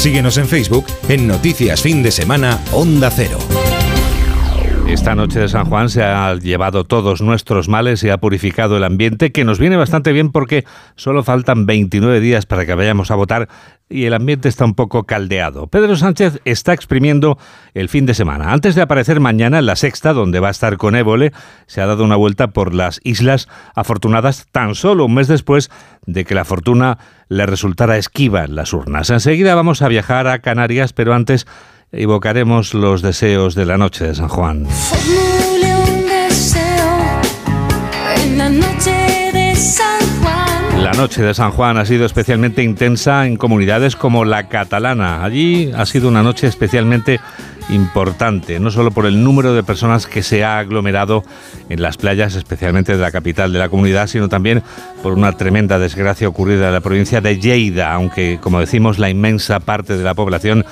Síguenos 0.00 0.38
en 0.38 0.48
Facebook 0.48 0.86
en 1.10 1.26
Noticias 1.26 1.82
Fin 1.82 2.02
de 2.02 2.10
Semana 2.10 2.58
Onda 2.72 3.10
Cero. 3.10 3.59
Esta 4.90 5.14
noche 5.14 5.38
de 5.38 5.48
San 5.48 5.66
Juan 5.66 5.88
se 5.88 6.02
ha 6.02 6.34
llevado 6.34 6.82
todos 6.82 7.22
nuestros 7.22 7.68
males 7.68 8.02
y 8.02 8.10
ha 8.10 8.18
purificado 8.18 8.76
el 8.76 8.82
ambiente, 8.82 9.30
que 9.30 9.44
nos 9.44 9.60
viene 9.60 9.76
bastante 9.76 10.12
bien 10.12 10.32
porque 10.32 10.64
solo 10.96 11.22
faltan 11.22 11.64
29 11.64 12.18
días 12.18 12.44
para 12.44 12.66
que 12.66 12.74
vayamos 12.74 13.12
a 13.12 13.14
votar 13.14 13.48
y 13.88 14.04
el 14.04 14.14
ambiente 14.14 14.48
está 14.48 14.64
un 14.64 14.74
poco 14.74 15.04
caldeado. 15.04 15.68
Pedro 15.68 15.96
Sánchez 15.96 16.40
está 16.44 16.72
exprimiendo 16.72 17.38
el 17.72 17.88
fin 17.88 18.04
de 18.04 18.14
semana. 18.14 18.52
Antes 18.52 18.74
de 18.74 18.82
aparecer 18.82 19.20
mañana 19.20 19.60
en 19.60 19.66
la 19.66 19.76
sexta, 19.76 20.12
donde 20.12 20.40
va 20.40 20.48
a 20.48 20.52
estar 20.52 20.76
con 20.76 20.96
Évole, 20.96 21.32
se 21.66 21.80
ha 21.80 21.86
dado 21.86 22.04
una 22.04 22.16
vuelta 22.16 22.48
por 22.48 22.74
las 22.74 23.00
Islas 23.04 23.48
Afortunadas 23.76 24.48
tan 24.50 24.74
solo 24.74 25.04
un 25.04 25.14
mes 25.14 25.28
después 25.28 25.70
de 26.04 26.24
que 26.24 26.34
la 26.34 26.44
fortuna 26.44 26.98
le 27.28 27.46
resultara 27.46 27.96
esquiva 27.96 28.44
en 28.44 28.56
las 28.56 28.72
urnas. 28.72 29.08
Enseguida 29.10 29.54
vamos 29.54 29.82
a 29.82 29.88
viajar 29.88 30.26
a 30.26 30.40
Canarias, 30.40 30.92
pero 30.92 31.14
antes 31.14 31.46
evocaremos 31.92 32.72
los 32.74 33.02
deseos 33.02 33.54
de 33.54 33.66
la 33.66 33.76
noche 33.76 34.06
de 34.06 34.14
San 34.14 34.28
Juan. 34.28 34.66
Formule 34.66 35.74
un 35.74 36.06
deseo 36.06 37.20
en 38.16 38.38
la 38.38 38.48
noche 38.48 39.30
de 39.32 39.56
San 39.56 40.00
Juan. 40.22 40.84
La 40.84 40.92
noche 40.92 41.22
de 41.22 41.34
San 41.34 41.50
Juan 41.50 41.78
ha 41.78 41.84
sido 41.84 42.06
especialmente 42.06 42.62
intensa 42.62 43.26
en 43.26 43.36
comunidades 43.36 43.96
como 43.96 44.24
la 44.24 44.48
catalana. 44.48 45.24
Allí 45.24 45.72
ha 45.76 45.84
sido 45.84 46.08
una 46.08 46.22
noche 46.22 46.46
especialmente 46.46 47.20
importante, 47.70 48.58
no 48.58 48.70
solo 48.70 48.90
por 48.90 49.06
el 49.06 49.22
número 49.22 49.54
de 49.54 49.62
personas 49.62 50.06
que 50.06 50.22
se 50.22 50.44
ha 50.44 50.58
aglomerado 50.58 51.22
en 51.68 51.82
las 51.82 51.96
playas, 51.96 52.34
especialmente 52.34 52.92
de 52.92 52.98
la 52.98 53.12
capital 53.12 53.52
de 53.52 53.58
la 53.58 53.68
comunidad, 53.68 54.06
sino 54.08 54.28
también 54.28 54.62
por 55.02 55.12
una 55.12 55.32
tremenda 55.32 55.78
desgracia 55.78 56.28
ocurrida 56.28 56.68
en 56.68 56.74
la 56.74 56.80
provincia 56.80 57.20
de 57.20 57.38
Lleida, 57.38 57.92
aunque, 57.92 58.38
como 58.40 58.60
decimos, 58.60 58.98
la 58.98 59.10
inmensa 59.10 59.60
parte 59.60 59.96
de 59.96 60.04
la 60.04 60.14
población 60.14 60.64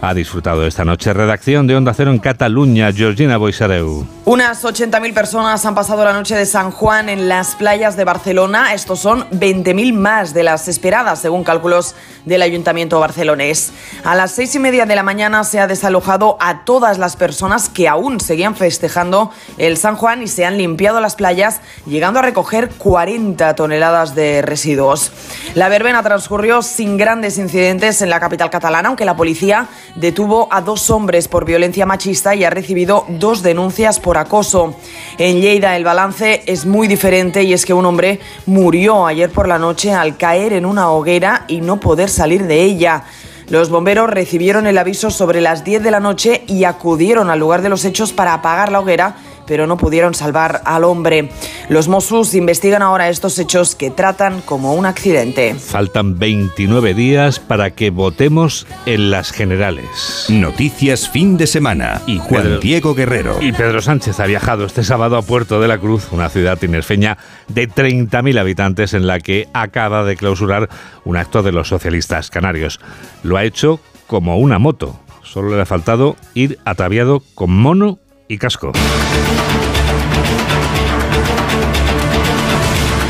ha 0.00 0.14
disfrutado 0.14 0.66
esta 0.66 0.84
noche. 0.84 1.12
Redacción 1.12 1.66
de 1.66 1.76
Onda 1.76 1.94
Cero 1.94 2.10
en 2.10 2.18
Cataluña, 2.18 2.92
Georgina 2.92 3.36
Boisareu. 3.36 4.06
Unas 4.24 4.64
80.000 4.64 5.14
personas 5.14 5.64
han 5.64 5.74
pasado 5.74 6.04
la 6.04 6.12
noche 6.12 6.34
de 6.34 6.46
San 6.46 6.70
Juan 6.70 7.08
en 7.08 7.28
las 7.28 7.54
playas 7.54 7.96
de 7.96 8.04
Barcelona. 8.04 8.74
Estos 8.74 8.98
son 8.98 9.28
20.000 9.30 9.92
más 9.92 10.34
de 10.34 10.42
las 10.42 10.68
esperadas, 10.68 11.20
según 11.20 11.44
cálculos 11.44 11.94
del 12.24 12.42
Ayuntamiento 12.42 12.98
barcelonés. 12.98 13.72
A 14.04 14.14
las 14.14 14.32
seis 14.32 14.54
y 14.54 14.58
media 14.58 14.84
de 14.84 14.96
la 14.96 15.02
mañana 15.02 15.44
se 15.44 15.60
ha 15.60 15.66
desalojado 15.66 16.36
a 16.40 16.64
todas 16.64 16.98
las 16.98 17.16
personas 17.16 17.68
que 17.68 17.88
aún 17.88 18.20
seguían 18.20 18.56
festejando 18.56 19.30
el 19.58 19.76
San 19.76 19.96
Juan 19.96 20.22
y 20.22 20.26
se 20.28 20.44
han 20.44 20.58
limpiado 20.58 21.00
las 21.00 21.14
playas, 21.14 21.60
llegando 21.86 22.18
a 22.18 22.22
recoger 22.22 22.70
40 22.70 23.54
toneladas 23.54 24.14
de 24.14 24.42
residuos. 24.42 25.12
La 25.54 25.68
verbena 25.68 26.02
transcurrió 26.02 26.62
sin 26.62 26.96
grandes 26.96 27.38
incidentes 27.38 28.02
en 28.02 28.10
la 28.10 28.20
capital 28.20 28.50
catalana, 28.50 28.88
aunque 28.88 29.04
la 29.04 29.16
policía 29.16 29.68
detuvo 29.96 30.48
a 30.50 30.60
dos 30.60 30.90
hombres 30.90 31.26
por 31.26 31.44
violencia 31.44 31.86
machista 31.86 32.34
y 32.34 32.44
ha 32.44 32.50
recibido 32.50 33.04
dos 33.08 33.42
denuncias 33.42 33.98
por 33.98 34.18
acoso. 34.18 34.76
En 35.18 35.40
Lleida 35.40 35.76
el 35.76 35.84
balance 35.84 36.42
es 36.46 36.66
muy 36.66 36.86
diferente 36.86 37.42
y 37.42 37.52
es 37.52 37.64
que 37.66 37.74
un 37.74 37.86
hombre 37.86 38.20
murió 38.46 39.06
ayer 39.06 39.30
por 39.30 39.48
la 39.48 39.58
noche 39.58 39.92
al 39.92 40.16
caer 40.16 40.52
en 40.52 40.66
una 40.66 40.90
hoguera 40.90 41.44
y 41.48 41.60
no 41.60 41.80
poder 41.80 42.08
salir 42.08 42.46
de 42.46 42.62
ella. 42.62 43.04
Los 43.48 43.70
bomberos 43.70 44.10
recibieron 44.10 44.66
el 44.66 44.76
aviso 44.76 45.10
sobre 45.10 45.40
las 45.40 45.62
10 45.62 45.82
de 45.82 45.90
la 45.92 46.00
noche 46.00 46.42
y 46.48 46.64
acudieron 46.64 47.30
al 47.30 47.38
lugar 47.38 47.62
de 47.62 47.68
los 47.68 47.84
hechos 47.84 48.12
para 48.12 48.34
apagar 48.34 48.72
la 48.72 48.80
hoguera 48.80 49.16
pero 49.46 49.66
no 49.66 49.76
pudieron 49.76 50.14
salvar 50.14 50.62
al 50.64 50.84
hombre. 50.84 51.28
Los 51.68 51.88
Mossos 51.88 52.34
investigan 52.34 52.82
ahora 52.82 53.08
estos 53.08 53.38
hechos 53.38 53.74
que 53.74 53.90
tratan 53.90 54.40
como 54.42 54.74
un 54.74 54.86
accidente. 54.86 55.54
Faltan 55.54 56.18
29 56.18 56.94
días 56.94 57.38
para 57.40 57.70
que 57.70 57.90
votemos 57.90 58.66
en 58.86 59.10
las 59.10 59.32
generales. 59.32 60.26
Noticias 60.28 61.08
fin 61.08 61.36
de 61.36 61.46
semana 61.46 62.02
y 62.06 62.18
Juan 62.18 62.42
Pedro- 62.42 62.60
Diego 62.60 62.94
Guerrero. 62.94 63.38
Y 63.40 63.52
Pedro 63.52 63.80
Sánchez 63.82 64.20
ha 64.20 64.26
viajado 64.26 64.64
este 64.66 64.84
sábado 64.84 65.16
a 65.16 65.22
Puerto 65.22 65.60
de 65.60 65.68
la 65.68 65.78
Cruz, 65.78 66.08
una 66.12 66.28
ciudad 66.28 66.58
tinerfeña 66.58 67.18
de 67.48 67.68
30.000 67.68 68.38
habitantes 68.38 68.94
en 68.94 69.06
la 69.06 69.20
que 69.20 69.48
acaba 69.52 70.04
de 70.04 70.16
clausurar 70.16 70.68
un 71.04 71.16
acto 71.16 71.42
de 71.42 71.52
los 71.52 71.68
socialistas 71.68 72.30
canarios. 72.30 72.80
Lo 73.22 73.36
ha 73.36 73.44
hecho 73.44 73.80
como 74.06 74.38
una 74.38 74.58
moto. 74.58 74.98
Solo 75.22 75.54
le 75.54 75.60
ha 75.62 75.66
faltado 75.66 76.16
ir 76.34 76.58
ataviado 76.64 77.22
con 77.34 77.50
mono 77.50 77.98
y 78.28 78.38
casco. 78.38 78.72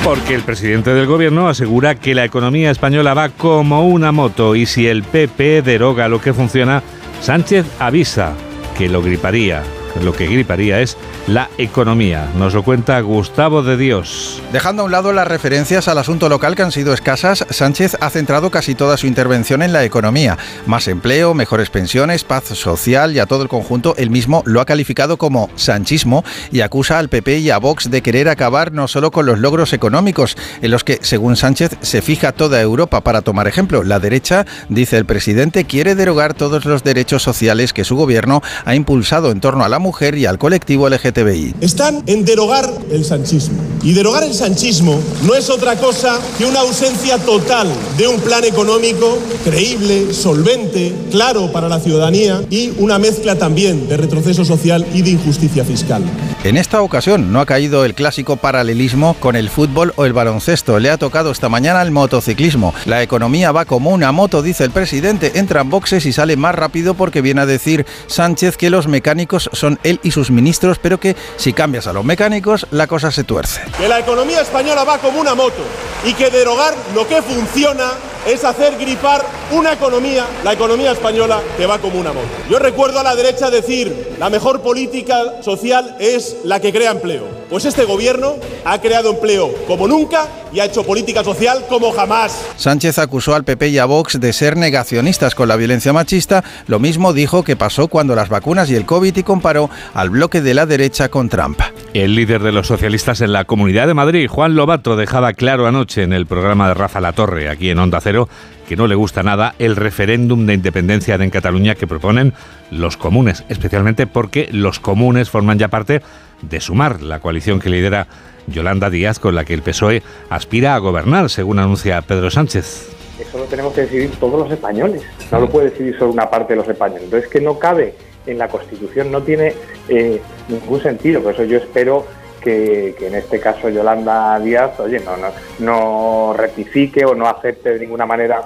Porque 0.05 0.35
el 0.35 0.43
presidente 0.43 0.95
del 0.95 1.07
gobierno 1.07 1.49
asegura 1.49 1.97
que 1.97 2.15
la 2.15 2.25
economía 2.25 2.71
española 2.71 3.13
va 3.15 3.31
como 3.31 3.89
una 3.89 4.13
moto 4.13 4.55
y 4.55 4.67
si 4.67 4.87
el 4.87 5.03
PP 5.03 5.63
deroga 5.63 6.09
lo 6.09 6.21
que 6.21 6.33
funciona, 6.33 6.83
Sánchez 7.21 7.67
avisa 7.81 8.35
que 8.79 8.89
lo 8.89 9.03
griparía. 9.03 9.63
Lo 10.03 10.13
que 10.13 10.27
griparía 10.27 10.81
es 10.81 10.97
la 11.27 11.49
economía. 11.59 12.29
Nos 12.37 12.55
lo 12.55 12.63
cuenta 12.63 13.01
Gustavo 13.01 13.63
de 13.63 13.77
Dios. 13.77 14.43
Dejando 14.53 14.83
a 14.83 14.85
un 14.85 14.93
lado 14.93 15.13
las 15.13 15.27
referencias 15.27 15.89
al 15.89 15.99
asunto 15.99 16.29
local 16.29 16.55
que 16.55 16.63
han 16.63 16.73
sido 16.73 16.93
escasas, 16.93 17.45
Sánchez 17.51 17.97
ha 18.01 18.11
centrado 18.11 18.51
casi 18.51 18.75
toda 18.75 18.97
su 18.97 19.07
intervención 19.07 19.63
en 19.63 19.73
la 19.73 19.85
economía. 19.85 20.39
Más 20.67 20.89
empleo, 20.89 21.35
mejores 21.35 21.71
pensiones, 21.71 22.25
paz 22.25 22.45
social 22.45 23.15
y 23.15 23.19
a 23.19 23.27
todo 23.27 23.43
el 23.43 23.49
conjunto, 23.49 23.95
él 23.97 24.11
mismo 24.11 24.43
lo 24.47 24.61
ha 24.61 24.67
calificado 24.67 25.17
como 25.17 25.51
sanchismo 25.57 26.25
y 26.53 26.61
acusa 26.61 26.99
al 26.99 27.09
PP 27.09 27.39
y 27.39 27.51
a 27.51 27.59
Vox 27.59 27.91
de 27.91 28.03
querer 28.03 28.29
acabar 28.29 28.73
no 28.73 28.89
solo 28.89 29.11
con 29.11 29.27
los 29.27 29.39
logros 29.39 29.73
económicos, 29.73 30.37
en 30.61 30.71
los 30.71 30.85
que, 30.85 30.99
según 31.03 31.37
Sánchez, 31.37 31.77
se 31.81 32.03
fija 32.03 32.33
toda 32.33 32.61
Europa 32.61 33.01
para 33.01 33.23
tomar 33.23 33.49
ejemplo. 33.49 33.83
La 33.83 33.99
derecha, 33.99 34.47
dice 34.69 34.99
el 34.99 35.07
presidente, 35.07 35.65
quiere 35.65 35.95
derogar 35.95 36.35
todos 36.35 36.65
los 36.65 36.85
derechos 36.85 37.23
sociales 37.23 37.73
que 37.73 37.85
su 37.85 37.97
gobierno 37.97 38.43
ha 38.65 38.75
impulsado 38.75 39.31
en 39.31 39.41
torno 39.41 39.65
a 39.65 39.69
la 39.69 39.79
mujer 39.87 40.19
y 40.19 40.27
al 40.27 40.37
colectivo 40.37 40.89
LGTBI. 40.89 41.55
Están 41.61 42.03
en 42.07 42.25
derogar 42.25 42.69
el 42.91 43.05
sanchismo. 43.05 43.63
Y 43.85 43.93
derogar 43.93 44.25
el 44.25 44.35
sanchismo 44.35 45.01
no 45.23 45.35
es 45.37 45.49
otra 45.49 45.77
cosa 45.77 46.19
que 46.37 46.45
una 46.45 46.61
ausencia 46.61 47.19
total 47.19 47.69
de 47.97 48.09
un 48.09 48.21
plan 48.21 48.43
económico 48.45 49.17
creíble, 49.45 50.13
solvente, 50.13 50.93
claro 51.13 51.53
para 51.53 51.69
la 51.69 51.79
ciudadanía 51.79 52.43
y 52.51 52.73
una 52.79 52.99
mezcla 52.99 53.37
también 53.37 53.89
de 53.89 53.97
retroceso 53.97 54.45
social 54.45 54.85
y 54.93 55.03
de 55.03 55.11
injusticia 55.11 55.65
fiscal. 55.65 56.03
En 56.43 56.57
esta 56.57 56.83
ocasión 56.83 57.33
no 57.33 57.41
ha 57.41 57.47
caído 57.47 57.85
el 57.85 57.95
clásico 57.95 58.37
paralelismo 58.37 59.15
con 59.21 59.37
el 59.37 59.51
fútbol 59.51 59.93
o 59.97 60.05
el 60.05 60.13
baloncesto. 60.13 60.81
Le 60.81 60.91
ha 60.91 60.97
tocado 60.97 61.31
esta 61.31 61.49
mañana 61.49 61.83
el 61.83 61.91
motociclismo. 61.91 62.75
La 62.87 63.03
economía 63.03 63.53
va 63.53 63.65
como 63.65 63.91
una 63.91 64.11
moto, 64.13 64.43
dice 64.43 64.65
el 64.65 64.71
presidente. 64.71 65.33
Entra 65.37 65.61
en 65.61 65.71
boxes 65.71 66.07
y 66.07 66.13
sale 66.13 66.37
más 66.37 66.55
rápido 66.55 66.95
porque 66.95 67.21
viene 67.21 67.43
a 67.43 67.47
decir 67.47 67.87
Sánchez 68.07 68.57
que 68.57 68.71
los 68.71 68.87
mecánicos 68.87 69.51
son 69.53 69.66
él 69.83 70.01
y 70.03 70.11
sus 70.11 70.31
ministros, 70.31 70.79
pero 70.79 70.99
que 70.99 71.17
si 71.37 71.53
cambias 71.53 71.87
a 71.87 71.93
los 71.93 72.05
mecánicos, 72.05 72.67
la 72.71 72.87
cosa 72.87 73.11
se 73.11 73.25
tuerce. 73.25 73.61
Que 73.79 73.89
la 73.89 74.01
economía 74.01 74.41
española 74.41 74.85
va 74.85 74.99
como 74.99 75.21
una 75.21 75.35
moto 75.35 75.63
y 76.05 76.15
que 76.15 76.31
derogar 76.31 76.75
lo 76.95 77.07
que 77.07 77.23
funciona 77.23 77.93
es 78.27 78.45
hacer 78.45 78.77
gripar 78.77 79.25
una 79.53 79.73
economía, 79.73 80.27
la 80.43 80.53
economía 80.53 80.93
española, 80.93 81.41
que 81.57 81.67
va 81.67 81.79
como 81.79 82.01
una 82.01 82.13
moto. 82.13 82.27
Yo 82.51 82.59
recuerdo 82.59 82.99
a 82.99 83.03
la 83.05 83.15
derecha 83.15 83.51
decir, 83.51 84.17
la 84.19 84.31
mejor 84.31 84.63
política 84.63 85.43
social 85.43 85.97
es 86.01 86.37
la 86.45 86.61
que 86.61 86.73
crea 86.73 86.91
empleo. 86.91 87.25
Pues 87.49 87.65
este 87.65 87.85
gobierno 87.85 88.35
ha 88.65 88.81
creado 88.81 89.11
empleo 89.11 89.55
como 89.69 89.87
nunca 89.87 90.27
y 90.53 90.59
ha 90.59 90.65
hecho 90.65 90.83
política 90.85 91.23
social 91.23 91.65
como 91.69 91.93
jamás. 91.93 92.45
Sánchez 92.57 92.99
acusó 92.99 93.37
al 93.37 93.45
PP 93.45 93.69
y 93.69 93.79
a 93.79 93.85
Vox 93.85 94.19
de 94.19 94.33
ser 94.33 94.57
negacionistas 94.57 95.37
con 95.37 95.47
la 95.47 95.55
violencia 95.55 95.93
machista. 95.93 96.43
Lo 96.67 96.81
mismo 96.81 97.13
dijo 97.13 97.45
que 97.45 97.55
pasó 97.55 97.87
cuando 97.87 98.17
las 98.17 98.31
vacunas 98.31 98.69
y 98.69 98.75
el 98.75 98.85
COVID 98.85 99.17
y 99.17 99.23
comparó 99.23 99.71
al 99.95 100.11
bloque 100.11 100.41
de 100.41 100.55
la 100.55 100.67
derecha 100.67 101.09
con 101.09 101.29
Trump. 101.29 101.61
El 101.95 102.17
líder 102.17 102.43
de 102.43 102.51
los 102.51 102.67
socialistas 102.67 103.21
en 103.21 103.33
la 103.33 103.45
Comunidad 103.45 103.87
de 103.87 103.95
Madrid, 103.95 104.29
Juan 104.29 104.57
Lobato, 104.57 104.97
dejaba 104.97 105.33
claro 105.33 105.69
anoche 105.69 106.03
en 106.03 106.13
el 106.13 106.27
programa 106.27 106.67
de 106.67 106.75
Rafa 106.75 107.01
La 107.01 107.13
Torre, 107.13 107.49
aquí 107.49 107.71
en 107.71 107.79
Onda 107.79 108.01
Cero, 108.01 108.29
que 108.69 108.75
no 108.77 108.89
le 108.89 108.97
gusta 108.97 109.23
nada 109.23 109.55
el 109.61 109.77
referéndum 109.77 110.47
de 110.47 110.55
independencia 110.55 111.15
en 111.15 111.31
Cataluña 111.31 111.77
que 111.77 111.87
proponen 111.87 112.35
los 112.73 112.97
comunes, 112.97 113.45
especialmente 113.49 114.09
porque 114.09 114.49
los 114.51 114.81
comunes 114.81 115.31
forman 115.31 115.59
ya 115.59 115.69
parte 115.69 116.03
de 116.49 116.61
Sumar, 116.61 117.03
la 117.03 117.21
coalición 117.21 117.61
que 117.61 117.71
lidera 117.71 118.07
Yolanda 118.47 118.91
Díaz, 118.91 119.19
con 119.19 119.35
la 119.35 119.45
que 119.45 119.55
el 119.55 119.63
PSOE 119.63 120.03
aspira 120.31 120.75
a 120.75 120.79
gobernar, 120.79 121.31
según 121.31 121.59
anuncia 121.59 122.01
Pedro 122.03 122.31
Sánchez. 122.31 122.91
Eso 123.19 123.39
lo 123.39 123.45
tenemos 123.45 123.73
que 123.73 123.83
decidir 123.83 124.11
todos 124.21 124.39
los 124.39 124.51
españoles. 124.51 125.03
No 125.33 125.41
lo 125.41 125.49
puede 125.49 125.71
decidir 125.71 125.99
solo 125.99 126.13
una 126.13 126.29
parte 126.29 126.53
de 126.53 126.59
los 126.59 126.69
españoles. 126.69 127.05
Entonces, 127.05 127.31
que 127.31 127.41
no 127.41 127.59
cabe 127.59 127.95
en 128.27 128.39
la 128.39 128.49
Constitución 128.49 129.11
no 129.11 129.23
tiene 129.23 129.55
eh, 129.89 130.21
ningún 130.49 130.83
sentido. 130.83 131.23
Por 131.23 131.35
eso 131.35 131.45
yo 131.45 131.59
espero 131.59 132.05
que, 132.41 132.95
en 133.01 133.15
este 133.15 133.41
caso 133.41 133.69
Yolanda 133.69 134.39
Díaz, 134.39 134.79
oye, 134.79 135.01
no, 135.01 135.17
no, 135.59 136.35
rectifique 136.37 137.05
o 137.05 137.15
no 137.15 137.27
acepte 137.27 137.71
de 137.71 137.81
ninguna 137.81 138.07
manera 138.07 138.43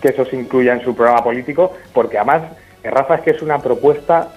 que 0.00 0.08
eso 0.08 0.24
se 0.24 0.36
incluya 0.36 0.74
en 0.74 0.82
su 0.82 0.94
programa 0.94 1.22
político, 1.22 1.72
porque 1.94 2.18
además, 2.18 2.42
eh, 2.82 2.90
Rafa, 2.90 3.16
es 3.16 3.20
que 3.22 3.30
es 3.30 3.42
una 3.42 3.58
propuesta 3.58 4.28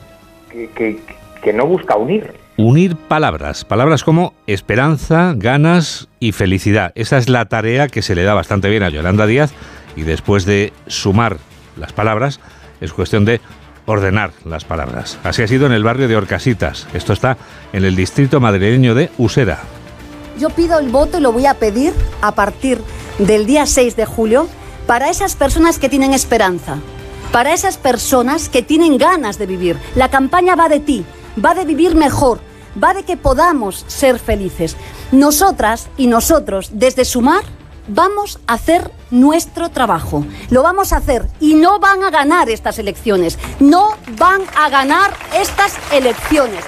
que, 0.50 1.00
que 1.42 1.54
no 1.54 1.66
busca 1.66 1.98
unir. 1.98 2.45
Unir 2.58 2.96
palabras, 2.96 3.66
palabras 3.66 4.06
como 4.06 4.34
esperanza, 4.48 5.34
ganas 5.36 6.08
y 6.22 6.32
felicidad. 6.32 6.94
Esa 6.96 7.18
es 7.18 7.28
la 7.28 7.46
tarea 7.46 7.90
que 7.90 8.02
se 8.02 8.16
le 8.16 8.24
da 8.24 8.34
bastante 8.34 8.70
bien 8.70 8.82
a 8.82 8.90
Yolanda 8.90 9.26
Díaz 9.26 9.52
y 9.98 10.04
después 10.04 10.46
de 10.46 10.72
sumar 10.88 11.38
las 11.76 11.92
palabras, 11.92 12.40
es 12.80 12.94
cuestión 12.94 13.26
de 13.26 13.42
ordenar 13.86 14.32
las 14.46 14.64
palabras. 14.64 15.20
Así 15.26 15.42
ha 15.42 15.48
sido 15.48 15.66
en 15.66 15.74
el 15.74 15.84
barrio 15.84 16.08
de 16.08 16.16
Orcasitas. 16.16 16.88
Esto 16.94 17.12
está 17.12 17.38
en 17.74 17.84
el 17.84 17.98
distrito 17.98 18.40
madrileño 18.40 18.96
de 18.96 19.12
Usera. 19.18 19.60
Yo 20.40 20.50
pido 20.50 20.80
el 20.80 20.88
voto 20.88 21.18
y 21.18 21.22
lo 21.22 21.34
voy 21.34 21.48
a 21.48 21.56
pedir 21.56 21.94
a 22.22 22.36
partir 22.36 22.80
del 23.20 23.46
día 23.46 23.66
6 23.66 23.98
de 23.98 24.06
julio 24.06 24.48
para 24.88 25.10
esas 25.10 25.36
personas 25.36 25.78
que 25.78 25.90
tienen 25.90 26.14
esperanza, 26.14 26.78
para 27.34 27.54
esas 27.54 27.78
personas 27.78 28.48
que 28.48 28.62
tienen 28.62 28.98
ganas 28.98 29.38
de 29.38 29.46
vivir. 29.46 29.78
La 29.96 30.10
campaña 30.10 30.56
va 30.56 30.70
de 30.70 30.80
ti, 30.80 31.06
va 31.44 31.54
de 31.54 31.66
vivir 31.66 31.96
mejor, 31.96 32.40
va 32.82 32.94
de 32.94 33.04
que 33.04 33.18
podamos 33.18 33.86
ser 33.88 34.20
felices. 34.20 34.76
Nosotras 35.12 35.90
y 35.98 36.08
nosotros, 36.08 36.70
desde 36.74 37.06
Sumar, 37.06 37.44
vamos 37.88 38.40
a 38.48 38.54
hacer 38.54 38.92
nuestro 39.12 39.70
trabajo. 39.70 40.26
Lo 40.50 40.64
vamos 40.64 40.94
a 40.94 40.98
hacer 40.98 41.28
y 41.40 41.54
no 41.56 41.80
van 41.80 42.04
a 42.04 42.10
ganar 42.10 42.50
estas 42.50 42.80
elecciones. 42.80 43.38
No 43.60 43.90
van 44.18 44.42
a 44.58 44.70
ganar 44.70 45.14
estas 45.34 45.78
elecciones. 45.92 46.64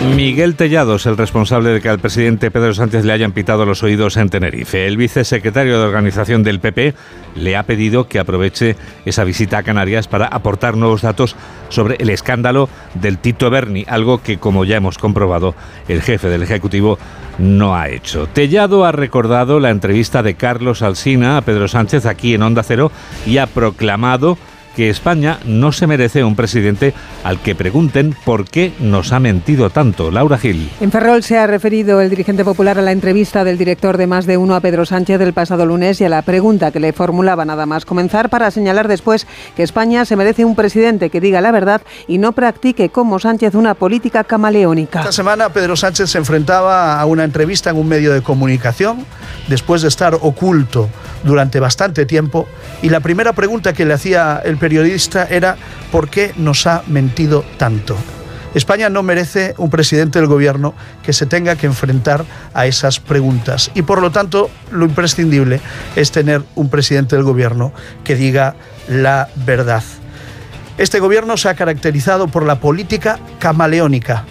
Miguel 0.00 0.56
Tellados, 0.56 1.04
el 1.04 1.18
responsable 1.18 1.70
de 1.70 1.80
que 1.82 1.90
al 1.90 1.98
presidente 1.98 2.50
Pedro 2.50 2.72
Sánchez 2.72 3.04
le 3.04 3.12
hayan 3.12 3.32
pitado 3.32 3.66
los 3.66 3.82
oídos 3.82 4.16
en 4.16 4.30
Tenerife. 4.30 4.86
El 4.86 4.96
vicesecretario 4.96 5.78
de 5.78 5.84
organización 5.84 6.42
del 6.42 6.58
PP 6.58 6.94
le 7.34 7.56
ha 7.56 7.64
pedido 7.64 8.08
que 8.08 8.18
aproveche 8.18 8.76
esa 9.04 9.24
visita 9.24 9.58
a 9.58 9.62
Canarias 9.62 10.08
para 10.08 10.26
aportar 10.26 10.76
nuevos 10.76 11.02
datos 11.02 11.36
sobre 11.68 11.96
el 11.96 12.08
escándalo 12.08 12.70
del 12.94 13.18
Tito 13.18 13.50
Berni, 13.50 13.84
algo 13.86 14.22
que, 14.22 14.38
como 14.38 14.64
ya 14.64 14.78
hemos 14.78 14.96
comprobado, 14.96 15.54
el 15.86 16.00
jefe 16.00 16.28
del 16.28 16.42
Ejecutivo 16.42 16.98
no 17.38 17.76
ha 17.76 17.90
hecho. 17.90 18.26
Tellado 18.26 18.86
ha 18.86 18.92
recordado 18.92 19.60
la 19.60 19.70
entrevista 19.70 20.22
de 20.22 20.34
Carlos 20.34 20.80
Alsina 20.80 21.36
a 21.36 21.42
Pedro 21.42 21.68
Sánchez 21.68 22.06
aquí 22.06 22.32
en 22.34 22.42
Onda 22.42 22.62
Cero 22.62 22.90
y 23.26 23.36
ha 23.36 23.46
proclamado 23.46 24.38
que 24.76 24.90
España 24.90 25.38
no 25.44 25.72
se 25.72 25.86
merece 25.86 26.24
un 26.24 26.36
presidente 26.36 26.94
al 27.24 27.40
que 27.40 27.54
pregunten 27.54 28.14
por 28.24 28.48
qué 28.48 28.72
nos 28.78 29.12
ha 29.12 29.20
mentido 29.20 29.70
tanto. 29.70 30.10
Laura 30.10 30.38
Gil. 30.38 30.70
En 30.80 30.90
Ferrol 30.90 31.22
se 31.22 31.38
ha 31.38 31.46
referido 31.46 32.00
el 32.00 32.10
dirigente 32.10 32.44
popular 32.44 32.78
a 32.78 32.82
la 32.82 32.92
entrevista 32.92 33.44
del 33.44 33.58
director 33.58 33.96
de 33.96 34.06
Más 34.06 34.26
de 34.26 34.36
Uno 34.36 34.54
a 34.54 34.60
Pedro 34.60 34.86
Sánchez 34.86 35.18
del 35.18 35.32
pasado 35.32 35.66
lunes 35.66 36.00
y 36.00 36.04
a 36.04 36.08
la 36.08 36.22
pregunta 36.22 36.70
que 36.70 36.80
le 36.80 36.92
formulaba 36.92 37.44
nada 37.44 37.66
más 37.66 37.84
comenzar 37.84 38.30
para 38.30 38.50
señalar 38.50 38.88
después 38.88 39.26
que 39.56 39.62
España 39.62 40.04
se 40.04 40.16
merece 40.16 40.44
un 40.44 40.56
presidente 40.56 41.10
que 41.10 41.20
diga 41.20 41.40
la 41.40 41.52
verdad 41.52 41.82
y 42.06 42.18
no 42.18 42.32
practique 42.32 42.88
como 42.88 43.18
Sánchez 43.18 43.54
una 43.54 43.74
política 43.74 44.24
camaleónica. 44.24 45.00
Esta 45.00 45.12
semana 45.12 45.50
Pedro 45.50 45.76
Sánchez 45.76 46.10
se 46.10 46.18
enfrentaba 46.18 47.00
a 47.00 47.06
una 47.06 47.24
entrevista 47.24 47.70
en 47.70 47.76
un 47.76 47.88
medio 47.88 48.12
de 48.12 48.22
comunicación 48.22 49.04
después 49.48 49.82
de 49.82 49.88
estar 49.88 50.14
oculto 50.14 50.88
durante 51.24 51.60
bastante 51.60 52.06
tiempo 52.06 52.46
y 52.82 52.88
la 52.88 53.00
primera 53.00 53.32
pregunta 53.32 53.72
que 53.72 53.84
le 53.84 53.94
hacía 53.94 54.40
el 54.44 54.56
periodista 54.56 55.24
era 55.24 55.56
¿por 55.92 56.08
qué 56.08 56.32
nos 56.36 56.66
ha 56.66 56.82
mentido 56.86 57.44
tanto? 57.58 57.96
España 58.54 58.88
no 58.88 59.04
merece 59.04 59.54
un 59.58 59.70
presidente 59.70 60.18
del 60.18 60.26
gobierno 60.26 60.74
que 61.04 61.12
se 61.12 61.26
tenga 61.26 61.54
que 61.54 61.66
enfrentar 61.66 62.24
a 62.52 62.66
esas 62.66 62.98
preguntas 62.98 63.70
y 63.74 63.82
por 63.82 64.02
lo 64.02 64.10
tanto 64.10 64.50
lo 64.72 64.84
imprescindible 64.84 65.60
es 65.94 66.10
tener 66.10 66.42
un 66.56 66.68
presidente 66.68 67.14
del 67.14 67.24
gobierno 67.24 67.72
que 68.02 68.16
diga 68.16 68.56
la 68.88 69.28
verdad. 69.36 69.84
Este 70.78 70.98
gobierno 70.98 71.36
se 71.36 71.48
ha 71.48 71.54
caracterizado 71.54 72.26
por 72.26 72.44
la 72.44 72.58
política 72.58 73.20
camaleónica. 73.38 74.24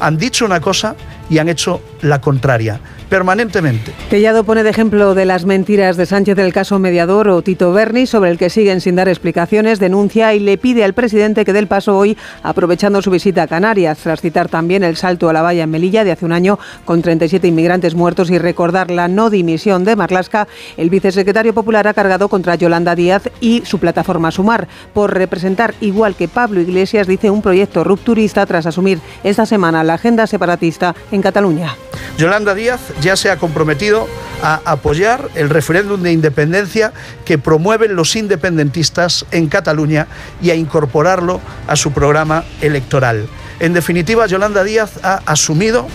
Han 0.00 0.18
dicho 0.18 0.44
una 0.44 0.60
cosa 0.60 0.96
y 1.30 1.38
han 1.38 1.48
hecho 1.48 1.80
la 2.02 2.20
contraria 2.20 2.80
permanentemente. 3.12 3.92
Tellado 4.08 4.42
pone 4.42 4.62
de 4.62 4.70
ejemplo 4.70 5.14
de 5.14 5.26
las 5.26 5.44
mentiras 5.44 5.98
de 5.98 6.06
Sánchez 6.06 6.34
del 6.34 6.50
caso 6.50 6.78
mediador 6.78 7.28
o 7.28 7.42
Tito 7.42 7.70
Berni, 7.70 8.06
sobre 8.06 8.30
el 8.30 8.38
que 8.38 8.48
siguen 8.48 8.80
sin 8.80 8.96
dar 8.96 9.06
explicaciones, 9.06 9.78
denuncia 9.78 10.32
y 10.32 10.40
le 10.40 10.56
pide 10.56 10.82
al 10.82 10.94
presidente 10.94 11.44
que 11.44 11.52
dé 11.52 11.58
el 11.58 11.66
paso 11.66 11.94
hoy, 11.94 12.16
aprovechando 12.42 13.02
su 13.02 13.10
visita 13.10 13.42
a 13.42 13.46
Canarias, 13.48 13.98
tras 13.98 14.22
citar 14.22 14.48
también 14.48 14.82
el 14.82 14.96
salto 14.96 15.28
a 15.28 15.34
la 15.34 15.42
valla 15.42 15.64
en 15.64 15.70
Melilla 15.70 16.04
de 16.04 16.12
hace 16.12 16.24
un 16.24 16.32
año 16.32 16.58
con 16.86 17.02
37 17.02 17.46
inmigrantes 17.46 17.94
muertos 17.94 18.30
y 18.30 18.38
recordar 18.38 18.90
la 18.90 19.08
no 19.08 19.28
dimisión 19.28 19.84
de 19.84 19.94
Marlasca. 19.94 20.48
El 20.78 20.88
vicesecretario 20.88 21.52
popular 21.52 21.86
ha 21.88 21.92
cargado 21.92 22.28
contra 22.28 22.54
Yolanda 22.54 22.94
Díaz 22.94 23.28
y 23.42 23.62
su 23.66 23.78
plataforma 23.78 24.30
Sumar 24.30 24.68
por 24.94 25.12
representar, 25.12 25.74
igual 25.82 26.14
que 26.14 26.28
Pablo 26.28 26.62
Iglesias, 26.62 27.06
dice 27.06 27.28
un 27.28 27.42
proyecto 27.42 27.84
rupturista 27.84 28.46
tras 28.46 28.64
asumir 28.64 29.00
esta 29.22 29.44
semana 29.44 29.84
la 29.84 29.94
agenda 29.94 30.26
separatista 30.26 30.94
en 31.10 31.20
Cataluña. 31.20 31.76
Yolanda 32.16 32.54
Díaz 32.54 32.80
ya 33.02 33.16
se 33.16 33.30
ha 33.30 33.36
comprometido 33.36 34.08
a 34.42 34.60
apoyar 34.64 35.28
el 35.34 35.50
referéndum 35.50 36.02
de 36.02 36.12
independencia 36.12 36.92
que 37.24 37.36
promueven 37.36 37.96
los 37.96 38.16
independentistas 38.16 39.26
en 39.30 39.48
Cataluña 39.48 40.06
y 40.40 40.50
a 40.50 40.54
incorporarlo 40.54 41.40
a 41.66 41.76
su 41.76 41.92
programa 41.92 42.44
electoral. 42.60 43.26
En 43.60 43.74
definitiva, 43.74 44.26
Yolanda 44.26 44.64
Díaz 44.64 44.92
ha 45.02 45.20
asumido 45.26 45.86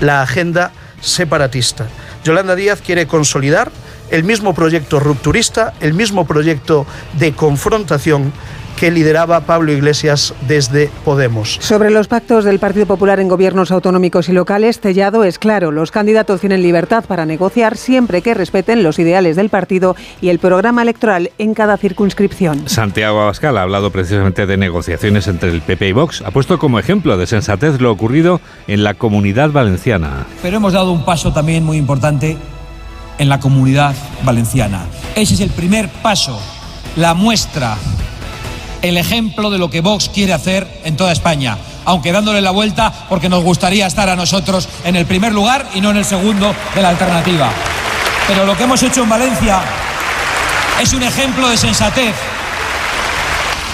la 0.00 0.22
agenda 0.22 0.72
separatista. 1.00 1.86
Yolanda 2.24 2.54
Díaz 2.54 2.80
quiere 2.80 3.06
consolidar 3.06 3.70
el 4.10 4.24
mismo 4.24 4.54
proyecto 4.54 5.00
rupturista, 5.00 5.74
el 5.80 5.94
mismo 5.94 6.26
proyecto 6.26 6.86
de 7.18 7.32
confrontación 7.32 8.32
que 8.78 8.90
lideraba 8.90 9.40
Pablo 9.40 9.72
Iglesias 9.72 10.34
desde 10.48 10.90
Podemos. 11.04 11.58
Sobre 11.60 11.90
los 11.90 12.08
pactos 12.08 12.44
del 12.44 12.58
Partido 12.58 12.86
Popular 12.86 13.20
en 13.20 13.28
gobiernos 13.28 13.70
autonómicos 13.70 14.28
y 14.28 14.32
locales, 14.32 14.80
Tellado 14.80 15.24
es 15.24 15.38
claro, 15.38 15.70
los 15.70 15.90
candidatos 15.90 16.40
tienen 16.40 16.62
libertad 16.62 17.04
para 17.06 17.26
negociar 17.26 17.76
siempre 17.76 18.22
que 18.22 18.34
respeten 18.34 18.82
los 18.82 18.98
ideales 18.98 19.36
del 19.36 19.50
partido 19.50 19.96
y 20.20 20.28
el 20.28 20.38
programa 20.38 20.82
electoral 20.82 21.30
en 21.38 21.54
cada 21.54 21.76
circunscripción. 21.76 22.68
Santiago 22.68 23.20
Abascal 23.20 23.56
ha 23.58 23.62
hablado 23.62 23.90
precisamente 23.90 24.46
de 24.46 24.56
negociaciones 24.56 25.26
entre 25.28 25.50
el 25.50 25.62
PP 25.62 25.88
y 25.88 25.92
Vox. 25.92 26.22
Ha 26.22 26.30
puesto 26.30 26.58
como 26.58 26.78
ejemplo 26.78 27.16
de 27.16 27.26
sensatez 27.26 27.80
lo 27.80 27.90
ocurrido 27.90 28.40
en 28.66 28.84
la 28.84 28.94
comunidad 28.94 29.50
valenciana. 29.50 30.26
Pero 30.42 30.56
hemos 30.56 30.72
dado 30.72 30.92
un 30.92 31.04
paso 31.04 31.32
también 31.32 31.64
muy 31.64 31.76
importante 31.76 32.36
en 33.18 33.28
la 33.28 33.38
comunidad 33.38 33.94
valenciana. 34.24 34.86
Ese 35.14 35.34
es 35.34 35.40
el 35.40 35.50
primer 35.50 35.88
paso, 35.88 36.40
la 36.96 37.14
muestra 37.14 37.76
el 38.82 38.96
ejemplo 38.96 39.50
de 39.50 39.58
lo 39.58 39.70
que 39.70 39.80
Vox 39.80 40.08
quiere 40.08 40.32
hacer 40.32 40.80
en 40.84 40.96
toda 40.96 41.12
España, 41.12 41.58
aunque 41.84 42.12
dándole 42.12 42.40
la 42.40 42.50
vuelta 42.50 42.92
porque 43.08 43.28
nos 43.28 43.44
gustaría 43.44 43.86
estar 43.86 44.08
a 44.08 44.16
nosotros 44.16 44.68
en 44.84 44.96
el 44.96 45.06
primer 45.06 45.32
lugar 45.32 45.66
y 45.74 45.80
no 45.80 45.90
en 45.90 45.98
el 45.98 46.04
segundo 46.04 46.54
de 46.74 46.82
la 46.82 46.90
alternativa. 46.90 47.50
Pero 48.26 48.44
lo 48.44 48.56
que 48.56 48.64
hemos 48.64 48.82
hecho 48.82 49.02
en 49.02 49.08
Valencia 49.08 49.60
es 50.80 50.92
un 50.92 51.02
ejemplo 51.02 51.48
de 51.48 51.56
sensatez. 51.56 52.14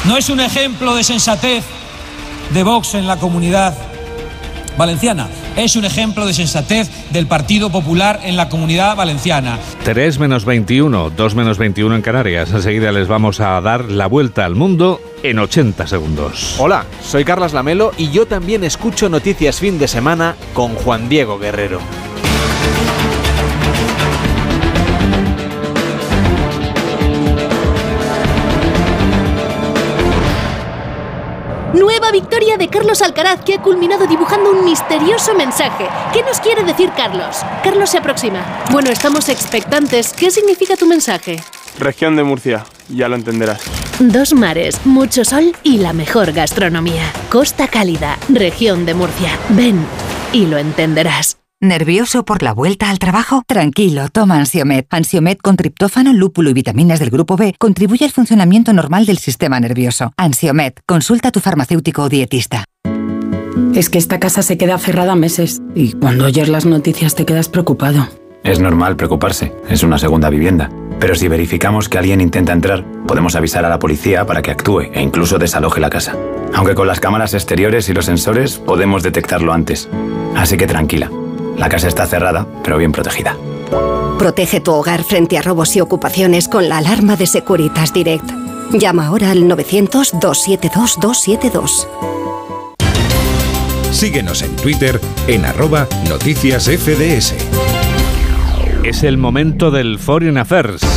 No 0.04 0.16
es 0.16 0.28
un 0.28 0.40
ejemplo 0.40 0.94
de 0.94 1.04
sensatez 1.04 1.64
de 2.50 2.62
Vox 2.62 2.94
en 2.94 3.06
la 3.06 3.16
comunidad 3.16 3.74
valenciana. 4.76 5.28
Es 5.56 5.76
un 5.76 5.84
ejemplo 5.84 6.26
de 6.26 6.34
sensatez 6.34 6.90
del 7.10 7.26
Partido 7.26 7.70
Popular 7.70 8.20
en 8.24 8.36
la 8.36 8.48
comunidad 8.48 8.96
valenciana. 8.96 9.58
3 9.84 10.18
menos 10.18 10.44
21, 10.44 11.10
2 11.10 11.34
menos 11.34 11.58
21 11.58 11.96
en 11.96 12.02
Canarias. 12.02 12.52
Enseguida 12.52 12.92
les 12.92 13.08
vamos 13.08 13.40
a 13.40 13.60
dar 13.60 13.86
la 13.86 14.06
vuelta 14.06 14.44
al 14.44 14.54
mundo 14.54 15.00
en 15.22 15.38
80 15.38 15.86
segundos. 15.86 16.56
Hola, 16.58 16.84
soy 17.02 17.24
Carlas 17.24 17.52
Lamelo 17.52 17.92
y 17.96 18.10
yo 18.10 18.26
también 18.26 18.64
escucho 18.64 19.08
Noticias 19.08 19.60
Fin 19.60 19.78
de 19.78 19.88
Semana 19.88 20.36
con 20.54 20.74
Juan 20.74 21.08
Diego 21.08 21.38
Guerrero. 21.38 21.80
Nueva 31.74 32.10
victoria 32.12 32.56
de 32.56 32.68
Carlos 32.68 33.02
Alcaraz 33.02 33.40
que 33.44 33.54
ha 33.54 33.62
culminado 33.62 34.06
dibujando 34.06 34.50
un 34.50 34.64
misterioso 34.64 35.34
mensaje. 35.34 35.86
¿Qué 36.12 36.22
nos 36.22 36.40
quiere 36.40 36.62
decir 36.62 36.90
Carlos? 36.96 37.38
Carlos 37.62 37.90
se 37.90 37.98
aproxima. 37.98 38.64
Bueno, 38.70 38.90
estamos 38.90 39.28
expectantes. 39.28 40.12
¿Qué 40.12 40.30
significa 40.30 40.76
tu 40.76 40.86
mensaje? 40.86 41.42
Región 41.78 42.16
de 42.16 42.22
Murcia, 42.24 42.64
ya 42.88 43.08
lo 43.08 43.16
entenderás. 43.16 43.62
Dos 43.98 44.32
mares, 44.32 44.84
mucho 44.86 45.24
sol 45.24 45.54
y 45.62 45.78
la 45.78 45.92
mejor 45.92 46.32
gastronomía. 46.32 47.04
Costa 47.30 47.68
Cálida, 47.68 48.16
región 48.28 48.86
de 48.86 48.94
Murcia. 48.94 49.30
Ven 49.50 49.84
y 50.32 50.46
lo 50.46 50.58
entenderás. 50.58 51.38
¿Nervioso 51.62 52.26
por 52.26 52.42
la 52.42 52.52
vuelta 52.52 52.90
al 52.90 52.98
trabajo? 52.98 53.42
Tranquilo, 53.46 54.10
toma 54.10 54.36
Ansiomet. 54.36 54.86
Ansiomet 54.90 55.40
con 55.40 55.56
triptófano, 55.56 56.12
lúpulo 56.12 56.50
y 56.50 56.52
vitaminas 56.52 56.98
del 56.98 57.08
grupo 57.08 57.38
B 57.38 57.54
contribuye 57.58 58.04
al 58.04 58.10
funcionamiento 58.10 58.74
normal 58.74 59.06
del 59.06 59.16
sistema 59.16 59.58
nervioso. 59.58 60.12
Ansiomet, 60.18 60.82
consulta 60.84 61.28
a 61.28 61.32
tu 61.32 61.40
farmacéutico 61.40 62.02
o 62.02 62.08
dietista. 62.10 62.64
Es 63.74 63.88
que 63.88 63.96
esta 63.96 64.20
casa 64.20 64.42
se 64.42 64.58
queda 64.58 64.76
cerrada 64.76 65.14
meses 65.14 65.62
y 65.74 65.94
cuando 65.94 66.26
oyes 66.26 66.50
las 66.50 66.66
noticias 66.66 67.14
te 67.14 67.24
quedas 67.24 67.48
preocupado. 67.48 68.06
Es 68.44 68.60
normal 68.60 68.96
preocuparse, 68.96 69.54
es 69.70 69.82
una 69.82 69.96
segunda 69.96 70.28
vivienda. 70.28 70.70
Pero 71.00 71.14
si 71.14 71.26
verificamos 71.26 71.88
que 71.88 71.96
alguien 71.96 72.20
intenta 72.20 72.52
entrar, 72.52 72.84
podemos 73.06 73.34
avisar 73.34 73.64
a 73.64 73.70
la 73.70 73.78
policía 73.78 74.26
para 74.26 74.42
que 74.42 74.50
actúe 74.50 74.90
e 74.92 75.00
incluso 75.00 75.38
desaloje 75.38 75.80
la 75.80 75.88
casa. 75.88 76.16
Aunque 76.52 76.74
con 76.74 76.86
las 76.86 77.00
cámaras 77.00 77.32
exteriores 77.32 77.88
y 77.88 77.94
los 77.94 78.04
sensores 78.04 78.58
podemos 78.58 79.02
detectarlo 79.02 79.54
antes. 79.54 79.88
Así 80.34 80.58
que 80.58 80.66
tranquila. 80.66 81.10
La 81.58 81.68
casa 81.68 81.88
está 81.88 82.06
cerrada, 82.06 82.46
pero 82.62 82.78
bien 82.78 82.92
protegida. 82.92 83.36
Protege 84.18 84.60
tu 84.60 84.72
hogar 84.72 85.02
frente 85.04 85.38
a 85.38 85.42
robos 85.42 85.76
y 85.76 85.80
ocupaciones 85.80 86.48
con 86.48 86.68
la 86.68 86.78
alarma 86.78 87.14
de 87.16 87.26
Securitas 87.26 87.92
Direct. 87.92 88.28
Llama 88.72 89.06
ahora 89.06 89.30
al 89.30 89.44
900-272-272. 89.44 91.86
Síguenos 93.90 94.42
en 94.42 94.56
Twitter 94.56 95.00
en 95.26 95.44
arroba 95.44 95.86
noticias 96.08 96.64
FDS. 96.64 97.34
Es 98.84 99.02
el 99.02 99.18
momento 99.18 99.70
del 99.70 99.98
Foreign 99.98 100.38
Affairs. 100.38 100.95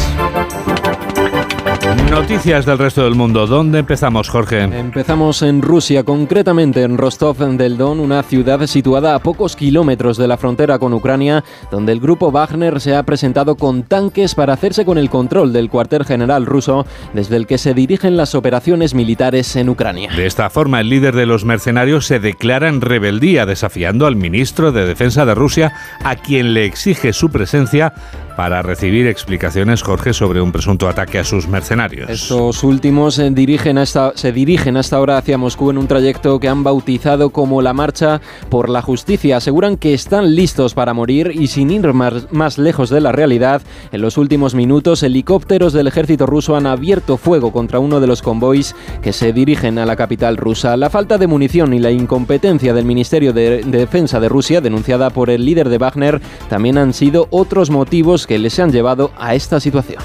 Noticias 2.12 2.66
del 2.66 2.78
resto 2.78 3.04
del 3.04 3.16
mundo. 3.16 3.48
¿Dónde 3.48 3.80
empezamos, 3.80 4.30
Jorge? 4.30 4.62
Empezamos 4.62 5.42
en 5.42 5.62
Rusia, 5.62 6.04
concretamente 6.04 6.84
en 6.84 6.98
Rostov 6.98 7.38
del 7.38 7.78
Don, 7.78 8.00
una 8.00 8.22
ciudad 8.22 8.68
situada 8.68 9.16
a 9.16 9.20
pocos 9.20 9.56
kilómetros 9.56 10.18
de 10.18 10.28
la 10.28 10.38
frontera 10.38 10.78
con 10.78 10.94
Ucrania, 10.94 11.44
donde 11.72 11.92
el 11.92 12.00
grupo 12.00 12.32
Wagner 12.32 12.80
se 12.82 12.96
ha 12.96 13.04
presentado 13.04 13.56
con 13.56 13.84
tanques 13.84 14.36
para 14.36 14.54
hacerse 14.54 14.86
con 14.86 14.98
el 15.00 15.10
control 15.10 15.52
del 15.52 15.70
cuartel 15.70 16.06
general 16.06 16.46
ruso, 16.46 16.86
desde 17.14 17.38
el 17.38 17.48
que 17.48 17.58
se 17.58 17.74
dirigen 17.74 18.18
las 18.18 18.36
operaciones 18.36 18.94
militares 18.94 19.56
en 19.56 19.70
Ucrania. 19.70 20.12
De 20.16 20.28
esta 20.28 20.50
forma, 20.50 20.82
el 20.82 20.90
líder 20.90 21.16
de 21.16 21.26
los 21.26 21.46
mercenarios 21.46 22.06
se 22.06 22.20
declara 22.20 22.70
en 22.70 22.82
rebeldía, 22.82 23.48
desafiando 23.48 24.06
al 24.06 24.16
ministro 24.16 24.72
de 24.72 24.86
Defensa 24.86 25.26
de 25.26 25.34
Rusia, 25.36 25.74
a 26.04 26.16
quien 26.16 26.54
le 26.54 26.66
exige 26.66 27.14
su 27.14 27.30
presencia 27.30 27.94
para 28.40 28.62
recibir 28.62 29.06
explicaciones, 29.06 29.84
Jorge, 29.84 30.14
sobre 30.14 30.40
un 30.40 30.54
presunto 30.54 30.88
ataque 30.88 31.20
a 31.20 31.26
sus 31.26 31.50
mercenarios. 31.50 32.10
Estos 32.10 32.64
últimos 32.64 33.16
se 33.16 33.30
dirigen, 33.32 33.78
hasta, 33.78 34.14
se 34.16 34.32
dirigen 34.32 34.78
hasta 34.78 34.96
ahora 34.96 35.18
hacia 35.18 35.38
Moscú 35.38 35.72
en 35.72 35.78
un 35.78 35.90
trayecto 35.90 36.40
que 36.40 36.48
han 36.48 36.64
bautizado 36.64 37.32
como 37.32 37.62
la 37.62 37.74
Marcha 37.74 38.22
por 38.48 38.70
la 38.70 38.82
Justicia. 38.82 39.36
Aseguran 39.36 39.76
que 39.76 39.94
están 39.94 40.36
listos 40.36 40.74
para 40.74 40.94
morir 40.94 41.34
y 41.36 41.48
sin 41.48 41.70
ir 41.70 41.92
más, 41.92 42.32
más 42.32 42.58
lejos 42.58 42.90
de 42.90 43.02
la 43.02 43.12
realidad, 43.12 43.62
en 43.92 44.00
los 44.00 44.18
últimos 44.18 44.56
minutos 44.56 45.04
helicópteros 45.04 45.74
del 45.74 45.88
ejército 45.88 46.26
ruso 46.26 46.56
han 46.56 46.66
abierto 46.66 47.18
fuego 47.18 47.52
contra 47.52 47.80
uno 47.80 48.00
de 48.00 48.08
los 48.08 48.22
convoys 48.22 48.74
que 49.02 49.12
se 49.12 49.34
dirigen 49.34 49.78
a 49.80 49.86
la 49.86 49.98
capital 49.98 50.38
rusa. 50.38 50.78
La 50.78 50.90
falta 50.90 51.18
de 51.18 51.28
munición 51.28 51.74
y 51.74 51.80
la 51.80 51.92
incompetencia 51.92 52.74
del 52.74 52.86
Ministerio 52.86 53.34
de 53.34 53.64
Defensa 53.64 54.22
de 54.22 54.30
Rusia, 54.30 54.62
denunciada 54.62 55.10
por 55.10 55.30
el 55.30 55.44
líder 55.44 55.68
de 55.68 55.78
Wagner, 55.78 56.22
también 56.48 56.78
han 56.78 56.94
sido 56.94 57.28
otros 57.32 57.70
motivos 57.70 58.29
que 58.30 58.38
les 58.38 58.60
han 58.60 58.72
llevado 58.72 59.10
a 59.18 59.34
esta 59.34 59.60
situación. 59.60 60.04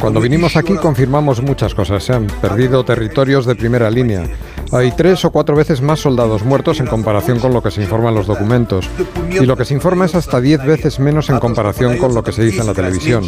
Cuando 0.00 0.20
vinimos 0.20 0.56
aquí 0.56 0.74
confirmamos 0.74 1.40
muchas 1.40 1.76
cosas. 1.76 2.02
Se 2.02 2.12
han 2.12 2.26
perdido 2.26 2.84
territorios 2.84 3.46
de 3.46 3.54
primera 3.54 3.88
línea. 3.88 4.24
Hay 4.72 4.92
tres 4.92 5.24
o 5.24 5.30
cuatro 5.30 5.54
veces 5.56 5.80
más 5.80 6.00
soldados 6.00 6.44
muertos 6.44 6.80
en 6.80 6.86
comparación 6.86 7.38
con 7.38 7.52
lo 7.52 7.62
que 7.62 7.70
se 7.70 7.82
informa 7.82 8.08
en 8.08 8.16
los 8.16 8.26
documentos. 8.26 8.88
Y 9.30 9.46
lo 9.46 9.56
que 9.56 9.64
se 9.64 9.74
informa 9.74 10.06
es 10.06 10.14
hasta 10.14 10.40
diez 10.40 10.64
veces 10.64 10.98
menos 10.98 11.30
en 11.30 11.38
comparación 11.38 11.98
con 11.98 12.14
lo 12.14 12.22
que 12.22 12.32
se 12.32 12.44
dice 12.44 12.60
en 12.60 12.66
la 12.66 12.74
televisión. 12.74 13.24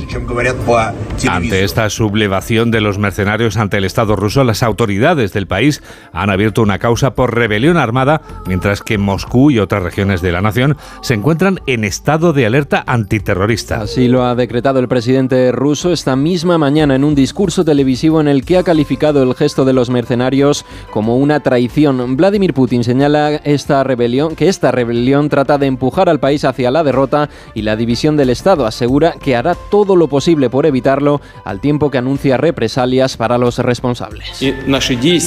Ante 1.28 1.64
esta 1.64 1.89
sublevación 1.91 2.70
de 2.70 2.80
los 2.80 2.99
mercenarios 2.99 3.57
ante 3.57 3.76
el 3.76 3.84
Estado 3.84 4.16
ruso, 4.16 4.45
las 4.45 4.62
autoridades 4.62 5.32
del 5.32 5.47
país 5.47 5.82
han 6.12 6.30
abierto 6.30 6.62
una 6.62 6.78
causa 6.78 7.14
por 7.14 7.34
rebelión 7.34 7.76
armada, 7.76 8.20
mientras 8.47 8.82
que 8.82 8.99
Moscú 8.99 9.51
y 9.51 9.59
otras 9.59 9.82
regiones 9.82 10.22
de 10.22 10.32
la 10.32 10.41
nación 10.41 10.76
se 11.03 11.14
encuentran 11.14 11.61
en 11.66 11.84
estado 11.84 12.32
de 12.32 12.47
alerta 12.47 12.82
antiterrorista. 12.86 13.82
Así 13.82 14.09
lo 14.09 14.24
ha 14.24 14.34
decretado 14.34 14.80
el 14.80 14.89
presidente 14.89 15.53
ruso 15.53 15.93
esta 15.93 16.16
misma 16.16 16.59
mañana 16.59 16.95
en 16.95 17.05
un 17.05 17.14
discurso 17.14 17.64
televisivo 17.64 18.20
en 18.20 18.28
el 18.28 18.45
que 18.45 18.59
ha 18.59 18.64
calificado 18.64 19.22
el 19.22 19.34
gesto 19.34 19.64
de 19.64 19.72
los 19.72 19.91
mercenarios 19.91 20.64
como 20.91 21.16
una 21.29 21.41
traición. 21.41 22.16
Vladimir 22.16 22.55
Putin 22.55 22.83
señala 22.83 23.33
esta 23.45 23.85
rebelión, 23.85 24.35
que 24.35 24.49
esta 24.49 24.72
rebelión 24.72 25.29
trata 25.29 25.59
de 25.59 25.66
empujar 25.66 26.09
al 26.09 26.20
país 26.20 26.43
hacia 26.47 26.70
la 26.70 26.83
derrota 26.83 27.29
y 27.53 27.61
la 27.61 27.76
división 27.76 28.16
del 28.16 28.31
Estado. 28.31 28.64
Asegura 28.64 29.12
que 29.12 29.37
hará 29.37 29.55
todo 29.70 29.95
lo 29.95 30.09
posible 30.09 30.49
por 30.49 30.64
evitarlo, 30.64 31.20
al 31.45 31.61
tiempo 31.61 31.91
que 31.91 31.99
anuncia 31.99 32.39
represalias 32.39 33.18
para 33.18 33.37
los 33.37 33.59
responsables. 33.59 34.41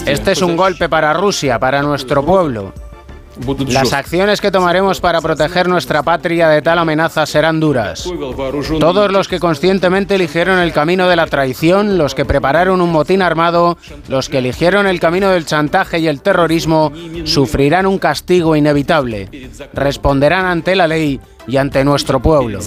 Este 0.07 0.31
es 0.31 0.41
un 0.41 0.57
golpe 0.57 0.89
para 0.89 1.13
Rusia, 1.13 1.59
para 1.59 1.83
nuestro 1.83 2.25
pueblo. 2.25 2.73
Las 3.67 3.93
acciones 3.93 4.41
que 4.41 4.51
tomaremos 4.51 4.99
para 4.99 5.21
proteger 5.21 5.67
nuestra 5.67 6.03
patria 6.03 6.49
de 6.49 6.61
tal 6.61 6.79
amenaza 6.79 7.25
serán 7.25 7.59
duras. 7.59 8.09
Todos 8.79 9.11
los 9.11 9.27
que 9.27 9.39
conscientemente 9.39 10.15
eligieron 10.15 10.59
el 10.59 10.73
camino 10.73 11.07
de 11.07 11.15
la 11.15 11.27
traición, 11.27 11.97
los 11.97 12.15
que 12.15 12.25
prepararon 12.25 12.81
un 12.81 12.91
motín 12.91 13.21
armado, 13.21 13.77
los 14.07 14.29
que 14.29 14.39
eligieron 14.39 14.87
el 14.87 14.99
camino 14.99 15.29
del 15.29 15.45
chantaje 15.45 15.99
y 15.99 16.07
el 16.07 16.21
terrorismo, 16.21 16.91
sufrirán 17.25 17.85
un 17.85 17.99
castigo 17.99 18.55
inevitable. 18.55 19.29
Responderán 19.73 20.45
ante 20.45 20.75
la 20.75 20.87
ley 20.87 21.19
y 21.47 21.57
ante 21.57 21.83
nuestro 21.83 22.19
pueblo. 22.21 22.59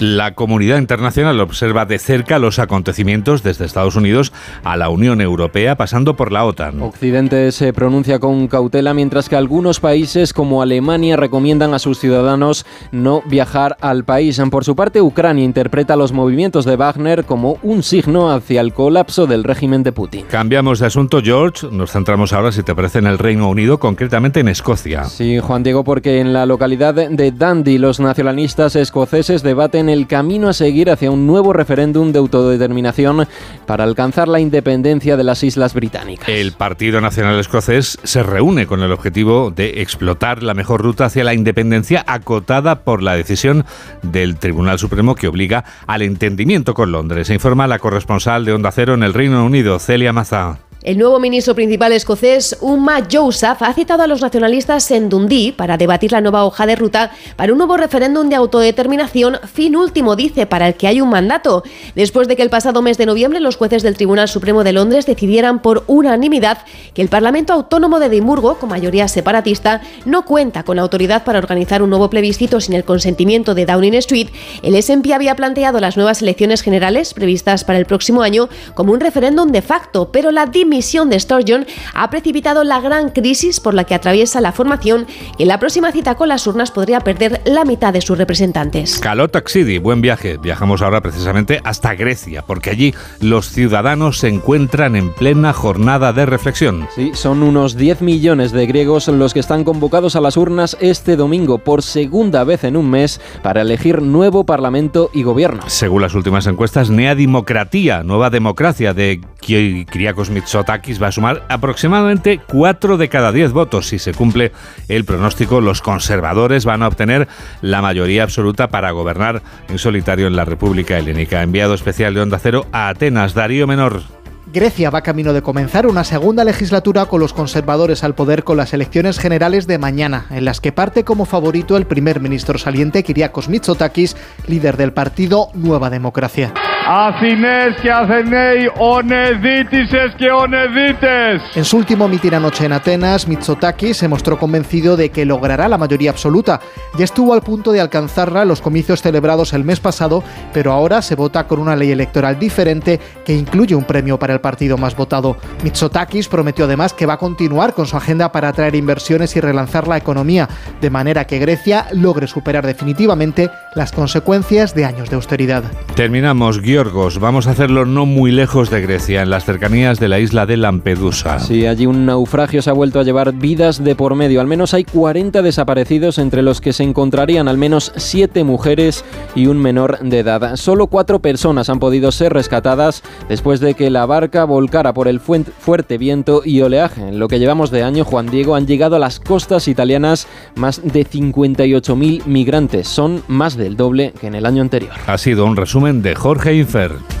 La 0.00 0.34
comunidad 0.34 0.78
internacional 0.78 1.40
observa 1.40 1.86
de 1.86 1.98
cerca 1.98 2.38
los 2.38 2.58
acontecimientos 2.58 3.42
desde 3.42 3.64
Estados 3.64 3.96
Unidos 3.96 4.32
a 4.64 4.76
la 4.76 4.88
Unión 4.88 5.20
Europea, 5.20 5.76
pasando 5.76 6.14
por 6.14 6.32
la 6.32 6.44
OTAN. 6.44 6.82
Occidente 6.82 7.52
se 7.52 7.72
pronuncia 7.72 8.18
con 8.18 8.48
cautela, 8.48 8.94
mientras 8.94 9.28
que 9.28 9.36
algunos 9.36 9.80
países 9.80 10.32
como 10.32 10.62
Alemania 10.62 11.16
recomiendan 11.16 11.74
a 11.74 11.78
sus 11.78 11.98
ciudadanos 11.98 12.66
no 12.92 13.22
viajar 13.26 13.76
al 13.80 14.04
país. 14.04 14.40
Por 14.50 14.64
su 14.64 14.76
parte, 14.76 15.00
Ucrania 15.00 15.44
interpreta 15.44 15.96
los 15.96 16.12
movimientos 16.12 16.64
de 16.64 16.76
Wagner 16.76 17.24
como 17.24 17.58
un 17.62 17.82
signo 17.82 18.30
hacia 18.30 18.60
el 18.60 18.72
colapso 18.72 19.26
del 19.26 19.44
régimen 19.44 19.82
de 19.82 19.92
Putin. 19.92 20.24
Cambiamos 20.28 20.78
de 20.78 20.86
asunto, 20.86 21.20
George. 21.22 21.66
Nos 21.70 21.92
centramos 21.92 22.32
ahora, 22.32 22.52
si 22.52 22.62
te 22.62 22.74
parece, 22.74 22.98
en 22.98 23.06
el 23.06 23.18
Reino 23.18 23.48
Unido, 23.48 23.78
concretamente 23.78 24.40
en 24.40 24.48
Escocia. 24.48 25.04
Sí, 25.04 25.38
Juan 25.38 25.62
Diego, 25.62 25.84
porque 25.84 26.20
en 26.20 26.32
la 26.32 26.46
localidad 26.46 26.77
de 26.78 27.32
Dundee 27.32 27.78
los 27.78 27.98
nacionalistas 27.98 28.76
escoceses 28.76 29.42
debaten 29.42 29.88
el 29.88 30.06
camino 30.06 30.48
a 30.48 30.52
seguir 30.52 30.90
hacia 30.90 31.10
un 31.10 31.26
nuevo 31.26 31.52
referéndum 31.52 32.12
de 32.12 32.20
autodeterminación 32.20 33.26
para 33.66 33.82
alcanzar 33.82 34.28
la 34.28 34.38
independencia 34.38 35.16
de 35.16 35.24
las 35.24 35.42
Islas 35.42 35.74
Británicas. 35.74 36.28
El 36.28 36.52
Partido 36.52 37.00
Nacional 37.00 37.38
Escocés 37.40 37.98
se 38.04 38.22
reúne 38.22 38.66
con 38.66 38.82
el 38.82 38.92
objetivo 38.92 39.50
de 39.50 39.82
explotar 39.82 40.42
la 40.44 40.54
mejor 40.54 40.82
ruta 40.82 41.06
hacia 41.06 41.24
la 41.24 41.34
independencia 41.34 42.04
acotada 42.06 42.84
por 42.84 43.02
la 43.02 43.16
decisión 43.16 43.64
del 44.02 44.36
Tribunal 44.36 44.78
Supremo 44.78 45.16
que 45.16 45.26
obliga 45.26 45.64
al 45.88 46.02
entendimiento 46.02 46.74
con 46.74 46.92
Londres. 46.92 47.26
Se 47.26 47.34
informa 47.34 47.66
la 47.66 47.80
corresponsal 47.80 48.44
de 48.44 48.52
Onda 48.52 48.70
Cero 48.70 48.94
en 48.94 49.02
el 49.02 49.14
Reino 49.14 49.44
Unido, 49.44 49.80
Celia 49.80 50.12
Mazá. 50.12 50.60
El 50.88 50.96
nuevo 50.96 51.20
ministro 51.20 51.54
principal 51.54 51.92
escocés, 51.92 52.56
Uma 52.62 53.02
Joseph, 53.12 53.60
ha 53.60 53.74
citado 53.74 54.02
a 54.02 54.06
los 54.06 54.22
nacionalistas 54.22 54.90
en 54.90 55.10
Dundee 55.10 55.52
para 55.52 55.76
debatir 55.76 56.12
la 56.12 56.22
nueva 56.22 56.46
hoja 56.46 56.64
de 56.64 56.76
ruta 56.76 57.10
para 57.36 57.52
un 57.52 57.58
nuevo 57.58 57.76
referéndum 57.76 58.30
de 58.30 58.36
autodeterminación, 58.36 59.36
fin 59.52 59.76
último, 59.76 60.16
dice, 60.16 60.46
para 60.46 60.66
el 60.66 60.76
que 60.76 60.86
hay 60.86 61.02
un 61.02 61.10
mandato. 61.10 61.62
Después 61.94 62.26
de 62.26 62.36
que 62.36 62.42
el 62.42 62.48
pasado 62.48 62.80
mes 62.80 62.96
de 62.96 63.04
noviembre 63.04 63.38
los 63.38 63.56
jueces 63.56 63.82
del 63.82 63.98
Tribunal 63.98 64.28
Supremo 64.28 64.64
de 64.64 64.72
Londres 64.72 65.04
decidieran 65.04 65.60
por 65.60 65.84
unanimidad 65.88 66.64
que 66.94 67.02
el 67.02 67.10
Parlamento 67.10 67.52
Autónomo 67.52 68.00
de 68.00 68.06
Edimburgo, 68.06 68.54
con 68.54 68.70
mayoría 68.70 69.08
separatista, 69.08 69.82
no 70.06 70.24
cuenta 70.24 70.62
con 70.62 70.78
autoridad 70.78 71.22
para 71.22 71.38
organizar 71.38 71.82
un 71.82 71.90
nuevo 71.90 72.08
plebiscito 72.08 72.62
sin 72.62 72.72
el 72.72 72.84
consentimiento 72.84 73.54
de 73.54 73.66
Downing 73.66 73.92
Street, 73.96 74.28
el 74.62 74.82
SNP 74.82 75.12
había 75.12 75.36
planteado 75.36 75.80
las 75.80 75.98
nuevas 75.98 76.22
elecciones 76.22 76.62
generales 76.62 77.12
previstas 77.12 77.64
para 77.64 77.78
el 77.78 77.84
próximo 77.84 78.22
año 78.22 78.48
como 78.72 78.94
un 78.94 79.00
referéndum 79.00 79.52
de 79.52 79.60
facto, 79.60 80.10
pero 80.10 80.30
la 80.30 80.46
dimisión 80.46 80.77
de 80.78 81.18
Sturgeon 81.18 81.66
ha 81.92 82.08
precipitado 82.08 82.62
la 82.62 82.80
gran 82.80 83.10
crisis 83.10 83.58
por 83.58 83.74
la 83.74 83.82
que 83.82 83.96
atraviesa 83.96 84.40
la 84.40 84.52
formación 84.52 85.08
y 85.36 85.42
en 85.42 85.48
la 85.48 85.58
próxima 85.58 85.90
cita 85.90 86.14
con 86.14 86.28
las 86.28 86.46
urnas 86.46 86.70
podría 86.70 87.00
perder 87.00 87.42
la 87.46 87.64
mitad 87.64 87.92
de 87.92 88.00
sus 88.00 88.16
representantes. 88.16 89.00
Caló 89.00 89.28
Taxidi, 89.28 89.78
buen 89.78 90.00
viaje. 90.00 90.36
Viajamos 90.36 90.80
ahora 90.80 91.00
precisamente 91.00 91.60
hasta 91.64 91.96
Grecia, 91.96 92.42
porque 92.46 92.70
allí 92.70 92.94
los 93.20 93.50
ciudadanos 93.50 94.18
se 94.18 94.28
encuentran 94.28 94.94
en 94.94 95.12
plena 95.12 95.52
jornada 95.52 96.12
de 96.12 96.26
reflexión. 96.26 96.86
Sí, 96.94 97.10
son 97.14 97.42
unos 97.42 97.76
10 97.76 98.02
millones 98.02 98.52
de 98.52 98.66
griegos 98.66 99.08
los 99.08 99.34
que 99.34 99.40
están 99.40 99.64
convocados 99.64 100.14
a 100.14 100.20
las 100.20 100.36
urnas 100.36 100.76
este 100.80 101.16
domingo 101.16 101.58
por 101.58 101.82
segunda 101.82 102.44
vez 102.44 102.62
en 102.62 102.76
un 102.76 102.88
mes 102.88 103.20
para 103.42 103.62
elegir 103.62 104.00
nuevo 104.00 104.44
parlamento 104.44 105.10
y 105.12 105.24
gobierno. 105.24 105.62
Según 105.66 106.02
las 106.02 106.14
últimas 106.14 106.46
encuestas, 106.46 106.88
Nea 106.88 107.16
Dimocratía, 107.16 108.04
nueva 108.04 108.30
democracia 108.30 108.94
de 108.94 109.20
Kyriakos 109.40 110.30
Mitsotakis, 110.30 110.57
va 110.64 111.08
a 111.08 111.12
sumar 111.12 111.44
aproximadamente 111.48 112.40
4 112.46 112.96
de 112.96 113.08
cada 113.08 113.32
10 113.32 113.52
votos. 113.52 113.88
Si 113.88 113.98
se 113.98 114.14
cumple 114.14 114.52
el 114.88 115.04
pronóstico, 115.04 115.60
los 115.60 115.82
conservadores 115.82 116.64
van 116.64 116.82
a 116.82 116.88
obtener 116.88 117.28
la 117.60 117.82
mayoría 117.82 118.22
absoluta 118.22 118.68
para 118.68 118.90
gobernar 118.90 119.42
en 119.68 119.78
solitario 119.78 120.26
en 120.26 120.36
la 120.36 120.44
República 120.44 120.98
Helénica. 120.98 121.42
Enviado 121.42 121.74
especial 121.74 122.14
de 122.14 122.20
Onda 122.20 122.38
Cero 122.38 122.66
a 122.72 122.88
Atenas, 122.88 123.34
Darío 123.34 123.66
Menor. 123.66 124.02
Grecia 124.50 124.88
va 124.88 125.02
camino 125.02 125.34
de 125.34 125.42
comenzar 125.42 125.86
una 125.86 126.04
segunda 126.04 126.42
legislatura 126.42 127.04
con 127.04 127.20
los 127.20 127.34
conservadores 127.34 128.02
al 128.02 128.14
poder 128.14 128.44
con 128.44 128.56
las 128.56 128.72
elecciones 128.72 129.18
generales 129.18 129.66
de 129.66 129.76
mañana, 129.76 130.24
en 130.30 130.46
las 130.46 130.62
que 130.62 130.72
parte 130.72 131.04
como 131.04 131.26
favorito 131.26 131.76
el 131.76 131.86
primer 131.86 132.20
ministro 132.20 132.58
saliente 132.58 133.02
Kyriakos 133.02 133.50
Mitsotakis, 133.50 134.16
líder 134.46 134.78
del 134.78 134.94
partido 134.94 135.48
Nueva 135.52 135.90
Democracia. 135.90 136.54
Αθηνές 136.87 137.79
και 137.81 137.91
Αθεναίοι, 137.91 138.71
ονεδίτησες 138.77 140.13
και 140.15 140.29
ονεδίτες. 140.29 141.41
En 141.55 141.63
su 141.63 141.77
último 141.77 142.09
mitin 142.09 142.33
anoche 142.33 142.65
en 142.65 142.73
Atenas, 142.73 143.27
Mitsotakis 143.27 143.97
se 143.97 144.09
mostró 144.09 144.37
convencido 144.37 144.97
de 144.97 145.09
que 145.09 145.23
logrará 145.25 145.69
la 145.69 145.77
mayoría 145.77 146.11
absoluta. 146.11 146.59
Ya 146.97 147.05
estuvo 147.05 147.33
al 147.33 147.41
punto 147.41 147.71
de 147.71 147.79
alcanzarla 147.79 148.41
en 148.41 148.49
los 148.49 148.61
comicios 148.61 149.01
celebrados 149.01 149.53
el 149.53 149.63
mes 149.63 149.79
pasado, 149.79 150.23
pero 150.51 150.73
ahora 150.73 151.01
se 151.01 151.15
vota 151.15 151.47
con 151.47 151.59
una 151.59 151.75
ley 151.77 151.91
electoral 151.91 152.37
diferente 152.37 152.99
que 153.25 153.33
incluye 153.33 153.75
un 153.75 153.85
premio 153.85 154.19
para 154.19 154.33
el 154.33 154.41
partido 154.41 154.77
más 154.77 154.93
votado. 154.95 155.37
Mitsotakis 155.63 156.27
prometió 156.27 156.65
además 156.65 156.91
que 156.93 157.05
va 157.05 157.13
a 157.13 157.17
continuar 157.27 157.73
con 157.73 157.85
su 157.85 157.95
agenda 157.95 158.33
para 158.33 158.49
atraer 158.49 158.75
inversiones 158.75 159.35
y 159.37 159.39
relanzar 159.39 159.87
la 159.87 159.97
economía, 159.97 160.49
de 160.81 160.89
manera 160.89 161.25
que 161.25 161.39
Grecia 161.39 161.87
logre 161.93 162.27
superar 162.27 162.65
definitivamente 162.65 163.49
las 163.73 163.93
consecuencias 163.93 164.75
de 164.75 164.83
años 164.83 165.09
de 165.09 165.15
austeridad. 165.15 165.63
Terminamos 165.95 166.59
guión 166.59 166.73
Yorgos. 166.78 167.18
Vamos 167.18 167.48
a 167.48 167.50
hacerlo 167.50 167.84
no 167.86 168.06
muy 168.06 168.30
lejos 168.30 168.70
de 168.70 168.80
Grecia, 168.80 169.22
en 169.22 169.30
las 169.30 169.44
cercanías 169.44 169.98
de 169.98 170.06
la 170.06 170.20
isla 170.20 170.46
de 170.46 170.56
Lampedusa. 170.56 171.40
Sí, 171.40 171.66
allí 171.66 171.86
un 171.86 172.06
naufragio 172.06 172.62
se 172.62 172.70
ha 172.70 172.72
vuelto 172.72 173.00
a 173.00 173.02
llevar 173.02 173.32
vidas 173.32 173.82
de 173.82 173.96
por 173.96 174.14
medio. 174.14 174.40
Al 174.40 174.46
menos 174.46 174.74
hay 174.74 174.84
40 174.84 175.42
desaparecidos, 175.42 176.18
entre 176.18 176.40
los 176.40 176.60
que 176.60 176.72
se 176.72 176.84
encontrarían 176.84 177.48
al 177.48 177.58
menos 177.58 177.90
7 177.96 178.44
mujeres 178.44 179.04
y 179.34 179.48
un 179.48 179.58
menor 179.58 179.98
de 179.98 180.20
edad. 180.20 180.54
Solo 180.54 180.86
4 180.86 181.18
personas 181.18 181.68
han 181.68 181.80
podido 181.80 182.12
ser 182.12 182.32
rescatadas 182.32 183.02
después 183.28 183.58
de 183.58 183.74
que 183.74 183.90
la 183.90 184.06
barca 184.06 184.44
volcara 184.44 184.94
por 184.94 185.08
el 185.08 185.18
fuerte 185.18 185.98
viento 185.98 186.42
y 186.44 186.60
oleaje. 186.60 187.08
En 187.08 187.18
lo 187.18 187.26
que 187.26 187.40
llevamos 187.40 187.72
de 187.72 187.82
año, 187.82 188.04
Juan 188.04 188.26
Diego, 188.28 188.54
han 188.54 188.68
llegado 188.68 188.94
a 188.94 189.00
las 189.00 189.18
costas 189.18 189.66
italianas 189.66 190.28
más 190.54 190.80
de 190.84 191.04
58.000 191.04 192.24
migrantes. 192.26 192.86
Son 192.86 193.24
más 193.26 193.56
del 193.56 193.76
doble 193.76 194.12
que 194.20 194.28
en 194.28 194.36
el 194.36 194.46
año 194.46 194.62
anterior. 194.62 194.92
Ha 195.08 195.18
sido 195.18 195.44
un 195.44 195.56
resumen 195.56 196.02
de 196.02 196.14
Jorge 196.14 196.54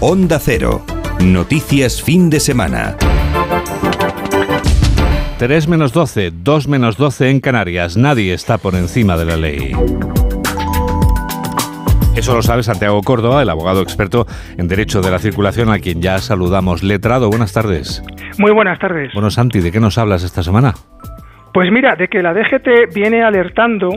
Onda 0.00 0.38
Cero. 0.38 0.84
Noticias 1.24 2.02
fin 2.02 2.28
de 2.28 2.38
semana. 2.38 2.96
3 5.38 5.68
menos 5.68 5.94
12, 5.94 6.32
2 6.34 6.68
menos 6.68 6.98
12 6.98 7.30
en 7.30 7.40
Canarias. 7.40 7.96
Nadie 7.96 8.34
está 8.34 8.58
por 8.58 8.74
encima 8.74 9.16
de 9.16 9.24
la 9.24 9.36
ley. 9.38 9.72
Eso 12.14 12.34
lo 12.34 12.42
sabe 12.42 12.62
Santiago 12.62 13.00
Córdoba, 13.02 13.40
el 13.40 13.48
abogado 13.48 13.80
experto 13.80 14.26
en 14.58 14.68
Derecho 14.68 15.00
de 15.00 15.10
la 15.10 15.18
Circulación, 15.18 15.70
a 15.70 15.78
quien 15.78 16.02
ya 16.02 16.18
saludamos. 16.18 16.82
Letrado, 16.82 17.30
buenas 17.30 17.54
tardes. 17.54 18.02
Muy 18.38 18.50
buenas 18.50 18.78
tardes. 18.78 19.14
Bueno, 19.14 19.30
Santi, 19.30 19.60
¿de 19.60 19.72
qué 19.72 19.80
nos 19.80 19.96
hablas 19.96 20.24
esta 20.24 20.42
semana? 20.42 20.74
Pues 21.54 21.72
mira, 21.72 21.96
de 21.96 22.08
que 22.08 22.22
la 22.22 22.34
DGT 22.34 22.92
viene 22.94 23.22
alertando 23.22 23.88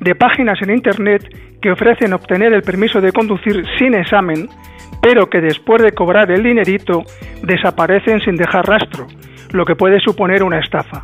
de 0.00 0.14
páginas 0.16 0.60
en 0.62 0.70
Internet 0.70 1.22
que 1.62 1.70
ofrecen 1.70 2.12
obtener 2.12 2.52
el 2.52 2.62
permiso 2.62 3.00
de 3.00 3.12
conducir 3.12 3.64
sin 3.78 3.94
examen, 3.94 4.48
pero 5.00 5.28
que 5.28 5.40
después 5.40 5.82
de 5.82 5.92
cobrar 5.92 6.30
el 6.30 6.42
dinerito 6.42 7.02
desaparecen 7.42 8.20
sin 8.20 8.36
dejar 8.36 8.66
rastro, 8.66 9.06
lo 9.52 9.64
que 9.64 9.76
puede 9.76 10.00
suponer 10.00 10.42
una 10.42 10.58
estafa. 10.58 11.02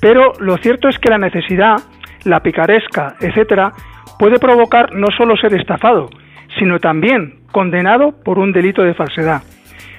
Pero 0.00 0.32
lo 0.40 0.56
cierto 0.58 0.88
es 0.88 0.98
que 0.98 1.10
la 1.10 1.18
necesidad, 1.18 1.76
la 2.24 2.40
picaresca, 2.40 3.14
etcétera, 3.20 3.72
puede 4.18 4.38
provocar 4.38 4.94
no 4.94 5.08
solo 5.16 5.36
ser 5.36 5.54
estafado, 5.54 6.08
sino 6.58 6.78
también 6.78 7.40
condenado 7.50 8.12
por 8.24 8.38
un 8.38 8.52
delito 8.52 8.82
de 8.82 8.94
falsedad. 8.94 9.42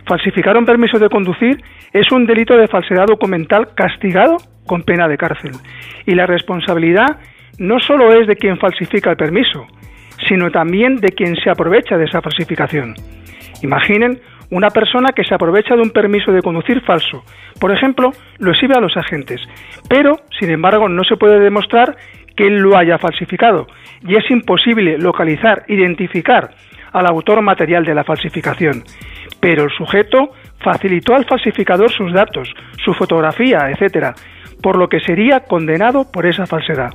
Falsificar 0.05 0.57
un 0.57 0.65
permiso 0.65 0.99
de 0.99 1.09
conducir 1.09 1.63
es 1.93 2.11
un 2.11 2.25
delito 2.25 2.57
de 2.57 2.67
falsedad 2.67 3.05
documental 3.05 3.73
castigado 3.75 4.37
con 4.65 4.83
pena 4.83 5.07
de 5.07 5.17
cárcel. 5.17 5.51
Y 6.05 6.15
la 6.15 6.25
responsabilidad 6.25 7.17
no 7.59 7.79
solo 7.79 8.11
es 8.13 8.27
de 8.27 8.35
quien 8.35 8.57
falsifica 8.57 9.11
el 9.11 9.17
permiso, 9.17 9.65
sino 10.27 10.51
también 10.51 10.97
de 10.97 11.09
quien 11.09 11.35
se 11.35 11.49
aprovecha 11.49 11.97
de 11.97 12.05
esa 12.05 12.21
falsificación. 12.21 12.95
Imaginen 13.61 14.19
una 14.51 14.69
persona 14.69 15.09
que 15.15 15.23
se 15.23 15.33
aprovecha 15.33 15.75
de 15.75 15.81
un 15.81 15.91
permiso 15.91 16.31
de 16.31 16.41
conducir 16.41 16.81
falso. 16.81 17.23
Por 17.59 17.71
ejemplo, 17.71 18.11
lo 18.39 18.51
exhibe 18.51 18.75
a 18.77 18.81
los 18.81 18.95
agentes, 18.97 19.41
pero, 19.89 20.17
sin 20.39 20.51
embargo, 20.51 20.87
no 20.89 21.03
se 21.03 21.17
puede 21.17 21.39
demostrar 21.39 21.95
que 22.35 22.47
él 22.47 22.57
lo 22.57 22.77
haya 22.77 22.97
falsificado 22.97 23.67
y 24.01 24.15
es 24.15 24.29
imposible 24.29 24.97
localizar, 24.97 25.63
identificar 25.67 26.51
al 26.91 27.07
autor 27.07 27.41
material 27.41 27.83
de 27.83 27.95
la 27.95 28.03
falsificación. 28.03 28.83
Pero 29.39 29.63
el 29.63 29.71
sujeto 29.71 30.33
facilitó 30.63 31.15
al 31.15 31.25
falsificador 31.25 31.91
sus 31.91 32.13
datos, 32.13 32.53
su 32.83 32.93
fotografía, 32.93 33.69
etc., 33.69 34.15
por 34.61 34.77
lo 34.77 34.87
que 34.87 34.99
sería 34.99 35.41
condenado 35.41 36.09
por 36.11 36.25
esa 36.25 36.45
falsedad. 36.45 36.91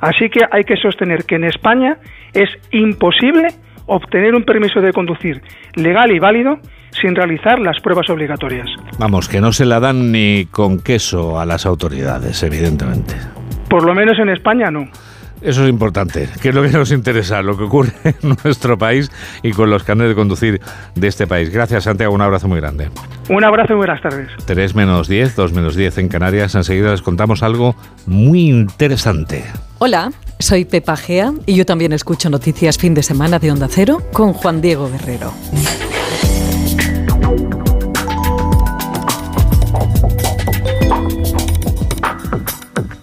Así 0.00 0.28
que 0.28 0.40
hay 0.50 0.64
que 0.64 0.76
sostener 0.76 1.24
que 1.24 1.36
en 1.36 1.44
España 1.44 1.98
es 2.32 2.48
imposible 2.70 3.48
obtener 3.86 4.34
un 4.34 4.44
permiso 4.44 4.80
de 4.80 4.92
conducir 4.92 5.42
legal 5.74 6.12
y 6.12 6.18
válido 6.18 6.58
sin 7.00 7.14
realizar 7.14 7.58
las 7.58 7.80
pruebas 7.80 8.08
obligatorias. 8.10 8.68
Vamos, 8.98 9.28
que 9.28 9.40
no 9.40 9.52
se 9.52 9.64
la 9.64 9.80
dan 9.80 10.12
ni 10.12 10.46
con 10.46 10.80
queso 10.80 11.40
a 11.40 11.46
las 11.46 11.66
autoridades, 11.66 12.42
evidentemente. 12.42 13.14
Por 13.68 13.84
lo 13.84 13.94
menos 13.94 14.18
en 14.18 14.30
España 14.30 14.70
no. 14.70 14.88
Eso 15.40 15.62
es 15.62 15.70
importante, 15.70 16.28
que 16.42 16.48
es 16.48 16.54
lo 16.54 16.62
que 16.62 16.70
nos 16.70 16.90
interesa, 16.90 17.42
lo 17.42 17.56
que 17.56 17.64
ocurre 17.64 17.92
en 18.04 18.36
nuestro 18.42 18.76
país 18.76 19.10
y 19.42 19.52
con 19.52 19.70
los 19.70 19.84
carnes 19.84 20.08
de 20.08 20.14
conducir 20.14 20.60
de 20.96 21.06
este 21.06 21.26
país. 21.28 21.50
Gracias, 21.50 21.84
Santiago, 21.84 22.12
un 22.12 22.22
abrazo 22.22 22.48
muy 22.48 22.60
grande. 22.60 22.88
Un 23.28 23.44
abrazo 23.44 23.74
y 23.74 23.76
buenas 23.76 24.02
tardes. 24.02 24.28
3 24.46 24.74
menos 24.74 25.06
10, 25.06 25.36
2 25.36 25.52
menos 25.52 25.76
10 25.76 25.98
en 25.98 26.08
Canarias. 26.08 26.54
Enseguida 26.56 26.90
les 26.90 27.02
contamos 27.02 27.42
algo 27.44 27.76
muy 28.06 28.48
interesante. 28.48 29.44
Hola, 29.78 30.10
soy 30.38 30.64
Pepa 30.64 30.96
Gea 30.96 31.32
y 31.46 31.54
yo 31.54 31.66
también 31.66 31.92
escucho 31.92 32.30
noticias 32.30 32.78
fin 32.78 32.94
de 32.94 33.02
semana 33.02 33.38
de 33.38 33.52
Onda 33.52 33.68
Cero 33.70 34.02
con 34.12 34.32
Juan 34.32 34.60
Diego 34.60 34.88
Guerrero. 34.90 35.32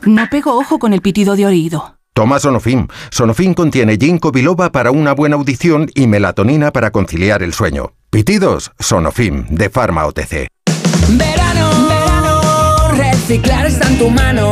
No 0.06 0.30
pego 0.30 0.58
ojo 0.58 0.78
con 0.78 0.94
el 0.94 1.02
pitido 1.02 1.36
de 1.36 1.48
oído. 1.48 1.96
Toma 2.14 2.40
Sonofim. 2.40 2.88
Sonofim 3.12 3.54
contiene 3.54 3.98
ginkgo 3.98 4.32
biloba 4.32 4.72
para 4.72 4.92
una 4.92 5.14
buena 5.14 5.36
audición 5.36 5.90
y 5.96 6.08
melatonina 6.08 6.72
para 6.72 6.92
conciliar 6.92 7.44
el 7.44 7.54
sueño. 7.54 7.94
Pitidos, 8.10 8.72
Sonofim, 8.80 9.46
de 9.50 9.70
Pharma 9.70 10.06
OTC. 10.06 10.48
Verano, 11.10 11.70
verano, 11.90 12.92
reciclar 12.94 13.66
está 13.66 13.90
en 13.90 13.98
tu 13.98 14.10
mano. 14.10 14.52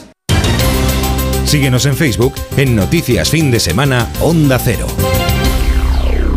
Síguenos 1.51 1.85
en 1.85 1.97
Facebook 1.97 2.33
en 2.55 2.77
Noticias 2.77 3.29
Fin 3.29 3.51
de 3.51 3.59
Semana 3.59 4.07
Onda 4.21 4.57
Cero. 4.57 4.87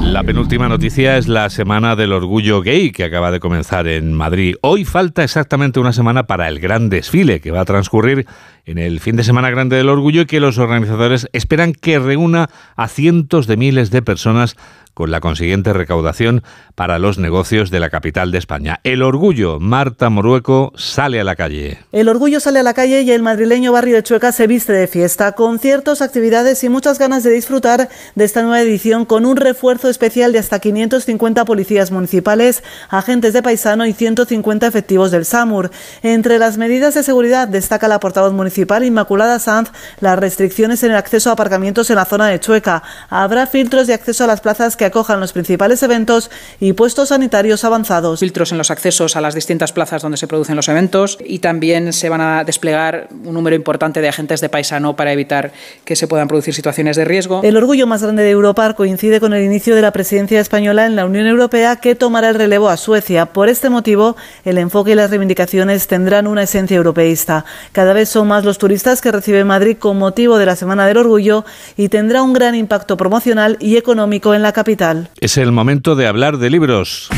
La 0.01 0.25
penúltima 0.25 0.69
noticia 0.69 1.17
es 1.17 1.29
la 1.29 1.51
Semana 1.51 1.95
del 1.95 2.12
Orgullo 2.12 2.62
Gay 2.62 2.91
que 2.91 3.05
acaba 3.05 3.31
de 3.31 3.39
comenzar 3.39 3.87
en 3.87 4.12
Madrid. 4.12 4.57
Hoy 4.61 4.85
falta 4.85 5.23
exactamente 5.23 5.79
una 5.79 5.93
semana 5.93 6.27
para 6.27 6.49
el 6.49 6.59
gran 6.59 6.91
desfile 6.91 7.41
que 7.41 7.53
va 7.53 7.61
a 7.61 7.65
transcurrir 7.65 8.27
en 8.65 8.79
el 8.79 8.99
fin 8.99 9.15
de 9.15 9.23
semana 9.23 9.51
grande 9.51 9.77
del 9.77 9.89
orgullo 9.89 10.23
y 10.23 10.27
que 10.27 10.41
los 10.41 10.59
organizadores 10.59 11.29
esperan 11.33 11.75
que 11.75 12.01
reúna 12.01 12.51
a 12.75 12.89
cientos 12.89 13.47
de 13.47 13.57
miles 13.57 13.93
de 13.93 14.03
personas 14.03 14.57
con 14.95 15.11
la 15.11 15.20
consiguiente 15.20 15.72
recaudación 15.72 16.42
para 16.74 16.99
los 16.99 17.18
negocios 17.18 17.70
de 17.70 17.80
la 17.80 17.90
capital 17.90 18.30
de 18.30 18.38
España. 18.38 18.80
El 18.84 19.03
orgullo, 19.03 19.61
Marta 19.61 20.09
Morueco, 20.09 20.72
sale 20.76 21.20
a 21.20 21.24
la 21.24 21.36
calle. 21.36 21.78
El 21.92 22.09
orgullo 22.09 22.40
sale 22.40 22.61
a 22.61 22.62
la 22.62 22.74
calle 22.74 23.03
y 23.03 23.11
el 23.11 23.22
madrileño 23.22 23.72
barrio 23.72 23.97
de 23.97 24.03
Chueca 24.03 24.32
se 24.32 24.47
viste 24.47 24.72
de 24.72 24.86
fiesta, 24.86 25.32
conciertos, 25.32 26.03
actividades 26.03 26.64
y 26.64 26.68
muchas 26.68 26.99
ganas 26.99 27.22
de 27.22 27.30
disfrutar 27.30 27.88
de 28.14 28.24
esta 28.24 28.42
nueva 28.42 28.61
edición 28.61 29.05
con 29.05 29.26
un 29.26 29.36
refuerzo 29.36 29.88
especial 29.88 30.32
de 30.32 30.38
hasta 30.38 30.59
550 30.59 31.45
policías 31.45 31.90
municipales, 31.90 32.62
agentes 32.88 33.32
de 33.32 33.42
paisano 33.42 33.86
y 33.86 33.92
150 33.92 34.66
efectivos 34.66 35.11
del 35.11 35.24
SAMUR. 35.24 35.70
Entre 36.03 36.38
las 36.38 36.57
medidas 36.57 36.95
de 36.95 37.03
seguridad 37.03 37.49
destaca 37.49 37.88
la 37.88 38.01
portavoz 38.01 38.32
municipal 38.32 38.84
Inmaculada 38.84 39.38
Sanz 39.38 39.70
las 40.01 40.18
restricciones 40.18 40.82
en 40.82 40.92
el 40.92 40.97
acceso 40.97 41.30
a 41.30 41.34
aparcamientos 41.34 41.90
en 41.90 41.97
la 41.97 42.05
zona 42.05 42.28
de 42.28 42.40
Chueca. 42.40 42.82
Habrá 43.09 43.47
filtros 43.47 43.86
de 43.86 43.95
acceso 43.95 44.24
a 44.24 44.26
las 44.26 44.40
plazas 44.40 44.76
que 44.76 44.84
acojan 44.85 45.20
los 45.20 45.32
principales 45.32 45.82
eventos 45.82 46.30
y 46.61 46.72
puestos 46.72 47.09
sanitarios 47.09 47.64
avanzados. 47.64 48.20
Filtros 48.20 48.53
en 48.53 48.59
los 48.59 48.70
accesos 48.70 49.16
a 49.16 49.20
las 49.20 49.35
distintas 49.35 49.72
plazas 49.72 50.03
donde 50.03 50.16
se 50.16 50.26
producen 50.26 50.57
los 50.57 50.68
eventos 50.68 51.18
y 51.24 51.39
también 51.39 51.93
se 51.93 52.09
van 52.09 52.20
a 52.20 52.45
desplegar 52.45 53.09
un 53.24 53.35
número 53.35 53.57
importante 53.57 54.01
de 54.01 54.09
agentes 54.09 54.41
de 54.41 54.49
paisano 54.49 54.97
para 54.97 55.12
evitar 55.12 55.53
que 55.85 55.97
se 55.97 56.07
puedan 56.07 56.28
producir 56.28 56.55
situaciones 56.55 56.97
de 56.97 57.05
riesgo. 57.05 57.41
El 57.43 57.57
orgullo 57.57 57.87
más 57.87 58.03
grande 58.03 58.22
de 58.22 58.30
Europa 58.30 58.74
coincide 58.74 59.20
con 59.20 59.35
el 59.35 59.45
inicio 59.45 59.74
de 59.74 59.82
la 59.82 59.93
presidencia 59.93 60.41
española 60.41 60.87
en 60.87 60.97
la 60.97 61.07
Unión 61.07 61.26
Europea 61.26 61.76
que 61.76 61.95
tomará 61.95 62.28
el 62.30 62.35
relevo 62.35 62.68
a 62.68 62.76
Suecia. 62.76 63.26
Por 63.26 63.49
este 63.49 63.70
motivo, 63.70 64.16
el 64.45 64.59
enfoque 64.59 64.93
y 64.93 64.95
las 64.95 65.11
reivindicaciones 65.11 65.87
tendrán 65.87 66.26
una 66.26 66.43
esencia 66.43 66.76
europeísta. 66.76 67.45
Cada 67.72 67.93
vez 67.93 68.09
son 68.09 68.28
más 68.28 68.45
los 68.45 68.59
turistas 68.59 69.01
que 69.01 69.12
recibe 69.12 69.45
Madrid 69.45 69.76
con 69.78 69.99
motivo 69.99 70.39
de 70.39 70.47
la 70.47 70.57
Semana 70.57 70.87
del 70.87 70.99
Orgullo 70.99 71.45
y 71.76 71.89
tendrá 71.89 72.22
un 72.22 72.32
gran 72.32 72.55
impacto 72.55 72.97
promocional 72.97 73.57
y 73.61 73.76
económico 73.76 74.35
en 74.35 74.43
la 74.43 74.53
capital 74.53 74.74
es 75.20 75.37
el 75.39 75.53
momento 75.53 75.95
de 75.95 76.07
hablar 76.07 76.39
de 76.39 76.51
libros. 76.51 77.09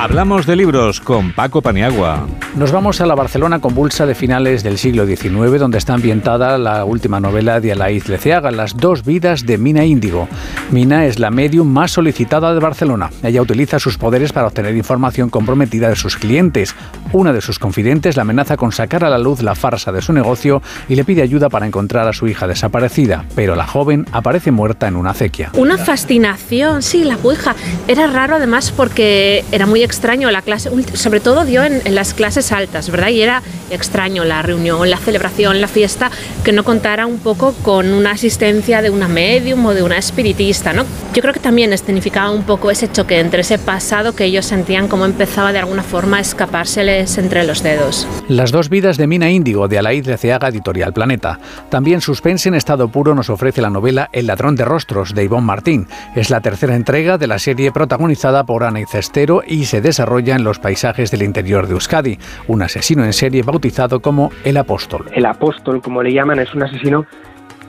Hablamos 0.00 0.46
de 0.46 0.54
libros 0.54 1.00
con 1.00 1.32
Paco 1.32 1.60
Paniagua. 1.60 2.24
Nos 2.54 2.70
vamos 2.70 3.00
a 3.00 3.06
la 3.06 3.16
Barcelona 3.16 3.58
convulsa 3.58 4.06
de 4.06 4.14
finales 4.14 4.62
del 4.62 4.78
siglo 4.78 5.04
XIX, 5.06 5.58
donde 5.58 5.78
está 5.78 5.94
ambientada 5.94 6.56
la 6.56 6.84
última 6.84 7.18
novela 7.18 7.60
de 7.60 7.72
Alaíz 7.72 8.08
Leceaga, 8.08 8.52
Las 8.52 8.76
dos 8.76 9.04
vidas 9.04 9.44
de 9.44 9.58
Mina 9.58 9.84
Índigo. 9.84 10.28
Mina 10.70 11.06
es 11.06 11.18
la 11.18 11.32
medium 11.32 11.66
más 11.66 11.90
solicitada 11.90 12.54
de 12.54 12.60
Barcelona. 12.60 13.10
Ella 13.24 13.42
utiliza 13.42 13.80
sus 13.80 13.98
poderes 13.98 14.32
para 14.32 14.46
obtener 14.46 14.76
información 14.76 15.30
comprometida 15.30 15.88
de 15.88 15.96
sus 15.96 16.16
clientes. 16.16 16.76
Una 17.12 17.32
de 17.32 17.40
sus 17.40 17.58
confidentes 17.58 18.14
la 18.14 18.22
amenaza 18.22 18.56
con 18.56 18.70
sacar 18.70 19.04
a 19.04 19.10
la 19.10 19.18
luz 19.18 19.42
la 19.42 19.56
farsa 19.56 19.90
de 19.90 20.02
su 20.02 20.12
negocio 20.12 20.62
y 20.88 20.94
le 20.94 21.04
pide 21.04 21.22
ayuda 21.22 21.48
para 21.48 21.66
encontrar 21.66 22.06
a 22.06 22.12
su 22.12 22.28
hija 22.28 22.46
desaparecida, 22.46 23.24
pero 23.34 23.56
la 23.56 23.66
joven 23.66 24.06
aparece 24.12 24.52
muerta 24.52 24.86
en 24.86 24.94
una 24.94 25.10
acequia. 25.10 25.50
Una 25.54 25.76
fascinación, 25.76 26.82
sí, 26.82 27.02
la 27.02 27.18
Ouija. 27.24 27.56
Era 27.88 28.06
raro 28.06 28.36
además 28.36 28.70
porque 28.70 29.44
era 29.50 29.66
muy 29.66 29.87
extraño 29.88 30.30
la 30.30 30.42
clase, 30.42 30.70
sobre 30.94 31.20
todo 31.20 31.46
dio 31.46 31.64
en, 31.64 31.82
las 31.94 32.12
clases 32.12 32.52
altas, 32.52 32.90
¿verdad? 32.90 33.08
Y 33.08 33.22
era 33.22 33.42
extraño 33.70 34.24
la 34.24 34.42
reunión, 34.42 34.88
la 34.90 34.98
celebración, 34.98 35.62
la 35.62 35.66
fiesta, 35.68 36.10
que 36.44 36.52
no 36.52 36.62
contara 36.62 37.06
un 37.06 37.18
poco 37.18 37.54
con 37.62 37.94
una 37.94 38.10
asistencia 38.10 38.82
de 38.82 38.90
una 38.90 39.08
medium 39.08 39.64
o 39.64 39.74
de 39.74 39.82
una 39.82 39.96
espiritista, 39.96 40.74
¿no? 40.74 40.84
Yo 41.14 41.22
creo 41.22 41.32
que 41.32 41.40
también 41.40 41.76
significaba 41.78 42.30
un 42.30 42.42
poco 42.42 42.70
ese 42.70 42.92
choque 42.92 43.18
entre 43.18 43.40
ese 43.40 43.58
pasado 43.58 44.14
que 44.14 44.24
ellos 44.24 44.44
sentían 44.44 44.88
como 44.88 45.06
empezaba 45.06 45.52
de 45.52 45.60
alguna 45.60 45.82
forma 45.82 46.18
a 46.18 46.20
escapárseles 46.20 47.16
entre 47.16 47.44
los 47.44 47.62
dedos. 47.62 48.06
Las 48.28 48.52
dos 48.52 48.68
vidas 48.68 48.98
de 48.98 49.06
Mina 49.06 49.30
Índigo 49.30 49.68
de 49.68 49.78
Alaid 49.78 50.06
Leceaga, 50.06 50.48
Editorial 50.48 50.92
Planeta. 50.92 51.40
También 51.70 52.02
suspense 52.02 52.48
en 52.48 52.54
estado 52.54 52.88
puro 52.88 53.14
nos 53.14 53.30
ofrece 53.30 53.62
la 53.62 53.70
novela 53.70 54.10
El 54.12 54.26
ladrón 54.26 54.54
de 54.54 54.64
rostros 54.64 55.14
de 55.14 55.24
Ivonne 55.24 55.46
Martín. 55.46 55.88
Es 56.14 56.28
la 56.28 56.40
tercera 56.40 56.76
entrega 56.76 57.16
de 57.16 57.26
la 57.26 57.38
serie 57.38 57.72
protagonizada 57.72 58.44
por 58.44 58.64
Ana 58.64 58.78
Cestero 58.86 59.42
y 59.46 59.64
se 59.64 59.77
desarrolla 59.80 60.36
en 60.36 60.44
los 60.44 60.58
paisajes 60.58 61.10
del 61.10 61.22
interior 61.22 61.66
de 61.66 61.74
Euskadi. 61.74 62.18
Un 62.46 62.62
asesino 62.62 63.04
en 63.04 63.12
serie 63.12 63.42
bautizado 63.42 64.00
como 64.00 64.30
el 64.44 64.56
apóstol. 64.56 65.06
El 65.12 65.26
apóstol, 65.26 65.80
como 65.82 66.02
le 66.02 66.12
llaman, 66.12 66.38
es 66.38 66.54
un 66.54 66.62
asesino 66.62 67.06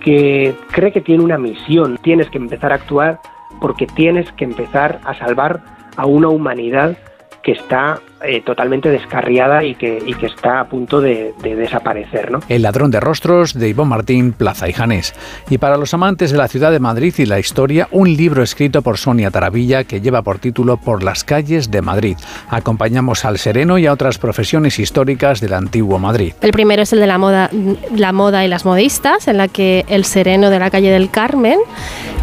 que 0.01 0.55
cree 0.72 0.91
que 0.91 1.01
tiene 1.01 1.24
una 1.24 1.38
misión. 1.38 1.97
Tienes 2.01 2.30
que 2.30 2.38
empezar 2.38 2.72
a 2.72 2.76
actuar 2.76 3.20
porque 3.62 3.88
tienes 3.88 4.32
que 4.34 4.45
empezar 4.45 4.99
a 5.03 5.14
salvar 5.16 5.62
a 5.97 6.05
una 6.05 6.30
humanidad 6.30 6.97
que 7.43 7.51
está 7.53 7.99
eh, 8.22 8.41
totalmente 8.41 8.89
descarriada 8.89 9.63
y 9.63 9.76
que, 9.76 10.03
y 10.05 10.13
que 10.13 10.26
está 10.26 10.59
a 10.59 10.67
punto 10.67 10.99
de, 10.99 11.34
desaparecer. 11.41 12.32
¿no? 12.32 12.39
El 12.49 12.63
ladrón 12.63 12.91
de 12.91 12.99
rostros 12.99 13.53
de 13.53 13.70
Ivonne 13.70 13.89
Martín, 13.91 14.34
Plaza 14.34 14.67
y 14.67 14.74
Janés. 14.74 15.13
Y 15.49 15.57
para 15.57 15.78
los 15.78 15.93
amantes 15.93 16.32
de 16.32 16.38
la 16.38 16.49
ciudad 16.49 16.72
de 16.72 16.80
Madrid 16.80 17.13
y 17.17 17.26
la 17.26 17.39
historia, 17.39 17.88
un 17.91 18.13
libro 18.13 18.43
escrito 18.43 18.82
por 18.82 18.97
Sonia 18.97 19.32
Taravilla 19.32 19.86
que 19.86 20.01
lleva 20.01 20.22
por 20.22 20.39
título 20.39 20.76
Por 20.76 21.01
las 21.01 21.24
calles 21.24 21.72
de 21.72 21.82
Madrid. 21.82 22.17
Acompañamos 22.49 23.24
al 23.24 23.38
sereno 23.38 23.78
y 23.78 23.88
a 23.88 23.93
otras 23.93 24.17
profesiones 24.17 24.80
históricas 24.80 25.39
del 25.39 25.53
antiguo 25.53 25.97
Madrid. 25.97 26.34
El 26.41 26.51
primero 26.51 26.82
es 26.82 26.91
el 26.91 26.99
de 26.99 27.07
la 27.07 27.17
moda, 27.17 27.49
la 27.95 28.11
moda 28.11 28.43
y 28.43 28.49
las 28.49 28.65
modistas, 28.65 29.30
en 29.30 29.38
la 29.38 29.47
que 29.47 29.86
el 29.88 30.03
sereno 30.03 30.49
de 30.49 30.59
la 30.59 30.70
calle 30.70 30.91
del 30.91 31.09
Carmen, 31.09 31.59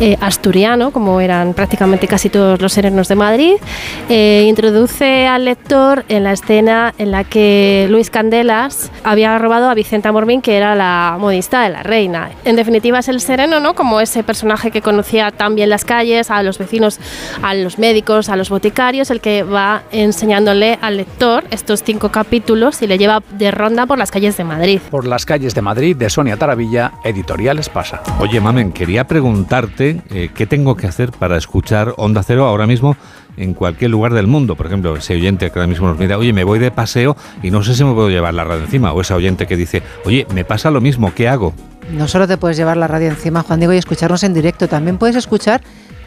eh, 0.01 0.19
asturiano, 0.21 0.91
como 0.91 1.23
eran 1.23 1.55
prácticamente 1.55 2.07
casi 2.07 2.29
todos 2.29 2.61
los 2.61 2.73
serenos 2.75 3.09
de 3.09 3.15
Madrid, 3.15 3.55
eh, 4.11 4.45
introduce 4.47 5.27
al 5.27 5.47
lector 5.47 5.86
en 6.09 6.25
la 6.25 6.33
escena 6.33 6.95
en 6.99 7.11
la 7.11 7.25
que 7.25 7.87
Luis 7.91 8.11
Candelas 8.11 8.91
había 9.05 9.39
robado 9.39 9.71
a 9.71 9.75
Vicenta 9.75 10.13
Morbín, 10.13 10.43
que 10.43 10.57
era 10.57 10.75
la 10.75 11.17
modista 11.19 11.63
de 11.63 11.71
la 11.71 11.83
reina. 11.83 12.31
En 12.45 12.57
definitiva 12.57 12.99
es 12.99 13.09
el 13.09 13.21
sereno, 13.21 13.61
¿no? 13.61 13.75
Como 13.75 14.01
ese 14.01 14.23
personaje 14.23 14.71
que 14.71 14.83
conocía 14.83 15.31
tan 15.31 15.55
bien 15.55 15.71
las 15.71 15.85
calles, 15.85 16.31
a 16.31 16.43
los 16.43 16.59
vecinos, 16.59 16.99
a 17.43 17.55
los 17.55 17.79
médicos, 17.79 18.29
a 18.29 18.37
los 18.37 18.49
boticarios, 18.51 19.11
el 19.11 19.21
que 19.21 19.43
va 19.43 19.83
enseñándole 19.93 20.79
al 20.81 20.97
lector 20.97 21.45
estos 21.51 21.83
cinco 21.83 22.11
capítulos 22.11 22.83
y 22.83 22.87
le 22.87 22.99
lleva 22.99 23.23
de 23.31 23.51
ronda 23.51 23.87
por 23.87 23.99
las 23.99 24.11
calles 24.11 24.37
de 24.37 24.45
Madrid. 24.45 24.81
Por 24.91 25.07
las 25.07 25.25
calles 25.25 25.55
de 25.55 25.63
Madrid 25.63 25.97
de 25.97 26.11
Sonia 26.11 26.37
Taravilla, 26.37 26.93
Editoriales 27.05 27.69
Pasa. 27.69 28.03
Oye, 28.19 28.41
Mamen, 28.41 28.73
quería 28.73 29.07
preguntarte 29.07 30.03
eh, 30.11 30.31
qué 30.35 30.47
tengo 30.47 30.77
que 30.77 30.87
hacer 30.87 31.13
para 31.13 31.37
escuchar 31.37 31.95
Onda 31.97 32.23
Cero 32.23 32.47
ahora 32.47 32.67
mismo 32.67 32.97
en 33.37 33.55
cualquier 33.55 33.91
lugar 33.91 34.13
del 34.15 34.27
mundo. 34.27 34.57
Por 34.57 34.67
ejemplo, 34.67 34.97
ese 34.97 35.15
oyente 35.15 35.51
que 35.51 35.59
ahora 35.59 35.67
mismo 35.67 35.89
nos 35.89 35.99
mira, 35.99 36.19
oye, 36.19 36.33
me 36.33 36.45
voy 36.45 36.59
de 36.59 36.71
paseo 36.71 37.17
y 37.43 37.51
no 37.51 37.63
sé 37.63 37.75
si 37.75 37.85
me 37.85 37.93
puedo 37.93 38.11
llevar 38.11 38.35
la 38.35 38.45
radio 38.45 38.65
encima. 38.65 38.93
O 38.93 39.01
ese 39.01 39.15
oyente 39.15 39.47
que 39.47 39.57
dice, 39.57 39.83
oye, 40.05 40.27
me 40.35 40.45
pasa 40.45 40.71
lo 40.71 40.81
mismo, 40.81 41.13
¿qué 41.15 41.29
hago? 41.29 41.55
No 41.93 42.09
solo 42.09 42.27
te 42.27 42.37
puedes 42.37 42.57
llevar 42.57 42.77
la 42.77 42.89
radio 42.89 43.09
encima, 43.09 43.43
Juan 43.43 43.61
Diego, 43.61 43.73
y 43.73 43.77
escucharnos 43.77 44.23
en 44.25 44.35
directo, 44.35 44.69
también 44.69 44.99
puedes 44.99 45.17
escuchar 45.17 45.61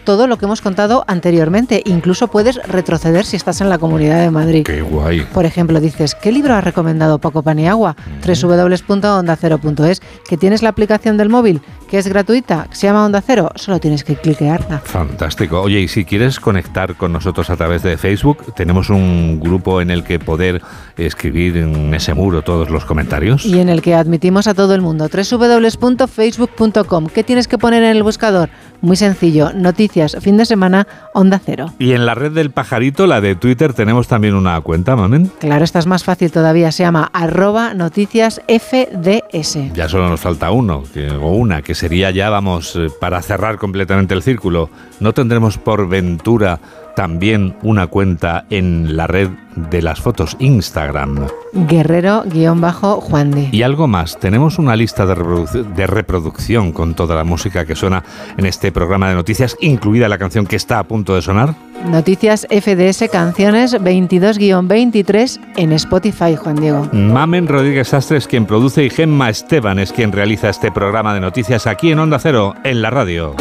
todo 0.10 0.26
lo 0.26 0.40
que 0.40 0.46
hemos 0.46 0.62
contado 0.62 1.06
anteriormente. 1.06 1.84
Incluso 1.86 2.30
puedes 2.30 2.56
retroceder 2.68 3.26
si 3.26 3.36
estás 3.36 3.62
en 3.62 3.70
la 3.70 3.78
Comunidad 3.78 4.20
de 4.20 4.32
Madrid. 4.32 4.64
Qué 4.66 4.82
guay. 4.82 5.22
Por 5.32 5.46
ejemplo, 5.46 5.80
dices, 5.80 6.16
¿qué 6.16 6.32
libro 6.32 6.56
ha 6.56 6.62
recomendado 6.62 7.20
Paco 7.20 7.44
Paniagua? 7.44 7.96
Mm. 8.26 8.48
www.ondacero.es. 8.48 10.02
¿Que 10.28 10.36
tienes 10.36 10.64
la 10.64 10.70
aplicación 10.70 11.16
del 11.18 11.30
móvil? 11.30 11.62
que 11.90 11.98
es 11.98 12.08
gratuita, 12.08 12.68
se 12.72 12.86
llama 12.88 13.04
Onda 13.04 13.22
Cero, 13.26 13.50
solo 13.56 13.80
tienes 13.80 14.04
que 14.04 14.16
cliquearla. 14.16 14.80
Fantástico. 14.80 15.60
Oye, 15.60 15.80
y 15.80 15.88
si 15.88 16.06
quieres 16.06 16.40
conectar 16.40 16.96
con 16.96 17.12
nosotros 17.12 17.50
a 17.50 17.58
través 17.58 17.82
de 17.82 17.98
Facebook, 17.98 18.54
tenemos 18.54 18.92
un 18.92 19.40
grupo 19.40 19.82
en 19.82 19.90
el 19.90 20.04
que 20.04 20.20
poder 20.20 20.62
escribir 20.98 21.58
en 21.58 21.92
ese 21.94 22.14
muro 22.14 22.44
todos 22.44 22.70
los 22.70 22.86
comentarios. 22.86 23.44
Y 23.44 23.60
en 23.60 23.70
el 23.70 23.82
que 23.82 23.96
admitimos 23.96 24.46
a 24.48 24.54
todo 24.54 24.76
el 24.76 24.82
mundo. 24.82 25.10
www.facebook.com. 25.10 27.08
¿Qué 27.08 27.24
tienes 27.24 27.48
que 27.48 27.58
poner 27.58 27.82
en 27.82 27.98
el 27.98 28.04
buscador? 28.04 28.50
Muy 28.82 28.96
sencillo, 28.96 29.52
noticias, 29.54 30.18
fin 30.22 30.38
de 30.38 30.46
semana, 30.46 30.88
Onda 31.14 31.42
Cero. 31.44 31.74
Y 31.80 31.92
en 31.92 32.06
la 32.06 32.16
red 32.16 32.32
del 32.32 32.52
pajarito, 32.52 33.08
la 33.08 33.20
de 33.20 33.36
Twitter, 33.36 33.74
tenemos 33.74 34.08
también 34.08 34.36
una 34.36 34.60
cuenta, 34.62 34.96
mamen. 34.96 35.32
Claro, 35.40 35.66
esta 35.66 35.80
es 35.80 35.86
más 35.86 36.04
fácil 36.04 36.32
todavía, 36.32 36.72
se 36.72 36.84
llama 36.84 37.10
arroba 37.12 37.74
noticias 37.74 38.42
FDS. 38.48 39.74
Ya 39.74 39.90
solo 39.90 40.10
nos 40.10 40.22
falta 40.22 40.52
uno, 40.52 40.84
o 41.22 41.32
una, 41.32 41.62
que 41.62 41.76
sería 41.76 42.12
ya, 42.12 42.30
vamos, 42.30 42.76
eh, 42.78 42.88
para 43.02 43.22
cerrar 43.22 43.58
completamente 43.58 44.14
el 44.14 44.24
círculo. 44.24 44.70
¿No 45.00 45.14
tendremos 45.14 45.58
por 45.58 45.90
ventura 45.90 46.60
también 46.96 47.56
una 47.62 47.88
cuenta 47.88 48.46
en 48.50 48.96
la 48.96 49.08
red 49.08 49.30
de 49.70 49.82
las 49.82 50.00
fotos 50.00 50.36
Instagram. 50.40 51.28
Guerrero-Juan 51.54 53.50
Y 53.52 53.62
algo 53.64 53.88
más, 53.88 54.20
tenemos 54.20 54.60
una 54.60 54.76
lista 54.76 55.06
de, 55.06 55.64
de, 55.76 55.88
reproducción 55.88 56.72
con 56.72 56.94
toda 56.94 57.16
la 57.16 57.24
música 57.24 57.66
que 57.66 57.76
suena 57.76 58.04
en 58.38 58.46
este 58.46 58.72
programa 58.72 59.10
de 59.10 59.16
noticias, 59.16 59.58
incluida 59.60 60.08
la 60.08 60.18
canción 60.18 60.46
que 60.46 60.56
está 60.56 60.80
a 60.80 60.84
punto 60.84 61.16
de 61.16 61.22
sonar. 61.22 61.56
Noticias 61.86 62.46
FDS 62.50 63.10
Canciones 63.10 63.74
22-23 63.74 65.40
en 65.56 65.72
Spotify, 65.74 66.36
Juan 66.36 66.58
Diego. 66.58 66.88
Mamen 66.92 67.48
Rodríguez 67.48 67.94
Astre 67.94 68.18
es 68.18 68.28
quien 68.28 68.46
produce 68.46 68.84
y 68.84 68.90
Gemma 68.90 69.30
Esteban 69.30 69.80
es 69.80 69.92
quien 69.92 70.12
realiza 70.12 70.50
este 70.50 70.72
programa 70.72 71.14
de 71.14 71.22
noticias 71.22 71.68
aquí 71.68 71.92
en 71.92 72.00
Onda 72.00 72.20
Cero, 72.20 72.54
en 72.64 72.82
la 72.82 72.90
radio. 72.90 73.36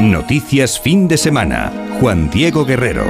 Noticias 0.00 0.80
fin 0.80 1.06
de 1.06 1.16
semana. 1.16 1.72
Juan 2.00 2.28
Diego 2.28 2.64
Guerrero. 2.64 3.04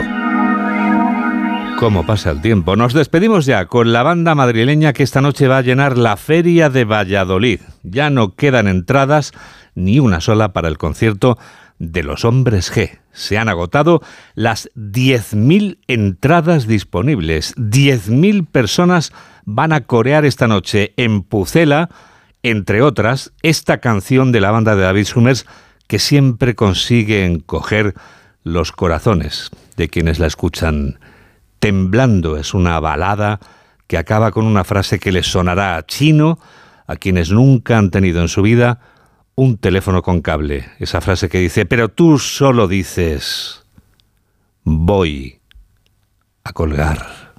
¿Cómo 1.78 2.04
pasa 2.04 2.30
el 2.30 2.42
tiempo? 2.42 2.76
Nos 2.76 2.92
despedimos 2.92 3.46
ya 3.46 3.64
con 3.66 3.92
la 3.94 4.02
banda 4.02 4.34
madrileña 4.34 4.92
que 4.92 5.02
esta 5.02 5.22
noche 5.22 5.48
va 5.48 5.58
a 5.58 5.62
llenar 5.62 5.96
la 5.96 6.18
Feria 6.18 6.68
de 6.68 6.84
Valladolid. 6.84 7.60
Ya 7.82 8.10
no 8.10 8.34
quedan 8.34 8.68
entradas, 8.68 9.32
ni 9.74 9.98
una 9.98 10.20
sola 10.20 10.52
para 10.52 10.68
el 10.68 10.76
concierto 10.76 11.38
de 11.78 12.02
los 12.02 12.26
Hombres 12.26 12.70
G. 12.70 12.98
Se 13.12 13.38
han 13.38 13.48
agotado 13.48 14.02
las 14.34 14.68
10.000 14.76 15.78
entradas 15.88 16.66
disponibles. 16.66 17.56
10.000 17.56 18.46
personas 18.46 19.12
van 19.46 19.72
a 19.72 19.86
corear 19.86 20.26
esta 20.26 20.48
noche 20.48 20.92
en 20.98 21.22
Pucela, 21.22 21.88
entre 22.42 22.82
otras, 22.82 23.32
esta 23.42 23.78
canción 23.78 24.32
de 24.32 24.42
la 24.42 24.50
banda 24.50 24.76
de 24.76 24.82
David 24.82 25.06
Summers 25.06 25.46
que 25.86 25.98
siempre 25.98 26.54
consigue 26.54 27.24
encoger 27.24 27.94
los 28.42 28.72
corazones 28.72 29.50
de 29.76 29.88
quienes 29.88 30.18
la 30.18 30.26
escuchan. 30.26 30.98
Temblando 31.58 32.36
es 32.36 32.54
una 32.54 32.78
balada 32.80 33.40
que 33.86 33.98
acaba 33.98 34.30
con 34.30 34.46
una 34.46 34.64
frase 34.64 34.98
que 34.98 35.12
les 35.12 35.26
sonará 35.26 35.76
a 35.76 35.86
chino 35.86 36.38
a 36.86 36.96
quienes 36.96 37.30
nunca 37.30 37.78
han 37.78 37.90
tenido 37.90 38.20
en 38.20 38.28
su 38.28 38.42
vida 38.42 38.80
un 39.34 39.56
teléfono 39.56 40.02
con 40.02 40.20
cable. 40.20 40.66
Esa 40.78 41.00
frase 41.00 41.28
que 41.28 41.38
dice, 41.38 41.66
pero 41.66 41.88
tú 41.88 42.18
solo 42.18 42.68
dices, 42.68 43.64
voy 44.62 45.40
a 46.44 46.52
colgar. 46.52 47.34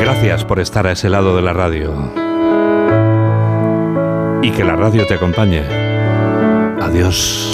Gracias 0.00 0.44
por 0.44 0.60
estar 0.60 0.86
a 0.86 0.92
ese 0.92 1.08
lado 1.08 1.36
de 1.36 1.42
la 1.42 1.52
radio 1.52 2.27
y 4.42 4.50
que 4.50 4.64
la 4.64 4.76
radio 4.76 5.06
te 5.06 5.14
acompañe. 5.14 5.66
Adiós. 6.80 7.52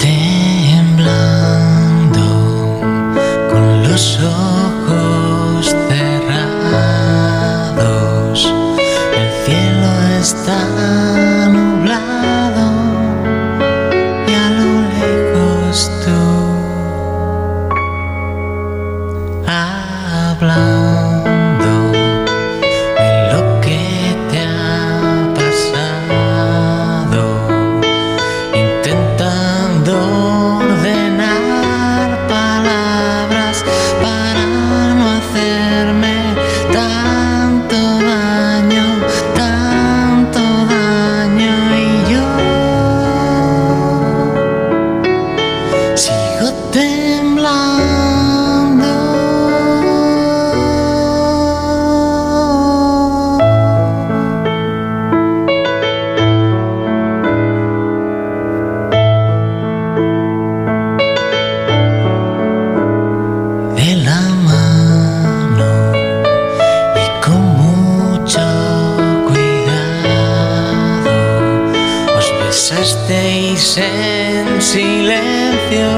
En 73.53 74.59
silencio 74.59 75.89